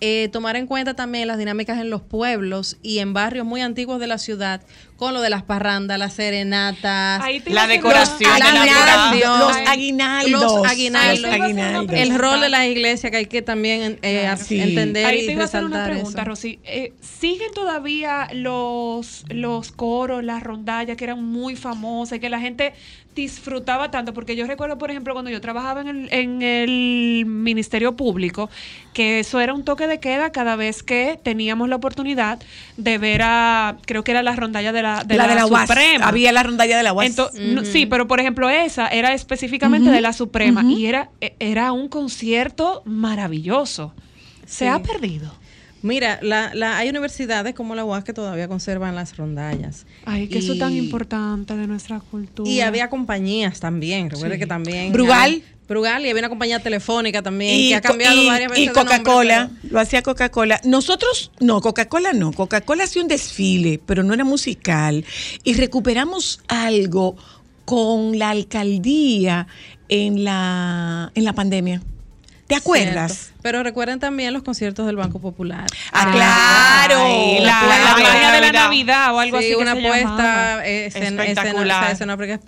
eh, 0.00 0.28
tomar 0.32 0.56
en 0.56 0.66
cuenta 0.66 0.94
también 0.94 1.28
las 1.28 1.38
dinámicas 1.38 1.78
en 1.78 1.90
los 1.90 2.00
pueblos 2.02 2.78
y 2.82 2.98
en 2.98 3.12
barrios 3.12 3.44
muy 3.46 3.60
antiguos 3.60 4.00
de 4.00 4.06
la 4.08 4.18
ciudad, 4.18 4.62
con 5.00 5.14
lo 5.14 5.22
de 5.22 5.30
las 5.30 5.42
parrandas, 5.42 5.98
las 5.98 6.12
serenatas, 6.12 7.22
La 7.46 7.66
decoración 7.66 8.30
Los 9.18 9.56
aguinaldos. 9.66 10.30
los 10.52 10.66
aguinaldos, 10.70 11.20
Los 11.22 11.32
aguinaldos. 11.40 11.96
el 11.96 12.18
rol 12.18 12.42
de 12.42 12.50
la 12.50 12.66
iglesia 12.66 13.10
que 13.10 13.16
hay 13.16 13.24
que 13.26 13.40
también 13.40 13.98
eh, 14.02 14.30
Sí. 14.36 14.60
entender 14.60 15.06
Ahí 15.06 15.20
y 15.22 15.26
te 15.26 15.32
iba 15.32 15.42
a 15.42 15.44
hacer 15.46 15.64
una 15.64 15.86
resaltar 15.86 15.92
pregunta, 15.94 16.20
eso. 16.20 16.28
Rosy. 16.28 16.58
Eh, 16.64 16.92
¿Siguen 17.00 17.50
todavía 17.54 18.28
los, 18.34 19.24
los 19.30 19.72
coros, 19.72 20.22
las 20.22 20.42
rondallas 20.42 20.98
que 20.98 21.04
eran 21.04 21.24
muy 21.24 21.56
famosas 21.56 22.18
y 22.18 22.20
que 22.20 22.28
la 22.28 22.38
gente 22.38 22.74
disfrutaba 23.16 23.90
tanto? 23.90 24.12
Porque 24.12 24.36
yo 24.36 24.46
recuerdo, 24.46 24.76
por 24.76 24.90
ejemplo, 24.90 25.14
cuando 25.14 25.30
yo 25.30 25.40
trabajaba 25.40 25.80
en 25.80 25.88
el, 25.88 26.08
en 26.12 26.42
el 26.42 27.24
Ministerio 27.26 27.96
Público, 27.96 28.50
que 28.92 29.20
eso 29.20 29.40
era 29.40 29.54
un 29.54 29.64
toque 29.64 29.86
de 29.86 29.98
queda 29.98 30.30
cada 30.30 30.56
vez 30.56 30.82
que 30.82 31.18
teníamos 31.22 31.68
la 31.68 31.76
oportunidad 31.76 32.38
de 32.76 32.98
ver 32.98 33.22
a, 33.22 33.76
creo 33.86 34.04
que 34.04 34.10
era 34.10 34.22
la 34.22 34.34
rondalla 34.36 34.72
de 34.72 34.82
la, 34.82 34.89
de 35.04 35.16
la 35.16 35.24
la, 35.26 35.28
de 35.30 35.34
la 35.40 35.46
UAS. 35.46 35.68
Suprema. 35.68 36.06
Había 36.08 36.32
la 36.32 36.42
rondalla 36.42 36.76
de 36.76 36.82
la 36.82 36.92
UAS. 36.92 37.16
No, 37.38 37.64
sí, 37.64 37.86
pero 37.86 38.06
por 38.06 38.20
ejemplo 38.20 38.48
esa 38.50 38.88
era 38.88 39.12
específicamente 39.14 39.90
de 39.90 40.00
la 40.00 40.12
Suprema 40.12 40.62
y 40.64 40.86
era, 40.86 41.10
e- 41.20 41.34
era 41.38 41.72
un 41.72 41.88
concierto 41.88 42.82
maravilloso. 42.84 43.92
Se 44.46 44.64
Sí. 44.64 44.66
ha 44.66 44.80
perdido. 44.82 45.32
Mira, 45.82 46.18
la, 46.22 46.50
la- 46.54 46.76
hay 46.76 46.90
universidades 46.90 47.54
como 47.54 47.74
la 47.74 47.84
UAS 47.86 48.04
que 48.04 48.12
todavía 48.12 48.48
conservan 48.48 48.94
las 48.94 49.16
rondallas. 49.16 49.86
Ay, 50.04 50.28
que 50.28 50.38
eso 50.38 50.52
es 50.52 50.58
tan 50.58 50.74
Y- 50.74 50.78
importante 50.78 51.56
de 51.56 51.66
nuestra 51.66 52.00
cultura. 52.00 52.50
Y 52.50 52.60
había 52.60 52.90
compañías 52.90 53.60
también, 53.60 54.10
recuerde 54.10 54.34
Sí. 54.34 54.40
que 54.40 54.46
también. 54.46 54.92
Brugal. 54.92 55.42
Brugal 55.70 56.04
y 56.04 56.10
había 56.10 56.20
una 56.20 56.28
compañía 56.28 56.58
telefónica 56.58 57.22
también 57.22 57.54
y, 57.58 57.68
que 57.68 57.76
ha 57.76 57.80
cambiado 57.80 58.20
y- 58.20 58.26
varias 58.26 58.50
veces. 58.50 58.64
y 58.66 58.68
Coca-Cola, 58.68 59.48
pero- 59.62 59.72
lo 59.72 59.80
hacía 59.80 60.02
Coca-Cola. 60.02 60.60
Nosotros, 60.64 61.30
no, 61.40 61.60
Coca-Cola 61.60 62.12
no. 62.12 62.32
Coca-Cola 62.32 62.84
hacía 62.84 63.00
un 63.02 63.08
desfile, 63.08 63.80
pero 63.86 64.02
no 64.02 64.12
era 64.12 64.24
musical. 64.24 65.04
Y 65.44 65.54
recuperamos 65.54 66.40
algo 66.48 67.16
con 67.64 68.18
la 68.18 68.30
alcaldía 68.30 69.46
en 69.88 70.24
la, 70.24 71.12
en 71.14 71.24
la 71.24 71.32
pandemia. 71.34 71.80
¿Te 72.48 72.56
acuerdas? 72.56 73.12
Cierto. 73.12 73.38
Pero 73.42 73.62
recuerden 73.62 74.00
también 74.00 74.32
los 74.32 74.42
conciertos 74.42 74.84
del 74.84 74.96
Banco 74.96 75.20
Popular. 75.20 75.66
Ah, 75.92 76.10
claro. 76.12 77.04
Ay, 77.06 77.38
la, 77.44 77.94
La 78.20 78.32
de 78.32 78.40
la 78.40 78.50
Navidad 78.52 79.14
o 79.14 79.20
algo 79.20 79.38
Sí, 79.38 79.44
así. 79.52 79.54
una 79.54 79.70
apuesta 79.70 80.02
llamaba. 80.08 80.66
eh, 80.66 80.86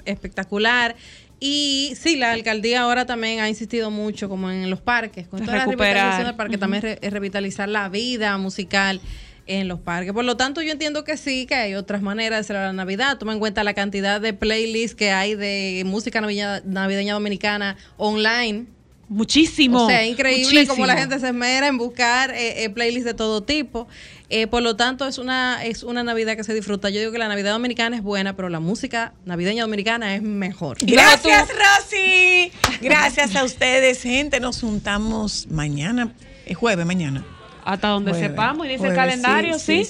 espectacular. 0.05 0.97
Y 1.44 1.94
sí, 2.01 2.14
la 2.14 2.31
alcaldía 2.31 2.82
ahora 2.82 3.05
también 3.05 3.40
ha 3.40 3.48
insistido 3.48 3.90
mucho 3.90 4.28
como 4.28 4.48
en 4.48 4.70
los 4.70 4.81
parques, 4.81 5.27
con 5.27 5.40
toda 5.40 5.56
la 5.59 5.64
Recuperar. 5.64 5.94
revitalización 5.94 6.27
del 6.28 6.36
parque, 6.36 6.56
también 6.59 6.82
re- 6.82 7.10
revitalizar 7.10 7.69
la 7.69 7.89
vida 7.89 8.39
musical 8.39 9.01
en 9.48 9.66
los 9.66 9.81
parques. 9.81 10.12
Por 10.12 10.24
lo 10.24 10.36
tanto, 10.36 10.62
yo 10.62 10.70
entiendo 10.70 11.02
que 11.02 11.16
sí, 11.16 11.47
que 11.47 11.56
hay 11.56 11.74
otras 11.74 12.01
maneras 12.01 12.39
de 12.39 12.44
celebrar 12.44 12.69
la 12.69 12.74
Navidad. 12.85 13.19
Toma 13.19 13.32
en 13.32 13.40
cuenta 13.40 13.64
la 13.64 13.74
cantidad 13.74 14.20
de 14.20 14.35
playlists 14.35 14.94
que 14.94 15.10
hay 15.10 15.35
de 15.35 15.82
música 15.85 16.20
navideña, 16.20 16.62
navideña 16.64 17.14
dominicana 17.14 17.77
online. 17.97 18.66
Muchísimo. 19.09 19.85
O 19.85 19.89
sea, 19.89 20.06
increíble 20.06 20.66
como 20.69 20.86
la 20.86 20.94
muchísimo. 20.94 21.10
gente 21.10 21.20
se 21.27 21.27
esmera 21.32 21.66
en 21.66 21.77
buscar 21.77 22.31
eh, 22.31 22.62
eh, 22.64 22.70
playlists 22.70 23.05
de 23.05 23.14
todo 23.14 23.43
tipo. 23.43 23.89
Eh, 24.34 24.46
por 24.46 24.62
lo 24.62 24.76
tanto, 24.76 25.06
es 25.06 25.18
una, 25.18 25.62
es 25.62 25.82
una 25.82 26.02
Navidad 26.02 26.36
que 26.36 26.42
se 26.42 26.54
disfruta. 26.54 26.88
Yo 26.88 27.00
digo 27.00 27.12
que 27.12 27.18
la 27.18 27.28
Navidad 27.28 27.52
dominicana 27.52 27.96
es 27.96 28.02
buena, 28.02 28.34
pero 28.34 28.48
la 28.48 28.60
música 28.60 29.12
navideña 29.26 29.62
dominicana 29.62 30.14
es 30.14 30.22
mejor. 30.22 30.78
Gracias, 30.80 31.50
Rosy. 31.50 32.50
Gracias 32.80 33.36
a 33.36 33.44
ustedes, 33.44 34.00
gente. 34.00 34.40
Nos 34.40 34.59
juntamos 34.62 35.48
mañana, 35.50 36.14
es 36.46 36.56
jueves, 36.56 36.86
mañana. 36.86 37.22
Hasta 37.62 37.88
donde 37.88 38.12
Jueves, 38.12 38.30
sepamos, 38.30 38.64
y 38.64 38.70
dice 38.70 38.88
el 38.88 38.94
calendario, 38.94 39.59
¿sí? 39.59 39.86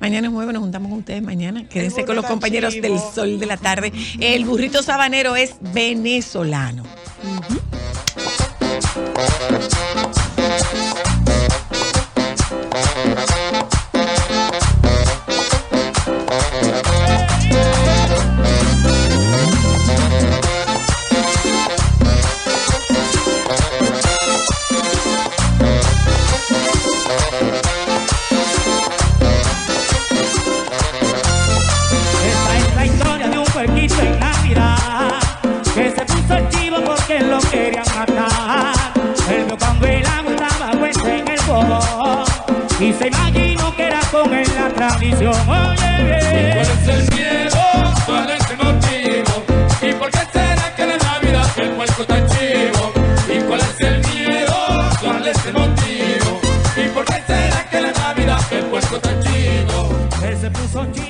Mañana 0.00 0.28
es 0.28 0.32
jueves, 0.32 0.54
nos 0.54 0.62
juntamos 0.62 0.88
con 0.88 1.00
ustedes 1.00 1.22
mañana. 1.22 1.68
Quédense 1.68 2.06
con 2.06 2.16
los 2.16 2.24
compañeros 2.24 2.72
chivo. 2.72 2.88
del 2.88 2.98
sol 2.98 3.38
de 3.38 3.44
la 3.44 3.58
tarde. 3.58 3.92
El 4.18 4.46
burrito 4.46 4.82
sabanero 4.82 5.36
es 5.36 5.56
venezolano. 5.60 6.84
Es 12.74 13.43
años 39.54 39.58
cuando 39.58 39.86
él 39.86 40.04
andaba 40.06 40.72
puesto 40.78 41.08
en 41.08 41.28
el 41.28 41.38
fogón 41.40 42.24
y 42.80 42.92
se 42.92 43.08
imaginó 43.08 43.74
que 43.76 43.86
era 43.86 44.00
con 44.10 44.32
él 44.32 44.48
la 44.54 44.68
tradición. 44.70 45.34
Oye, 45.48 46.54
¿Cuál 46.54 46.70
es 46.70 46.88
el 46.88 47.14
miedo? 47.14 47.60
¿Cuál 48.06 48.30
es 48.30 48.50
el 48.50 48.56
motivo? 48.56 49.42
¿Y 49.82 49.92
por 49.92 50.10
qué 50.10 50.20
será 50.32 50.74
que 50.74 50.86
la 50.86 50.96
Navidad 50.96 51.46
el 51.56 51.70
puerco 51.70 52.02
está 52.02 52.26
chivo? 52.26 52.92
¿Y 53.28 53.40
cuál 53.40 53.60
es 53.60 53.80
el 53.80 53.98
miedo? 54.00 54.56
¿Cuál 55.00 55.26
es 55.28 55.46
el 55.46 55.52
motivo? 55.52 56.40
¿Y 56.76 56.88
por 56.88 57.04
qué 57.04 57.22
será 57.26 57.68
que 57.70 57.80
la 57.80 57.92
Navidad 57.92 58.40
el 58.50 58.64
puerco 58.64 58.96
está 58.96 59.20
chivo? 59.20 59.88
Él 60.24 60.36
se 60.38 60.50
puso 60.50 60.86
chivo. 60.92 61.03